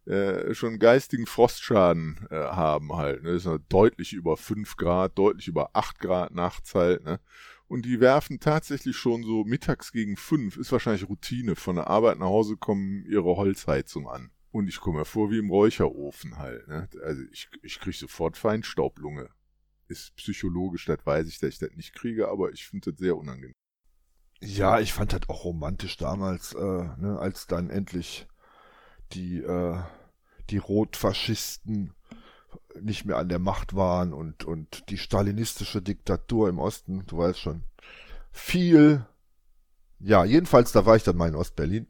äh, 0.05 0.53
schon 0.55 0.79
geistigen 0.79 1.27
Frostschaden 1.27 2.27
äh, 2.31 2.35
haben 2.35 2.95
halt. 2.95 3.23
Ne? 3.23 3.33
Das 3.33 3.43
ist 3.43 3.45
ja 3.45 3.59
deutlich 3.69 4.13
über 4.13 4.37
5 4.37 4.75
Grad, 4.77 5.17
deutlich 5.17 5.47
über 5.47 5.69
8 5.73 5.99
Grad 5.99 6.33
nachts 6.33 6.73
halt. 6.73 7.03
Ne? 7.03 7.19
Und 7.67 7.85
die 7.85 7.99
werfen 7.99 8.39
tatsächlich 8.39 8.97
schon 8.97 9.21
so 9.23 9.43
mittags 9.43 9.91
gegen 9.91 10.17
5, 10.17 10.57
ist 10.57 10.71
wahrscheinlich 10.71 11.07
Routine, 11.07 11.55
von 11.55 11.75
der 11.75 11.87
Arbeit 11.87 12.17
nach 12.17 12.25
Hause 12.25 12.57
kommen 12.57 13.05
ihre 13.05 13.35
Holzheizung 13.35 14.07
an. 14.09 14.31
Und 14.51 14.67
ich 14.67 14.79
komme 14.79 14.99
mir 14.99 15.05
vor 15.05 15.29
wie 15.29 15.37
im 15.37 15.51
Räucherofen 15.51 16.39
halt. 16.39 16.67
Ne? 16.67 16.89
Also 17.03 17.21
ich, 17.31 17.47
ich 17.61 17.79
kriege 17.79 17.95
sofort 17.95 18.37
Feinstaublunge. 18.37 19.29
Ist 19.89 20.15
psychologisch, 20.15 20.85
das 20.85 21.03
weiß 21.03 21.27
ich, 21.27 21.39
dass 21.39 21.49
ich 21.49 21.59
das 21.59 21.71
nicht 21.75 21.93
kriege, 21.93 22.29
aber 22.29 22.51
ich 22.51 22.67
finde 22.67 22.91
das 22.91 22.99
sehr 22.99 23.17
unangenehm. 23.17 23.55
Ja, 24.41 24.79
ich 24.79 24.93
fand 24.93 25.11
das 25.13 25.27
auch 25.27 25.43
romantisch 25.43 25.97
damals, 25.97 26.53
äh, 26.53 26.57
ne, 26.97 27.17
als 27.19 27.47
dann 27.47 27.69
endlich 27.69 28.27
die, 29.11 29.39
äh, 29.39 29.81
die 30.49 30.57
Rotfaschisten 30.57 31.93
nicht 32.79 33.05
mehr 33.05 33.17
an 33.17 33.29
der 33.29 33.39
Macht 33.39 33.75
waren 33.75 34.13
und, 34.13 34.45
und 34.45 34.89
die 34.89 34.97
stalinistische 34.97 35.81
Diktatur 35.81 36.49
im 36.49 36.59
Osten, 36.59 37.03
du 37.07 37.17
weißt 37.17 37.39
schon, 37.39 37.63
viel. 38.31 39.05
Ja, 39.99 40.23
jedenfalls, 40.23 40.71
da 40.71 40.85
war 40.85 40.95
ich 40.95 41.03
dann 41.03 41.17
mal 41.17 41.27
in 41.27 41.35
Ostberlin. 41.35 41.87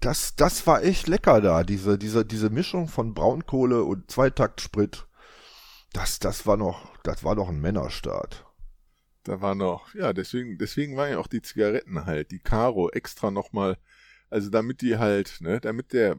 Das, 0.00 0.36
das 0.36 0.66
war 0.66 0.82
echt 0.82 1.06
lecker 1.06 1.40
da, 1.40 1.64
diese, 1.64 1.98
diese, 1.98 2.24
diese 2.24 2.48
Mischung 2.48 2.88
von 2.88 3.12
Braunkohle 3.12 3.84
und 3.84 4.10
Zweitaktsprit. 4.10 5.06
Das, 5.92 6.18
das 6.18 6.46
war 6.46 6.56
noch, 6.56 6.96
das 7.02 7.22
war 7.24 7.36
doch 7.36 7.48
ein 7.48 7.60
Männerstaat. 7.60 8.46
Da 9.24 9.40
war 9.40 9.54
noch, 9.54 9.94
ja, 9.94 10.12
deswegen, 10.12 10.58
deswegen 10.58 10.96
waren 10.96 11.10
ja 11.10 11.18
auch 11.18 11.26
die 11.26 11.42
Zigaretten 11.42 12.06
halt, 12.06 12.30
die 12.30 12.40
Caro 12.40 12.90
extra 12.90 13.30
nochmal, 13.30 13.78
also 14.30 14.50
damit 14.50 14.80
die 14.80 14.98
halt, 14.98 15.40
ne, 15.40 15.60
damit 15.60 15.92
der 15.92 16.16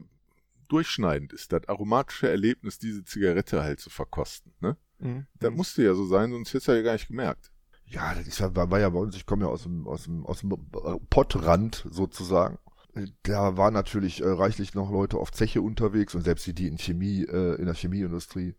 durchschneidend 0.68 1.32
ist, 1.32 1.52
das 1.52 1.68
aromatische 1.68 2.28
Erlebnis, 2.28 2.78
diese 2.78 3.04
Zigarette 3.04 3.62
halt 3.62 3.80
zu 3.80 3.90
verkosten, 3.90 4.54
ne? 4.60 4.76
Das 5.38 5.52
musste 5.52 5.82
ja 5.82 5.94
so 5.94 6.06
sein, 6.06 6.30
sonst 6.30 6.48
hättest 6.50 6.68
du 6.68 6.72
ja 6.72 6.82
gar 6.82 6.92
nicht 6.94 7.08
gemerkt. 7.08 7.52
Ja, 7.86 8.14
das 8.14 8.26
ist 8.26 8.38
ja, 8.40 8.54
war 8.54 8.80
ja 8.80 8.88
bei 8.88 8.98
uns, 8.98 9.14
ich 9.16 9.26
komme 9.26 9.44
ja 9.44 9.50
aus 9.50 9.64
dem, 9.64 9.86
aus 9.86 10.04
dem, 10.04 10.24
aus 10.24 10.40
dem 10.40 10.50
Pottrand 11.10 11.86
sozusagen. 11.90 12.58
Da 13.24 13.56
war 13.56 13.70
natürlich 13.70 14.22
äh, 14.22 14.28
reichlich 14.28 14.74
noch 14.74 14.90
Leute 14.90 15.18
auf 15.18 15.32
Zeche 15.32 15.60
unterwegs 15.60 16.14
und 16.14 16.22
selbst 16.22 16.46
die, 16.46 16.54
die 16.54 16.68
in 16.68 16.78
Chemie, 16.78 17.24
äh, 17.24 17.56
in 17.56 17.66
der 17.66 17.74
Chemieindustrie 17.74 18.54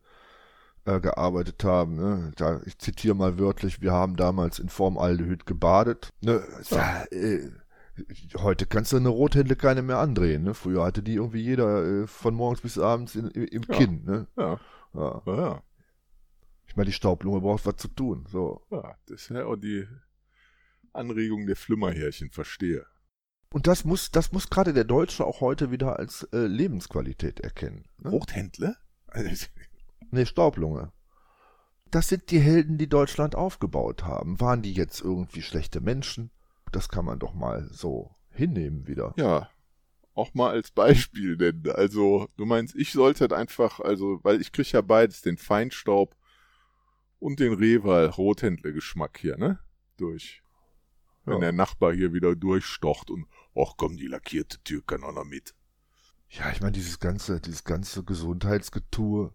äh, 0.86 1.00
gearbeitet 1.00 1.64
haben. 1.64 1.96
Ne? 1.96 2.32
Da, 2.36 2.62
ich 2.66 2.78
zitiere 2.78 3.16
mal 3.16 3.38
wörtlich, 3.40 3.82
wir 3.82 3.92
haben 3.92 4.16
damals 4.16 4.60
in 4.60 4.70
Formaldehyd 4.70 5.46
gebadet. 5.46 6.10
Ne? 6.22 6.44
Ja, 6.70 7.04
äh, 7.12 7.50
heute 8.38 8.66
kannst 8.66 8.92
du 8.92 8.98
eine 8.98 9.10
Rothändle 9.10 9.56
keine 9.56 9.82
mehr 9.82 10.00
andrehen. 10.00 10.44
Ne? 10.44 10.54
Früher 10.54 10.84
hatte 10.84 11.04
die 11.04 11.16
irgendwie 11.16 11.42
jeder 11.42 11.84
äh, 12.04 12.08
von 12.08 12.36
morgens 12.36 12.62
bis 12.62 12.78
abends 12.78 13.16
in, 13.16 13.30
im 13.30 13.64
Ja. 13.68 13.76
Kinn. 13.78 14.04
Ne? 14.06 14.28
Ja, 14.38 14.60
Ja. 14.94 15.22
ja, 15.26 15.38
ja. 15.38 15.64
Ich 16.68 16.76
meine, 16.76 16.88
die 16.88 16.94
Staublunge 16.94 17.42
braucht 17.42 17.66
was 17.66 17.78
zu 17.78 17.88
tun. 17.88 18.26
So. 18.28 18.62
ja 18.70 18.96
das 19.08 19.22
ist 19.22 19.30
ja 19.30 19.46
auch 19.46 19.56
die 19.56 19.88
Anregung 20.94 21.46
der 21.46 21.56
Flimmerhärchen, 21.56 22.32
verstehe. 22.32 22.86
Und 23.54 23.68
das 23.68 23.86
muss, 23.86 24.12
das 24.12 24.32
muss 24.34 24.50
gerade 24.50 24.74
der 24.74 24.84
Deutsche 24.84 25.26
auch 25.26 25.40
heute 25.40 25.72
wieder 25.72 25.98
als 25.98 26.24
äh, 26.34 26.46
Lebensqualität 26.48 27.40
erkennen. 27.40 27.86
Ne? 28.00 28.10
Rothändle? 28.10 28.76
Also, 29.08 29.46
Nee, 30.16 30.26
Staublunge. 30.26 30.94
Das 31.92 32.08
sind 32.08 32.32
die 32.32 32.40
Helden, 32.40 32.78
die 32.78 32.88
Deutschland 32.88 33.36
aufgebaut 33.36 34.04
haben. 34.04 34.40
Waren 34.40 34.62
die 34.62 34.72
jetzt 34.72 35.02
irgendwie 35.02 35.42
schlechte 35.42 35.82
Menschen? 35.82 36.32
Das 36.72 36.88
kann 36.88 37.04
man 37.04 37.20
doch 37.20 37.34
mal 37.34 37.68
so 37.70 38.16
hinnehmen 38.30 38.88
wieder. 38.88 39.14
Ja, 39.18 39.50
auch 40.14 40.34
mal 40.34 40.52
als 40.52 40.72
Beispiel 40.72 41.36
nennen. 41.36 41.70
Also, 41.74 42.30
du 42.38 42.46
meinst, 42.46 42.76
ich 42.76 42.94
sollte 42.94 43.22
halt 43.22 43.34
einfach, 43.34 43.82
also, 43.82 44.22
weil 44.24 44.40
ich 44.40 44.54
krieg 44.54 44.72
ja 44.72 44.80
beides, 44.80 45.22
den 45.22 45.38
Feinstaub 45.38 46.16
und 47.20 47.42
den 47.42 47.52
Rehwal 47.54 48.06
Rothändle-Geschmack 48.08 49.18
hier, 49.20 49.38
ne? 49.38 49.60
Durch. 49.98 50.42
Wenn 51.26 51.34
Ja. 51.36 51.40
der 51.42 51.52
Nachbar 51.52 51.94
hier 51.94 52.14
wieder 52.14 52.38
durchstocht 52.38 53.10
und, 53.12 53.28
ach 53.54 53.74
komm, 53.76 53.98
die 53.98 54.08
lackierte 54.08 54.64
Tür 54.64 54.82
kann 54.86 55.04
auch 55.04 55.14
noch 55.14 55.26
mit. 55.26 55.54
Ja, 56.30 56.50
ich 56.52 56.62
meine, 56.62 56.72
dieses 56.72 57.00
ganze, 57.00 57.42
dieses 57.42 57.66
ganze 57.66 58.04
Gesundheitsgetue. 58.06 59.34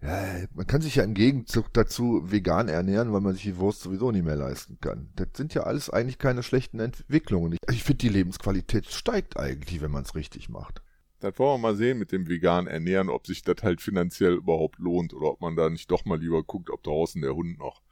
Ja, 0.00 0.44
man 0.54 0.66
kann 0.66 0.80
sich 0.80 0.94
ja 0.94 1.02
im 1.02 1.14
Gegenzug 1.14 1.72
dazu 1.72 2.22
vegan 2.30 2.68
ernähren, 2.68 3.12
weil 3.12 3.20
man 3.20 3.34
sich 3.34 3.42
die 3.42 3.56
Wurst 3.56 3.80
sowieso 3.80 4.12
nicht 4.12 4.24
mehr 4.24 4.36
leisten 4.36 4.78
kann. 4.80 5.10
Das 5.16 5.28
sind 5.34 5.54
ja 5.54 5.64
alles 5.64 5.90
eigentlich 5.90 6.18
keine 6.18 6.44
schlechten 6.44 6.78
Entwicklungen. 6.78 7.52
Ich, 7.54 7.58
ich 7.74 7.82
finde, 7.82 7.98
die 7.98 8.08
Lebensqualität 8.08 8.86
steigt 8.86 9.36
eigentlich, 9.36 9.80
wenn 9.80 9.90
man 9.90 10.04
es 10.04 10.14
richtig 10.14 10.48
macht. 10.48 10.82
Das 11.18 11.36
wollen 11.40 11.60
wir 11.60 11.68
mal 11.70 11.76
sehen 11.76 11.98
mit 11.98 12.12
dem 12.12 12.28
veganen 12.28 12.68
Ernähren, 12.68 13.08
ob 13.08 13.26
sich 13.26 13.42
das 13.42 13.56
halt 13.64 13.80
finanziell 13.80 14.34
überhaupt 14.34 14.78
lohnt 14.78 15.12
oder 15.14 15.30
ob 15.32 15.40
man 15.40 15.56
da 15.56 15.68
nicht 15.68 15.90
doch 15.90 16.04
mal 16.04 16.20
lieber 16.20 16.44
guckt, 16.44 16.70
ob 16.70 16.84
draußen 16.84 17.20
der 17.20 17.34
Hund 17.34 17.58
noch. 17.58 17.82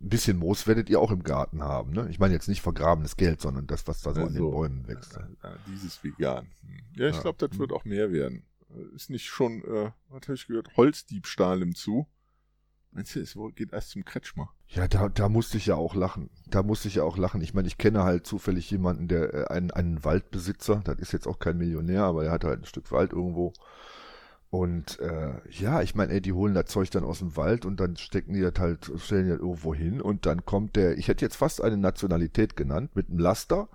Ein 0.00 0.08
bisschen 0.08 0.38
Moos 0.38 0.66
werdet 0.66 0.88
ihr 0.88 0.98
auch 0.98 1.10
im 1.10 1.22
Garten 1.22 1.62
haben, 1.62 1.92
ne? 1.92 2.08
Ich 2.10 2.18
meine 2.18 2.32
jetzt 2.32 2.48
nicht 2.48 2.62
vergrabenes 2.62 3.16
Geld, 3.16 3.42
sondern 3.42 3.66
das, 3.66 3.86
was 3.86 4.00
da 4.00 4.14
so 4.14 4.22
an 4.22 4.28
den 4.32 4.36
Also, 4.42 4.50
Bäumen 4.50 4.88
wächst. 4.88 5.18
Ja, 5.42 5.58
dieses 5.66 6.02
vegan. 6.02 6.46
Hm. 6.62 6.78
Ja, 6.96 7.08
ich 7.08 7.16
Ja. 7.16 7.22
glaube, 7.22 7.46
das 7.46 7.58
wird 7.58 7.72
auch 7.72 7.84
mehr 7.84 8.12
werden. 8.12 8.44
Ist 8.94 9.10
nicht 9.10 9.26
schon, 9.26 9.62
äh, 9.64 9.90
was 10.08 10.22
habe 10.22 10.34
ich 10.34 10.46
gehört, 10.46 10.76
Holzdiebstahl 10.76 11.62
im 11.62 11.74
Zu? 11.74 12.06
Meinst 12.94 13.16
du, 13.16 13.20
es 13.20 13.36
geht 13.56 13.72
erst 13.72 13.90
zum 13.90 14.04
Kretschmer? 14.04 14.50
Ja, 14.68 14.86
da, 14.86 15.08
da 15.08 15.28
musste 15.28 15.56
ich 15.56 15.66
ja 15.66 15.74
auch 15.74 15.96
lachen. 15.96 16.30
Da 16.46 16.62
musste 16.62 16.86
ich 16.86 16.94
ja 16.94 17.02
auch 17.02 17.16
lachen. 17.16 17.40
Ich 17.40 17.52
meine, 17.52 17.66
ich 17.66 17.76
kenne 17.76 18.04
halt 18.04 18.24
zufällig 18.24 18.70
jemanden, 18.70 19.08
der 19.08 19.34
äh, 19.34 19.44
einen, 19.46 19.72
einen 19.72 20.04
Waldbesitzer, 20.04 20.80
das 20.84 20.98
ist 21.00 21.12
jetzt 21.12 21.26
auch 21.26 21.40
kein 21.40 21.58
Millionär, 21.58 22.04
aber 22.04 22.22
der 22.22 22.32
hat 22.32 22.44
halt 22.44 22.62
ein 22.62 22.66
Stück 22.66 22.92
Wald 22.92 23.12
irgendwo. 23.12 23.52
Und 24.48 25.00
äh, 25.00 25.32
ja, 25.50 25.82
ich 25.82 25.96
meine, 25.96 26.20
die 26.20 26.32
holen 26.32 26.54
das 26.54 26.66
Zeug 26.66 26.88
dann 26.92 27.02
aus 27.02 27.18
dem 27.18 27.36
Wald 27.36 27.64
und 27.64 27.80
dann 27.80 27.96
stecken 27.96 28.34
die 28.34 28.40
das 28.40 28.54
halt, 28.58 28.88
stellen 28.98 29.24
die 29.24 29.32
das 29.32 29.40
irgendwo 29.40 29.74
hin 29.74 30.00
und 30.00 30.26
dann 30.26 30.44
kommt 30.44 30.76
der, 30.76 30.96
ich 30.96 31.08
hätte 31.08 31.24
jetzt 31.24 31.34
fast 31.34 31.60
eine 31.60 31.76
Nationalität 31.76 32.54
genannt, 32.54 32.94
mit 32.94 33.08
einem 33.08 33.18
Laster 33.18 33.68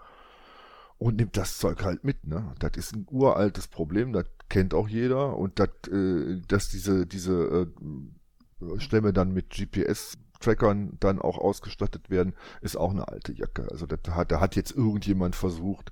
und 1.00 1.16
nimmt 1.16 1.38
das 1.38 1.58
Zeug 1.58 1.84
halt 1.84 2.04
mit, 2.04 2.28
ne? 2.28 2.54
Das 2.60 2.74
ist 2.76 2.94
ein 2.94 3.08
uraltes 3.10 3.68
Problem, 3.68 4.14
das 4.14 4.26
kennt 4.50 4.74
auch 4.74 4.88
jeder 4.88 5.38
und 5.38 5.58
das, 5.58 5.70
äh, 5.92 6.42
dass 6.48 6.70
diese, 6.70 7.08
diese 7.08 7.68
äh, 8.62 8.80
Stämme 8.80 9.14
dann 9.14 9.32
mit 9.32 9.50
GPS-Trackern 9.50 10.98
dann 11.00 11.20
auch 11.20 11.38
ausgestattet 11.38 12.10
werden, 12.10 12.36
ist 12.62 12.76
auch 12.76 12.92
eine 12.92 13.08
alte 13.08 13.32
Jacke. 13.34 13.68
Also 13.72 13.86
das 13.86 14.14
hat, 14.14 14.32
da 14.32 14.42
hat 14.42 14.58
jetzt 14.58 14.76
irgendjemand 14.76 15.36
versucht, 15.36 15.92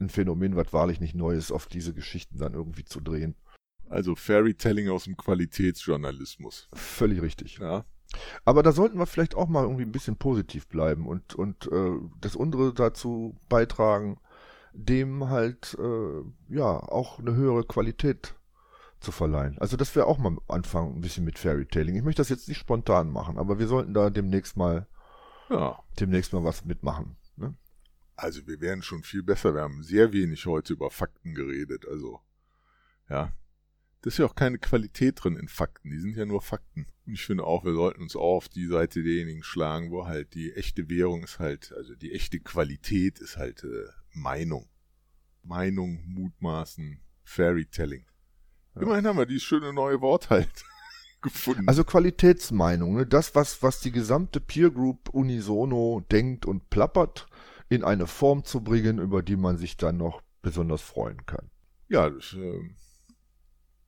ein 0.00 0.08
Phänomen, 0.08 0.56
was 0.56 0.72
wahrlich 0.72 1.00
nicht 1.00 1.14
neu 1.14 1.34
ist, 1.34 1.52
auf 1.52 1.66
diese 1.66 1.92
Geschichten 1.92 2.38
dann 2.38 2.54
irgendwie 2.54 2.84
zu 2.84 3.00
drehen. 3.00 3.34
Also 3.88 4.14
Fairytelling 4.14 4.88
aus 4.88 5.04
dem 5.04 5.16
Qualitätsjournalismus. 5.16 6.68
Völlig 6.74 7.20
richtig. 7.22 7.58
Ja. 7.58 7.84
Aber 8.44 8.62
da 8.62 8.72
sollten 8.72 8.98
wir 8.98 9.06
vielleicht 9.06 9.34
auch 9.34 9.48
mal 9.48 9.62
irgendwie 9.62 9.84
ein 9.84 9.92
bisschen 9.92 10.16
positiv 10.16 10.66
bleiben 10.66 11.06
und, 11.06 11.34
und 11.34 11.70
äh, 11.70 11.92
das 12.20 12.36
unsere 12.36 12.72
dazu 12.72 13.36
beitragen, 13.48 14.18
dem 14.76 15.28
halt 15.28 15.76
äh, 15.78 16.54
ja 16.54 16.64
auch 16.78 17.18
eine 17.18 17.34
höhere 17.34 17.64
Qualität 17.64 18.34
zu 19.00 19.12
verleihen. 19.12 19.58
Also 19.58 19.76
das 19.76 19.94
wäre 19.94 20.06
auch 20.06 20.18
mal 20.18 20.36
anfangen 20.48 20.96
ein 20.96 21.00
bisschen 21.00 21.24
mit 21.24 21.38
Fairy 21.38 21.66
Tailing. 21.66 21.96
Ich 21.96 22.02
möchte 22.02 22.20
das 22.20 22.28
jetzt 22.28 22.48
nicht 22.48 22.58
spontan 22.58 23.10
machen, 23.10 23.38
aber 23.38 23.58
wir 23.58 23.66
sollten 23.68 23.94
da 23.94 24.10
demnächst 24.10 24.56
mal 24.56 24.86
Ja. 25.50 25.82
demnächst 26.00 26.32
mal 26.32 26.44
was 26.44 26.64
mitmachen. 26.64 27.16
Ne? 27.36 27.54
Also 28.16 28.46
wir 28.46 28.60
wären 28.60 28.82
schon 28.82 29.02
viel 29.02 29.22
besser. 29.22 29.54
Wir 29.54 29.62
haben 29.62 29.82
sehr 29.82 30.12
wenig 30.12 30.46
heute 30.46 30.72
über 30.72 30.90
Fakten 30.90 31.34
geredet. 31.34 31.86
Also, 31.86 32.20
ja. 33.08 33.32
Das 34.02 34.14
ist 34.14 34.18
ja 34.18 34.26
auch 34.26 34.34
keine 34.36 34.58
Qualität 34.58 35.22
drin 35.22 35.36
in 35.36 35.48
Fakten. 35.48 35.90
Die 35.90 35.98
sind 35.98 36.16
ja 36.16 36.24
nur 36.26 36.40
Fakten. 36.40 36.86
Und 37.06 37.14
ich 37.14 37.24
finde 37.26 37.44
auch, 37.44 37.64
wir 37.64 37.74
sollten 37.74 38.02
uns 38.02 38.14
auch 38.16 38.36
auf 38.36 38.48
die 38.48 38.66
Seite 38.66 39.02
derjenigen 39.02 39.42
schlagen, 39.42 39.90
wo 39.90 40.06
halt 40.06 40.34
die 40.34 40.52
echte 40.52 40.88
Währung 40.88 41.24
ist 41.24 41.38
halt, 41.38 41.72
also 41.76 41.94
die 41.96 42.12
echte 42.12 42.38
Qualität 42.40 43.18
ist 43.18 43.36
halt 43.36 43.64
äh, 43.64 43.88
Meinung. 44.16 44.68
Meinung, 45.42 46.02
Mutmaßen, 46.06 47.00
Fairytelling. 47.22 48.06
Ja. 48.74 48.82
Immerhin 48.82 49.06
haben 49.06 49.18
wir 49.18 49.26
dieses 49.26 49.44
schöne 49.44 49.72
neue 49.72 50.00
Wort 50.00 50.30
halt 50.30 50.64
gefunden. 51.22 51.68
Also 51.68 51.84
Qualitätsmeinung, 51.84 52.96
ne? 52.96 53.06
das, 53.06 53.34
was, 53.34 53.62
was 53.62 53.80
die 53.80 53.92
gesamte 53.92 54.40
Peer 54.40 54.70
Group 54.70 55.10
unisono 55.10 56.02
denkt 56.10 56.46
und 56.46 56.70
plappert, 56.70 57.26
in 57.68 57.84
eine 57.84 58.06
Form 58.06 58.44
zu 58.44 58.62
bringen, 58.62 58.98
über 58.98 59.22
die 59.22 59.36
man 59.36 59.58
sich 59.58 59.76
dann 59.76 59.96
noch 59.96 60.22
besonders 60.40 60.82
freuen 60.82 61.26
kann. 61.26 61.50
ja, 61.88 62.08
das, 62.08 62.32
ähm, 62.32 62.76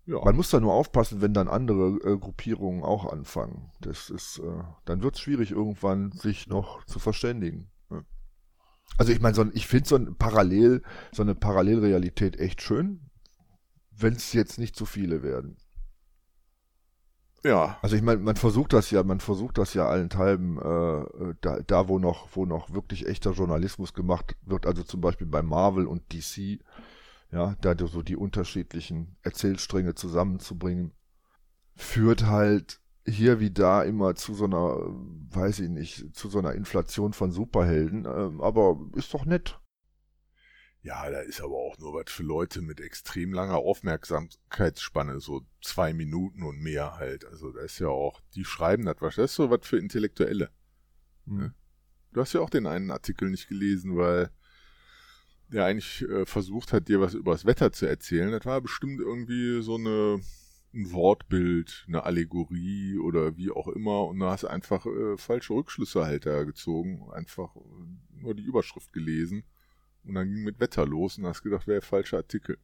ja. 0.05 0.24
Man 0.24 0.37
muss 0.37 0.51
da 0.51 0.59
nur 0.59 0.72
aufpassen, 0.72 1.20
wenn 1.20 1.35
dann 1.35 1.49
andere 1.49 1.99
äh, 2.03 2.18
Gruppierungen 2.18 2.83
auch 2.83 3.12
anfangen. 3.12 3.70
Das 3.81 4.11
ist, 4.11 4.39
äh, 4.39 4.64
dann 4.85 5.03
wird 5.03 5.16
es 5.16 5.20
schwierig, 5.20 5.51
irgendwann 5.51 6.12
sich 6.12 6.49
noch 6.49 6.85
zu 6.87 6.99
verständigen. 6.99 7.70
Also 8.97 9.12
ich 9.12 9.20
meine, 9.20 9.34
so 9.34 9.43
ein, 9.43 9.51
ich 9.55 9.66
finde 9.66 9.89
so 9.89 9.97
ein 9.97 10.16
Parallel, 10.16 10.82
so 11.12 11.22
eine 11.22 11.34
Parallelrealität 11.34 12.39
echt 12.39 12.62
schön, 12.62 13.11
wenn 13.91 14.14
es 14.14 14.32
jetzt 14.32 14.59
nicht 14.59 14.74
zu 14.74 14.86
viele 14.86 15.22
werden. 15.22 15.57
ja, 17.45 17.78
Also 17.82 17.95
ich 17.97 18.03
meine, 18.03 18.20
man 18.20 18.36
versucht 18.36 18.72
das 18.72 18.91
ja, 18.91 19.03
man 19.05 19.20
versucht 19.20 19.59
das 19.59 19.74
ja 19.74 19.86
allenthalben, 19.89 20.59
äh, 20.59 21.34
da, 21.41 21.61
da 21.61 21.89
wo 21.89 21.99
noch, 21.99 22.28
wo 22.32 22.47
noch 22.47 22.72
wirklich 22.72 23.07
echter 23.07 23.32
Journalismus 23.32 23.95
gemacht 23.95 24.36
wird, 24.43 24.66
also 24.66 24.82
zum 24.82 25.01
Beispiel 25.01 25.26
bei 25.26 25.43
Marvel 25.43 25.86
und 25.86 26.12
DC, 26.12 26.61
ja, 27.30 27.55
da 27.61 27.74
so 27.86 28.03
die 28.03 28.16
unterschiedlichen 28.16 29.16
Erzählstränge 29.22 29.95
zusammenzubringen, 29.95 30.93
führt 31.76 32.26
halt 32.26 32.80
hier 33.09 33.41
wie 33.41 33.51
da 33.51 33.83
immer 33.83 34.15
zu 34.15 34.35
so 34.35 34.45
einer, 34.45 34.79
weiß 35.31 35.61
ich 35.61 35.69
nicht, 35.69 36.15
zu 36.15 36.29
so 36.29 36.39
einer 36.39 36.55
Inflation 36.55 37.13
von 37.13 37.31
Superhelden, 37.31 38.05
ähm, 38.05 38.41
aber 38.41 38.79
ist 38.95 39.13
doch 39.15 39.25
nett. 39.25 39.59
Ja, 40.83 41.11
da 41.11 41.21
ist 41.21 41.41
aber 41.41 41.57
auch 41.57 41.77
nur 41.79 41.95
was 41.95 42.11
für 42.11 42.23
Leute 42.23 42.63
mit 42.63 42.81
extrem 42.81 43.33
langer 43.33 43.57
Aufmerksamkeitsspanne, 43.57 45.21
so 45.21 45.43
zwei 45.61 45.93
Minuten 45.93 46.43
und 46.43 46.61
mehr 46.61 46.97
halt. 46.97 47.25
Also 47.25 47.51
da 47.53 47.61
ist 47.63 47.79
ja 47.79 47.89
auch, 47.89 48.21
die 48.35 48.45
schreiben 48.45 48.85
das 48.85 48.97
was. 49.01 49.17
Das 49.17 49.33
ist 49.33 49.37
so 49.37 49.51
was 49.51 49.67
für 49.67 49.79
Intellektuelle. 49.79 50.51
Hm. 51.27 51.53
Du 52.13 52.21
hast 52.21 52.33
ja 52.33 52.41
auch 52.41 52.51
den 52.51 52.67
einen 52.67 52.91
Artikel 52.91 53.29
nicht 53.29 53.49
gelesen, 53.49 53.97
weil 53.97 54.31
der 55.49 55.65
eigentlich 55.65 56.03
äh, 56.03 56.27
versucht 56.27 56.73
hat, 56.73 56.89
dir 56.89 57.01
was 57.01 57.15
über 57.15 57.33
das 57.33 57.45
Wetter 57.45 57.73
zu 57.73 57.87
erzählen. 57.87 58.31
Das 58.31 58.45
war 58.45 58.61
bestimmt 58.61 59.01
irgendwie 59.01 59.63
so 59.63 59.75
eine 59.75 60.21
ein 60.75 60.93
Wortbild, 60.93 61.85
eine 61.89 62.05
Allegorie 62.05 62.99
oder 62.99 63.37
wie 63.37 63.51
auch 63.51 63.69
immer 63.69 64.07
und 64.07 64.21
da 64.21 64.33
hast 64.33 64.43
du 64.43 64.49
einfach 64.49 64.85
äh, 64.87 65.16
falsche 65.16 65.55
Rückschlüsse 65.55 66.05
halt 66.05 66.27
da 66.27 66.45
gezogen, 66.45 67.11
einfach 67.12 67.57
äh, 67.57 68.21
nur 68.21 68.35
die 68.35 68.43
Überschrift 68.43 68.93
gelesen 68.93 69.45
und 70.05 70.14
dann 70.14 70.29
ging 70.29 70.45
mit 70.45 70.61
Wetter 70.61 70.87
los 70.87 71.19
und 71.19 71.27
hast 71.27 71.43
gedacht, 71.43 71.66
wäre 71.66 71.81
falscher 71.81 72.19
Artikel. 72.19 72.59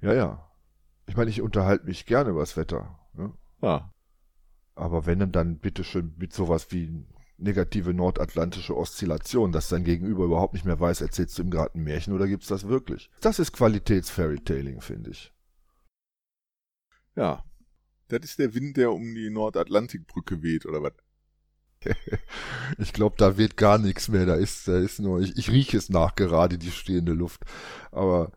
Ja, 0.00 0.12
ja. 0.14 0.50
Ich 1.06 1.16
meine, 1.16 1.30
ich 1.30 1.42
unterhalte 1.42 1.84
mich 1.86 2.06
gerne 2.06 2.30
über 2.30 2.40
das 2.40 2.56
Wetter. 2.56 2.98
Ne? 3.12 3.32
Ja, 3.62 3.92
Aber 4.74 5.06
wenn 5.06 5.18
dann, 5.18 5.32
dann 5.32 5.58
bitteschön 5.58 6.14
mit 6.16 6.32
sowas 6.32 6.68
wie 6.70 7.04
negative 7.36 7.92
nordatlantische 7.92 8.76
Oszillation, 8.76 9.52
dass 9.52 9.68
dein 9.68 9.84
Gegenüber 9.84 10.24
überhaupt 10.24 10.54
nicht 10.54 10.64
mehr 10.64 10.78
weiß, 10.80 11.00
erzählst 11.00 11.38
du 11.38 11.42
ihm 11.42 11.50
gerade 11.50 11.74
ein 11.74 11.82
Märchen 11.82 12.14
oder 12.14 12.26
gibt's 12.26 12.46
das 12.46 12.68
wirklich? 12.68 13.10
Das 13.20 13.38
ist 13.38 13.52
Qualitäts-Fairytailing, 13.52 14.80
finde 14.80 15.10
ich. 15.10 15.33
Ja. 17.16 17.44
Das 18.08 18.20
ist 18.22 18.38
der 18.38 18.54
Wind, 18.54 18.76
der 18.76 18.92
um 18.92 19.14
die 19.14 19.30
Nordatlantikbrücke 19.30 20.42
weht, 20.42 20.66
oder 20.66 20.82
was? 20.82 20.92
Ich 22.78 22.92
glaube, 22.92 23.16
da 23.18 23.36
wird 23.38 23.56
gar 23.56 23.78
nichts 23.78 24.08
mehr. 24.08 24.26
Da 24.26 24.34
ist, 24.36 24.68
da 24.68 24.78
ist 24.78 25.00
nur, 25.00 25.20
ich, 25.20 25.36
ich 25.36 25.50
rieche 25.50 25.76
es 25.76 25.88
nach 25.90 26.14
gerade, 26.14 26.58
die 26.58 26.70
stehende 26.70 27.12
Luft. 27.12 27.42
Aber 27.92 28.32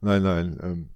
nein, 0.00 0.22
nein, 0.22 0.58
ähm, 0.62 0.90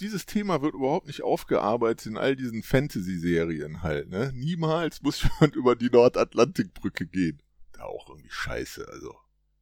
Dieses 0.00 0.26
Thema 0.26 0.60
wird 0.62 0.74
überhaupt 0.74 1.06
nicht 1.06 1.22
aufgearbeitet 1.22 2.06
in 2.06 2.18
all 2.18 2.36
diesen 2.36 2.62
Fantasy-Serien 2.62 3.82
halt, 3.82 4.08
ne? 4.10 4.30
Niemals 4.34 5.02
muss 5.02 5.22
jemand 5.40 5.56
über 5.56 5.74
die 5.76 5.90
Nordatlantikbrücke 5.90 7.06
gehen. 7.06 7.42
Da 7.72 7.84
auch 7.84 8.08
irgendwie 8.08 8.30
scheiße, 8.30 8.86
also. 8.88 9.14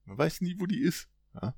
Man 0.04 0.18
weiß 0.18 0.40
nie, 0.40 0.56
wo 0.58 0.66
die 0.66 0.80
ist, 0.80 1.08
ja? 1.34 1.54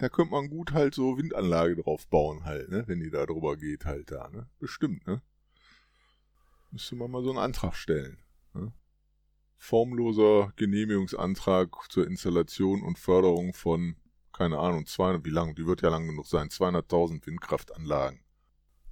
Da 0.00 0.08
könnte 0.08 0.32
man 0.32 0.48
gut 0.48 0.72
halt 0.72 0.94
so 0.94 1.18
Windanlage 1.18 1.76
drauf 1.76 2.06
bauen 2.06 2.44
halt, 2.44 2.70
ne? 2.70 2.84
Wenn 2.86 3.00
die 3.00 3.10
da 3.10 3.26
drüber 3.26 3.58
geht 3.58 3.84
halt 3.84 4.10
da, 4.10 4.30
ne? 4.30 4.48
Bestimmt, 4.58 5.06
ne? 5.06 5.20
Müsste 6.70 6.96
man 6.96 7.10
mal 7.10 7.22
so 7.22 7.28
einen 7.28 7.38
Antrag 7.38 7.74
stellen. 7.74 8.16
Ne? 8.54 8.72
Formloser 9.58 10.54
Genehmigungsantrag 10.56 11.76
zur 11.90 12.06
Installation 12.06 12.82
und 12.82 12.98
Förderung 12.98 13.52
von, 13.52 13.96
keine 14.32 14.58
Ahnung, 14.58 14.86
200, 14.86 15.24
wie 15.26 15.30
lang, 15.30 15.54
die 15.54 15.66
wird 15.66 15.82
ja 15.82 15.90
lang 15.90 16.06
genug 16.06 16.26
sein, 16.26 16.48
200.000 16.48 17.26
Windkraftanlagen. 17.26 18.20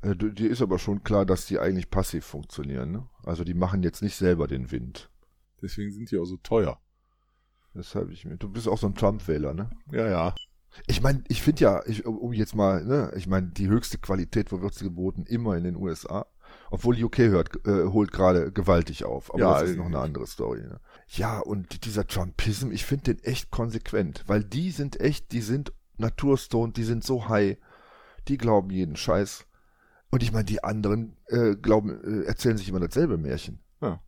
äh, 0.03 0.15
dir 0.15 0.51
ist 0.51 0.61
aber 0.61 0.79
schon 0.79 1.05
klar, 1.05 1.25
dass 1.25 1.47
die 1.47 1.59
eigentlich 1.59 1.89
passiv 1.89 2.27
funktionieren. 2.27 2.93
Ne? 2.93 3.09
Also 3.25 3.45
die 3.45 3.55
machen 3.55 3.83
jetzt 3.83 4.03
nicht 4.03 4.17
selber 4.17 4.47
den 4.47 4.71
Wind. 4.71 5.11
Deswegen 5.63 5.91
sind 5.91 6.11
die 6.11 6.19
auch 6.19 6.27
so 6.27 6.37
teuer. 6.37 6.79
Das 7.73 7.95
habe 7.95 8.13
ich 8.13 8.27
mir. 8.27 8.37
Du 8.37 8.51
bist 8.51 8.69
auch 8.69 8.79
so 8.79 8.89
ein 8.89 8.95
Trump-Wähler, 8.95 9.55
ne? 9.55 9.71
Ja, 9.91 10.09
ja. 10.09 10.35
Ich 10.87 11.03
meine, 11.03 11.25
ich 11.29 11.43
finde 11.43 11.63
ja, 11.63 11.83
ich, 11.87 12.07
um 12.07 12.33
jetzt 12.33 12.55
mal, 12.55 12.85
ne, 12.85 13.13
ich 13.17 13.27
meine, 13.27 13.49
die 13.49 13.69
höchste 13.69 13.99
Qualität, 13.99 14.53
wo 14.53 14.61
wird 14.61 14.75
sie 14.75 14.85
geboten? 14.85 15.25
Immer 15.27 15.57
in 15.57 15.65
den 15.65 15.77
USA. 15.77 16.27
Obwohl 16.71 17.03
UK 17.03 17.19
hört, 17.19 17.67
äh, 17.67 17.85
holt 17.87 18.13
gerade 18.13 18.53
gewaltig 18.53 19.05
auf. 19.05 19.33
Aber 19.33 19.41
Ja, 19.41 19.61
das 19.61 19.71
ist 19.71 19.77
noch 19.77 19.87
eine 19.87 19.97
äh, 19.97 20.01
andere 20.01 20.27
Story. 20.27 20.61
Ne? 20.61 20.81
Ja, 21.09 21.41
und 21.41 21.85
dieser 21.85 22.07
Trumpism, 22.07 22.71
ich 22.71 22.85
finde 22.85 23.15
den 23.15 23.25
echt 23.25 23.51
konsequent, 23.51 24.25
weil 24.27 24.45
die 24.45 24.71
sind 24.71 25.01
echt, 25.01 25.33
die 25.33 25.41
sind 25.41 25.73
naturstoned, 25.97 26.77
die 26.77 26.85
sind 26.85 27.05
so 27.05 27.29
high, 27.29 27.57
die 28.29 28.39
glauben 28.39 28.71
jeden 28.71 28.97
Scheiß. 28.97 29.47
Und 30.11 30.23
ich 30.23 30.33
meine, 30.33 30.45
die 30.45 30.65
anderen 30.65 31.17
äh, 31.27 31.55
glauben, 31.55 32.23
äh, 32.23 32.27
erzählen 32.27 32.57
sich 32.57 32.69
immer 32.69 32.81
dasselbe 32.81 33.19
Märchen. 33.19 33.61
Ja. 33.81 34.01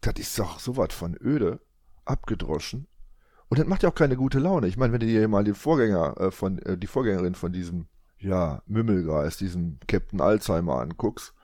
Das 0.00 0.14
ist 0.16 0.38
doch 0.38 0.58
so 0.58 0.76
was 0.76 0.94
von 0.94 1.16
öde, 1.20 1.60
abgedroschen. 2.04 2.86
Und 3.52 3.58
das 3.58 3.66
macht 3.66 3.82
ja 3.82 3.90
auch 3.90 3.94
keine 3.94 4.16
gute 4.16 4.38
Laune. 4.38 4.66
Ich 4.66 4.78
meine, 4.78 4.94
wenn 4.94 5.00
du 5.00 5.06
dir 5.06 5.28
mal 5.28 5.44
den 5.44 5.54
Vorgänger 5.54 6.18
äh, 6.18 6.30
von, 6.30 6.58
äh, 6.60 6.78
die 6.78 6.86
Vorgängerin 6.86 7.34
von 7.34 7.52
diesem, 7.52 7.84
ja, 8.18 8.62
Mümmelgeist, 8.64 9.42
diesem 9.42 9.78
Captain 9.86 10.22
Alzheimer 10.22 10.80
anguckst, 10.80 11.34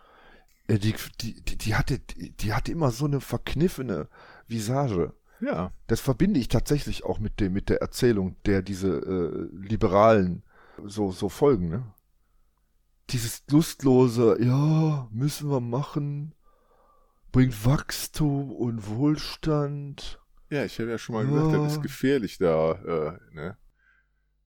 äh, 0.69 0.79
die, 0.79 0.95
die, 1.21 1.43
die, 1.43 1.59
die 1.59 1.75
hatte, 1.75 1.99
die, 1.99 2.35
die 2.35 2.55
hatte 2.55 2.73
immer 2.73 2.93
so 2.93 3.05
eine 3.05 3.21
verkniffene 3.21 4.09
Visage. 4.47 5.13
Ja. 5.41 5.71
Das 5.87 6.01
verbinde 6.01 6.41
ich 6.41 6.49
tatsächlich 6.49 7.05
auch 7.05 7.19
mit 7.19 7.41
dem, 7.41 7.53
mit 7.53 7.69
der 7.69 7.83
Erzählung, 7.83 8.37
der 8.47 8.63
diese 8.63 8.89
äh, 8.89 9.55
Liberalen 9.55 10.45
so, 10.83 11.13
so 11.13 11.29
folgen, 11.29 11.69
ne? 11.69 11.93
Dieses 13.11 13.43
lustlose, 13.51 14.43
ja, 14.43 15.09
müssen 15.11 15.51
wir 15.51 15.61
machen, 15.61 16.35
bringt 17.33 17.67
Wachstum 17.67 18.51
und 18.51 18.89
Wohlstand. 18.89 20.19
Ja, 20.51 20.65
ich 20.65 20.79
habe 20.79 20.91
ja 20.91 20.99
schon 20.99 21.15
mal 21.15 21.27
gesagt, 21.27 21.53
das 21.53 21.73
ist 21.75 21.83
gefährlich 21.83 22.39
da, 22.39 23.19
äh, 23.31 23.35
ne? 23.35 23.59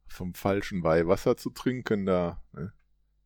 Vom 0.07 0.35
falschen 0.35 0.83
Weihwasser 0.83 1.37
zu 1.37 1.51
trinken 1.51 2.07
da, 2.07 2.43
ne? 2.53 2.73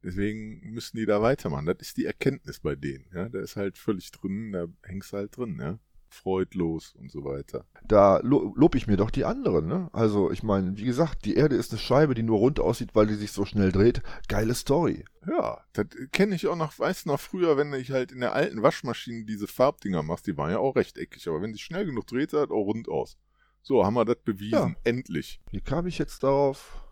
Deswegen 0.03 0.61
müssen 0.71 0.99
die 0.99 1.07
da 1.07 1.21
weitermachen. 1.21 1.67
Das 1.67 1.79
ist 1.81 1.97
die 1.97 2.05
Erkenntnis 2.05 2.61
bei 2.61 2.77
denen, 2.77 3.07
ja? 3.15 3.29
Da 3.29 3.41
ist 3.41 3.57
halt 3.57 3.79
völlig 3.79 4.11
drin, 4.11 4.53
da 4.53 4.67
hängst 4.83 5.13
du 5.13 5.17
halt 5.17 5.37
drin, 5.37 5.59
ja? 5.59 5.79
Freudlos 6.17 6.95
und 6.95 7.11
so 7.11 7.25
weiter. 7.25 7.65
Da 7.87 8.19
lo 8.23 8.53
lob 8.57 8.75
ich 8.75 8.87
mir 8.87 8.97
doch 8.97 9.11
die 9.11 9.25
anderen, 9.25 9.67
ne? 9.67 9.89
Also, 9.93 10.31
ich 10.31 10.43
meine, 10.43 10.77
wie 10.77 10.85
gesagt, 10.85 11.25
die 11.25 11.35
Erde 11.37 11.57
ist 11.57 11.71
eine 11.73 11.79
Scheibe, 11.79 12.15
die 12.15 12.23
nur 12.23 12.39
rund 12.39 12.59
aussieht, 12.59 12.91
weil 12.95 13.07
die 13.07 13.15
sich 13.15 13.33
so 13.33 13.45
schnell 13.45 13.71
dreht. 13.73 14.03
Geile 14.29 14.55
Story. 14.55 15.05
Ja, 15.27 15.61
das 15.73 15.87
kenne 16.13 16.35
ich 16.35 16.47
auch 16.47 16.57
noch, 16.57 16.79
weißt 16.79 17.05
du 17.07 17.11
noch 17.11 17.21
früher, 17.21 17.57
wenn 17.57 17.73
ich 17.75 17.91
halt 17.91 18.13
in 18.13 18.21
der 18.21 18.33
alten 18.33 18.63
Waschmaschine 18.63 19.25
diese 19.25 19.47
Farbdinger 19.47 20.03
machst, 20.03 20.27
die 20.27 20.37
waren 20.37 20.51
ja 20.51 20.59
auch 20.59 20.77
rechteckig, 20.77 21.27
aber 21.29 21.43
wenn 21.43 21.53
sie 21.53 21.61
schnell 21.61 21.85
genug 21.87 22.07
dreht, 22.07 22.31
sah 22.31 22.43
das 22.43 22.51
auch 22.51 22.65
rund 22.65 22.89
aus. 22.89 23.17
So, 23.63 23.85
haben 23.85 23.95
wir 23.95 24.05
das 24.05 24.19
bewiesen, 24.25 24.53
Ja. 24.53 24.75
endlich. 24.85 25.41
Wie 25.51 25.61
kam 25.61 25.87
ich 25.87 25.99
jetzt 25.99 26.23
darauf? 26.23 26.83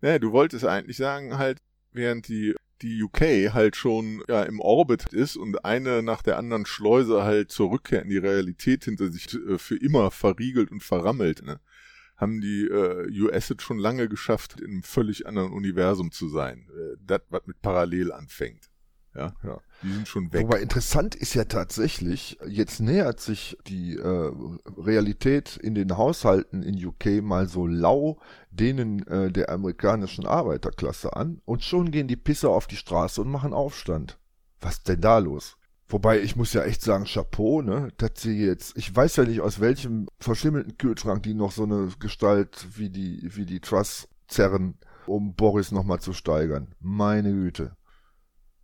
Naja, 0.00 0.18
du 0.18 0.32
wolltest 0.32 0.64
eigentlich 0.64 0.96
sagen, 0.96 1.36
halt, 1.38 1.58
während 1.92 2.28
die 2.28 2.54
die 2.82 3.02
UK 3.02 3.52
halt 3.52 3.76
schon 3.76 4.22
ja, 4.28 4.42
im 4.42 4.60
Orbit 4.60 5.12
ist 5.12 5.36
und 5.36 5.64
eine 5.64 6.02
nach 6.02 6.22
der 6.22 6.38
anderen 6.38 6.66
Schleuse 6.66 7.22
halt 7.22 7.50
zur 7.50 7.70
Rückkehr 7.70 8.02
in 8.02 8.10
die 8.10 8.18
Realität 8.18 8.84
hinter 8.84 9.10
sich 9.10 9.34
äh, 9.34 9.58
für 9.58 9.76
immer 9.76 10.10
verriegelt 10.10 10.70
und 10.70 10.82
verrammelt, 10.82 11.44
ne? 11.44 11.60
haben 12.16 12.40
die 12.40 12.66
äh, 12.66 13.22
US 13.22 13.50
es 13.50 13.62
schon 13.62 13.78
lange 13.78 14.08
geschafft, 14.08 14.60
in 14.60 14.70
einem 14.70 14.82
völlig 14.82 15.26
anderen 15.26 15.52
Universum 15.52 16.12
zu 16.12 16.28
sein. 16.28 16.68
Äh, 16.70 16.96
das, 17.00 17.22
was 17.30 17.46
mit 17.46 17.62
Parallel 17.62 18.12
anfängt. 18.12 18.69
Ja, 19.14 19.32
ja. 19.42 19.58
Die 19.82 19.92
sind 19.92 20.06
schon 20.06 20.32
weg. 20.32 20.44
Aber 20.44 20.60
interessant 20.60 21.14
ist 21.14 21.34
ja 21.34 21.44
tatsächlich, 21.44 22.38
jetzt 22.46 22.80
nähert 22.80 23.20
sich 23.20 23.56
die 23.66 23.96
äh, 23.96 24.32
Realität 24.76 25.56
in 25.56 25.74
den 25.74 25.96
Haushalten 25.96 26.62
in 26.62 26.84
UK 26.84 27.22
mal 27.22 27.48
so 27.48 27.66
lau 27.66 28.18
denen 28.50 29.06
äh, 29.08 29.32
der 29.32 29.50
amerikanischen 29.50 30.26
Arbeiterklasse 30.26 31.16
an 31.16 31.40
und 31.44 31.64
schon 31.64 31.90
gehen 31.90 32.08
die 32.08 32.16
Pisser 32.16 32.50
auf 32.50 32.66
die 32.66 32.76
Straße 32.76 33.20
und 33.20 33.30
machen 33.30 33.52
Aufstand. 33.52 34.18
Was 34.60 34.82
denn 34.82 35.00
da 35.00 35.18
los? 35.18 35.56
Wobei 35.88 36.20
ich 36.20 36.36
muss 36.36 36.52
ja 36.52 36.62
echt 36.62 36.82
sagen, 36.82 37.04
Chapeau, 37.04 37.62
ne, 37.62 37.88
dass 37.96 38.12
sie 38.16 38.44
jetzt, 38.44 38.76
ich 38.76 38.94
weiß 38.94 39.16
ja 39.16 39.24
nicht 39.24 39.40
aus 39.40 39.58
welchem 39.58 40.06
verschimmelten 40.20 40.78
Kühlschrank 40.78 41.24
die 41.24 41.34
noch 41.34 41.50
so 41.50 41.64
eine 41.64 41.88
Gestalt 41.98 42.68
wie 42.76 42.90
die, 42.90 43.28
wie 43.34 43.44
die 43.44 43.58
Truss 43.58 44.08
zerren, 44.28 44.78
um 45.06 45.34
Boris 45.34 45.72
nochmal 45.72 45.98
zu 45.98 46.12
steigern. 46.12 46.68
Meine 46.78 47.32
Güte. 47.32 47.76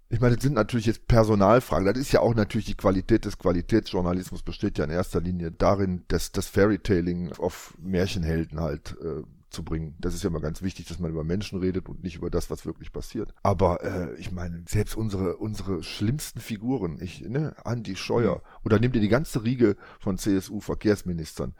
Ich 0.09 0.20
meine, 0.20 0.36
das 0.36 0.44
sind 0.44 0.54
natürlich 0.54 0.86
jetzt 0.86 1.09
Personalfragen. 1.09 1.86
Das 1.86 1.98
ist 1.98 2.12
ja 2.12 2.20
auch 2.20 2.34
natürlich 2.34 2.66
die 2.66 2.76
Qualität 2.76 3.24
des 3.24 3.38
Qualitätsjournalismus 3.38 4.42
besteht 4.42 4.78
ja 4.78 4.84
in 4.84 4.90
erster 4.90 5.20
Linie 5.20 5.50
darin, 5.50 6.04
dass 6.09 6.30
das 6.30 6.46
Fairytailing 6.46 7.32
auf 7.32 7.74
Märchenhelden 7.80 8.61
halt 8.61 8.96
äh, 9.02 9.22
zu 9.50 9.64
bringen. 9.64 9.96
Das 9.98 10.14
ist 10.14 10.22
ja 10.22 10.30
immer 10.30 10.40
ganz 10.40 10.62
wichtig, 10.62 10.86
dass 10.86 11.00
man 11.00 11.11
über 11.11 11.24
Menschen 11.24 11.59
redet 11.59 11.88
und 11.88 12.04
nicht 12.04 12.16
über 12.16 12.30
das, 12.30 12.50
was 12.50 12.66
wirklich 12.66 12.92
passiert. 12.92 13.34
Aber 13.42 13.82
äh, 13.82 14.14
ich 14.16 14.30
meine, 14.30 14.62
selbst 14.68 14.96
unsere 14.96 15.38
unsere 15.38 15.82
schlimmsten 15.82 16.40
Figuren, 16.40 16.98
ich 17.00 17.22
ne, 17.22 17.57
Andi 17.64 17.96
Scheuer 17.96 18.36
mhm. 18.36 18.40
oder 18.64 18.78
nimm 18.78 18.92
dir 18.92 19.00
die 19.00 19.09
ganze 19.09 19.42
Riege 19.42 19.76
von 19.98 20.18
CSU 20.18 20.61
Verkehrsministern, 20.61 21.54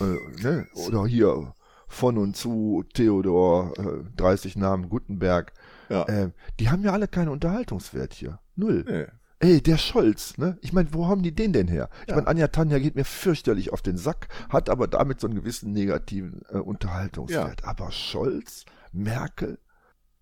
äh, 0.00 0.42
ne, 0.42 0.66
oder 0.74 1.06
hier 1.06 1.54
von 1.88 2.18
und 2.18 2.36
zu 2.36 2.84
Theodor, 2.92 3.72
äh, 3.78 4.04
30 4.16 4.56
Namen 4.56 4.88
Gutenberg, 4.88 5.52
ja. 5.88 6.04
Äh, 6.04 6.30
die 6.60 6.70
haben 6.70 6.82
ja 6.82 6.92
alle 6.92 7.08
keinen 7.08 7.28
Unterhaltungswert 7.28 8.14
hier. 8.14 8.38
Null. 8.54 8.84
Nee. 8.88 9.06
Ey, 9.38 9.60
der 9.60 9.76
Scholz, 9.76 10.38
ne? 10.38 10.56
Ich 10.62 10.72
meine, 10.72 10.94
wo 10.94 11.08
haben 11.08 11.22
die 11.22 11.34
den 11.34 11.52
denn 11.52 11.68
her? 11.68 11.90
Ich 12.02 12.08
ja. 12.08 12.14
meine, 12.14 12.26
Anja 12.26 12.48
Tanja 12.48 12.78
geht 12.78 12.94
mir 12.94 13.04
fürchterlich 13.04 13.70
auf 13.70 13.82
den 13.82 13.98
Sack, 13.98 14.28
hat 14.48 14.70
aber 14.70 14.88
damit 14.88 15.20
so 15.20 15.26
einen 15.26 15.36
gewissen 15.36 15.72
negativen 15.72 16.40
äh, 16.48 16.56
Unterhaltungswert. 16.56 17.60
Ja. 17.60 17.68
Aber 17.68 17.92
Scholz, 17.92 18.64
Merkel, 18.92 19.58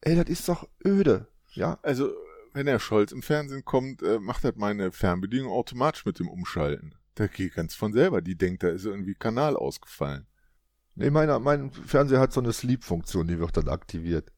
ey, 0.01 0.17
das 0.17 0.29
ist 0.29 0.49
doch 0.49 0.69
öde, 0.85 1.29
ja? 1.53 1.79
Also, 1.83 2.13
wenn 2.55 2.67
der 2.67 2.81
Scholz 2.81 3.13
im 3.13 3.23
Fernsehen 3.23 3.65
kommt, 3.65 4.03
äh, 4.03 4.19
macht 4.19 4.43
halt 4.43 4.57
meine 4.57 4.91
Fernbedienung 4.91 5.53
automatisch 5.53 6.05
mit 6.05 6.19
dem 6.19 6.29
Umschalten. 6.29 6.97
Der 7.17 7.29
geht 7.29 7.55
ganz 7.55 7.77
von 7.77 7.93
selber. 7.93 8.21
Die 8.21 8.37
denkt, 8.37 8.65
da 8.65 8.69
ist 8.69 8.85
irgendwie 8.85 9.15
Kanal 9.15 9.57
ausgefallen. 9.57 10.27
Nee, 10.97 11.11
meiner, 11.11 11.39
mein 11.39 11.71
Fernseher 11.71 12.21
hat 12.21 12.33
so 12.33 12.41
eine 12.41 12.53
Sleep-Funktion, 12.53 13.27
die 13.27 13.39
wird 13.39 13.57
dann 13.57 13.69
aktiviert. 13.69 14.33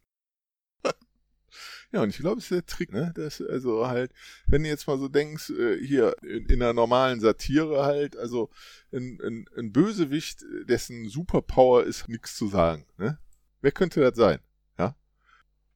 Ja, 1.97 2.03
und 2.03 2.11
ich 2.11 2.19
glaube, 2.19 2.37
es 2.37 2.45
ist 2.45 2.51
der 2.51 2.67
Trick, 2.67 2.93
ne? 2.93 3.11
Das, 3.15 3.41
also 3.41 3.89
halt, 3.89 4.13
wenn 4.47 4.63
du 4.63 4.69
jetzt 4.69 4.87
mal 4.87 4.99
so 4.99 5.09
denkst, 5.09 5.49
äh, 5.49 5.79
hier 5.83 6.15
in, 6.23 6.45
in 6.45 6.63
einer 6.63 6.75
normalen 6.75 7.21
Satire 7.21 7.87
halt, 7.87 8.19
also 8.19 8.51
ein, 8.93 9.19
ein, 9.25 9.49
ein 9.57 9.73
Bösewicht, 9.73 10.45
dessen 10.69 11.09
Superpower 11.09 11.85
ist, 11.85 12.07
nichts 12.11 12.37
zu 12.37 12.49
sagen, 12.49 12.85
ne? 12.99 13.19
Wer 13.63 13.73
könnte 13.73 14.03
das 14.03 14.15
sein? 14.15 14.41
Ja? 14.79 14.95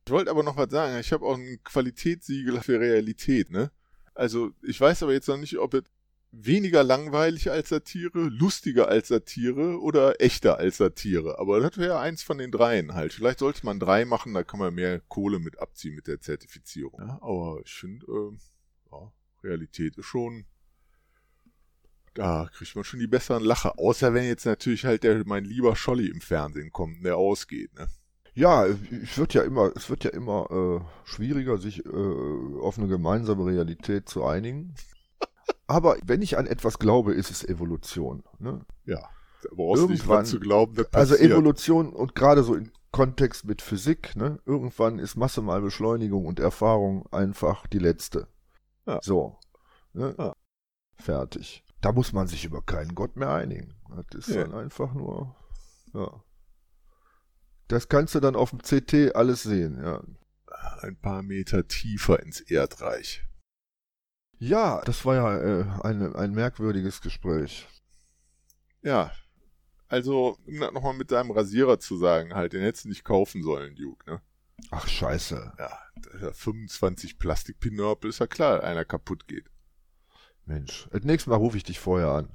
Ich 0.06 0.12
wollte 0.12 0.30
aber 0.30 0.42
noch 0.42 0.58
was 0.58 0.70
sagen, 0.70 1.00
ich 1.00 1.10
habe 1.10 1.24
auch 1.24 1.38
ein 1.38 1.58
Qualitätssiegel 1.64 2.60
für 2.60 2.78
Realität, 2.78 3.50
ne? 3.50 3.70
Also, 4.12 4.50
ich 4.60 4.78
weiß 4.78 5.02
aber 5.02 5.14
jetzt 5.14 5.28
noch 5.28 5.38
nicht, 5.38 5.56
ob 5.56 5.72
es 5.72 5.84
weniger 6.32 6.84
langweilig 6.84 7.50
als 7.50 7.70
Satire, 7.70 8.28
lustiger 8.28 8.88
als 8.88 9.08
Satire 9.08 9.80
oder 9.80 10.20
echter 10.20 10.58
als 10.58 10.76
Satire. 10.76 11.38
Aber 11.38 11.60
das 11.60 11.76
wäre 11.76 11.98
eins 11.98 12.22
von 12.22 12.38
den 12.38 12.50
dreien 12.50 12.94
halt. 12.94 13.12
Vielleicht 13.12 13.40
sollte 13.40 13.64
man 13.64 13.80
drei 13.80 14.04
machen, 14.04 14.34
da 14.34 14.44
kann 14.44 14.60
man 14.60 14.74
mehr 14.74 15.00
Kohle 15.00 15.38
mit 15.38 15.58
abziehen 15.58 15.94
mit 15.94 16.06
der 16.06 16.20
Zertifizierung. 16.20 17.00
Ja, 17.00 17.18
aber 17.20 17.60
ich 17.64 17.72
finde, 17.72 18.06
äh, 18.06 18.38
ja, 18.92 19.12
Realität 19.42 19.96
ist 19.96 20.06
schon. 20.06 20.46
Da 22.14 22.48
kriegt 22.52 22.74
man 22.74 22.84
schon 22.84 23.00
die 23.00 23.06
besseren 23.06 23.44
Lacher. 23.44 23.78
Außer 23.78 24.14
wenn 24.14 24.24
jetzt 24.24 24.44
natürlich 24.44 24.84
halt 24.84 25.04
der 25.04 25.24
mein 25.26 25.44
lieber 25.44 25.76
Scholli 25.76 26.08
im 26.08 26.20
Fernsehen 26.20 26.72
kommt, 26.72 27.04
der 27.04 27.16
ausgeht, 27.16 27.72
ne? 27.74 27.88
Ja, 28.34 28.64
es 28.64 29.18
wird 29.18 29.34
ja 29.34 29.42
immer, 29.42 29.72
es 29.74 29.90
wird 29.90 30.04
ja 30.04 30.10
immer 30.10 30.48
äh, 30.50 31.08
schwieriger, 31.08 31.58
sich 31.58 31.84
äh, 31.84 31.88
auf 31.88 32.78
eine 32.78 32.86
gemeinsame 32.86 33.44
Realität 33.44 34.08
zu 34.08 34.24
einigen. 34.24 34.74
Aber 35.66 35.96
wenn 36.04 36.22
ich 36.22 36.36
an 36.36 36.46
etwas 36.46 36.78
glaube, 36.78 37.14
ist 37.14 37.30
es 37.30 37.44
Evolution. 37.44 38.24
Ne? 38.38 38.64
Ja. 38.84 39.08
Brauchst 39.54 39.82
Irgendwann, 39.82 40.26
zu 40.26 40.38
glauben, 40.40 40.74
das 40.74 40.92
also 40.92 41.16
Evolution 41.16 41.92
und 41.92 42.14
gerade 42.14 42.42
so 42.42 42.54
im 42.54 42.70
Kontext 42.92 43.44
mit 43.44 43.62
Physik, 43.62 44.16
ne? 44.16 44.40
Irgendwann 44.44 44.98
ist 44.98 45.16
Masse 45.16 45.42
mal 45.42 45.62
Beschleunigung 45.62 46.26
und 46.26 46.40
Erfahrung 46.40 47.06
einfach 47.12 47.66
die 47.68 47.78
letzte. 47.78 48.26
Ja. 48.86 48.98
So. 49.02 49.38
Ne? 49.92 50.14
Ja. 50.18 50.34
Fertig. 50.96 51.64
Da 51.80 51.92
muss 51.92 52.12
man 52.12 52.26
sich 52.26 52.44
über 52.44 52.62
keinen 52.62 52.94
Gott 52.94 53.16
mehr 53.16 53.32
einigen. 53.32 53.74
Das 54.10 54.28
ist 54.28 54.34
ja. 54.34 54.42
dann 54.42 54.54
einfach 54.54 54.92
nur, 54.92 55.34
ja. 55.94 56.22
Das 57.68 57.88
kannst 57.88 58.14
du 58.14 58.20
dann 58.20 58.36
auf 58.36 58.50
dem 58.50 58.60
CT 58.60 59.14
alles 59.14 59.44
sehen, 59.44 59.80
ja. 59.82 60.02
Ein 60.82 60.96
paar 60.96 61.22
Meter 61.22 61.68
tiefer 61.68 62.20
ins 62.20 62.40
Erdreich. 62.40 63.24
Ja, 64.40 64.80
das 64.86 65.04
war 65.04 65.14
ja 65.16 65.38
äh, 65.38 65.64
ein, 65.82 66.16
ein 66.16 66.32
merkwürdiges 66.32 67.02
Gespräch. 67.02 67.68
Ja, 68.82 69.12
also, 69.86 70.38
um 70.46 70.58
das 70.58 70.72
nochmal 70.72 70.94
mit 70.94 71.10
deinem 71.10 71.30
Rasierer 71.30 71.78
zu 71.78 71.96
sagen, 71.96 72.34
halt, 72.34 72.54
den 72.54 72.62
hättest 72.62 72.86
du 72.86 72.88
nicht 72.88 73.04
kaufen 73.04 73.42
sollen, 73.42 73.76
Duke, 73.76 74.10
ne? 74.10 74.22
Ach, 74.70 74.88
scheiße. 74.88 75.52
Ja, 75.58 76.32
25 76.32 77.18
Plastik-Pinörpel, 77.18 78.08
ist 78.08 78.20
ja 78.20 78.26
klar, 78.26 78.62
einer 78.62 78.86
kaputt 78.86 79.28
geht. 79.28 79.50
Mensch, 80.46 80.88
das 80.90 81.02
nächste 81.02 81.30
Mal 81.30 81.36
rufe 81.36 81.58
ich 81.58 81.64
dich 81.64 81.78
vorher 81.78 82.08
an. 82.08 82.34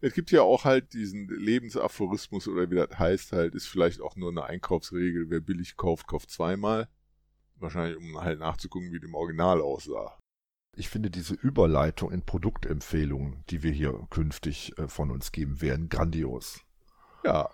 Es 0.00 0.14
gibt 0.14 0.30
ja 0.30 0.42
auch 0.42 0.64
halt 0.64 0.94
diesen 0.94 1.28
Lebensaphorismus 1.28 2.48
oder 2.48 2.70
wie 2.70 2.76
das 2.76 2.98
heißt 2.98 3.32
halt, 3.32 3.54
ist 3.54 3.66
vielleicht 3.66 4.00
auch 4.00 4.16
nur 4.16 4.30
eine 4.30 4.44
Einkaufsregel, 4.44 5.28
wer 5.28 5.40
billig 5.40 5.76
kauft, 5.76 6.06
kauft 6.06 6.30
zweimal. 6.30 6.88
Wahrscheinlich, 7.56 7.98
um 7.98 8.20
halt 8.20 8.38
nachzugucken, 8.38 8.92
wie 8.92 9.00
dem 9.00 9.14
Original 9.14 9.60
aussah. 9.60 10.18
Ich 10.74 10.88
finde 10.88 11.10
diese 11.10 11.34
Überleitung 11.34 12.10
in 12.10 12.24
Produktempfehlungen, 12.24 13.44
die 13.50 13.62
wir 13.62 13.72
hier 13.72 13.92
künftig 14.08 14.76
äh, 14.78 14.88
von 14.88 15.10
uns 15.10 15.30
geben 15.30 15.60
werden, 15.60 15.88
grandios. 15.90 16.60
Ja. 17.24 17.50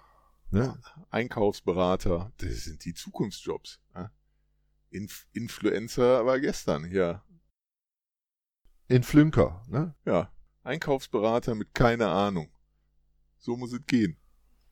Ne? 0.51 0.79
Einkaufsberater, 1.11 2.33
das 2.39 2.65
sind 2.65 2.85
die 2.85 2.95
Zukunftsjobs. 2.95 3.81
Ne? 3.95 4.11
Inf 4.91 5.27
Influencer 5.33 6.25
war 6.25 6.39
gestern 6.39 6.85
hier. 6.85 7.23
In 8.87 9.03
Flünker, 9.03 9.63
ne? 9.69 9.95
Ja. 10.07 10.33
Einkaufsberater 10.63 11.55
mit 11.55 11.75
keiner 11.75 12.09
Ahnung. 12.09 12.51
So 13.39 13.57
muss 13.57 13.73
es 13.73 13.85
gehen. 13.87 14.17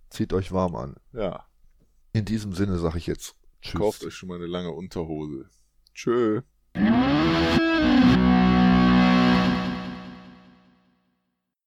Zieht 0.09 0.33
euch 0.33 0.53
warm 0.53 0.77
an. 0.77 0.97
Ja. 1.13 1.47
In 2.13 2.25
diesem 2.25 2.55
Sinne 2.55 2.79
sage 2.79 2.99
ich 2.99 3.07
jetzt 3.07 3.37
Tschüss. 3.61 3.81
Kauft 3.81 4.05
euch 4.05 4.15
schon 4.15 4.29
mal 4.29 4.37
eine 4.37 4.47
lange 4.47 4.71
Unterhose. 4.71 5.51
Tschö. 5.95 6.43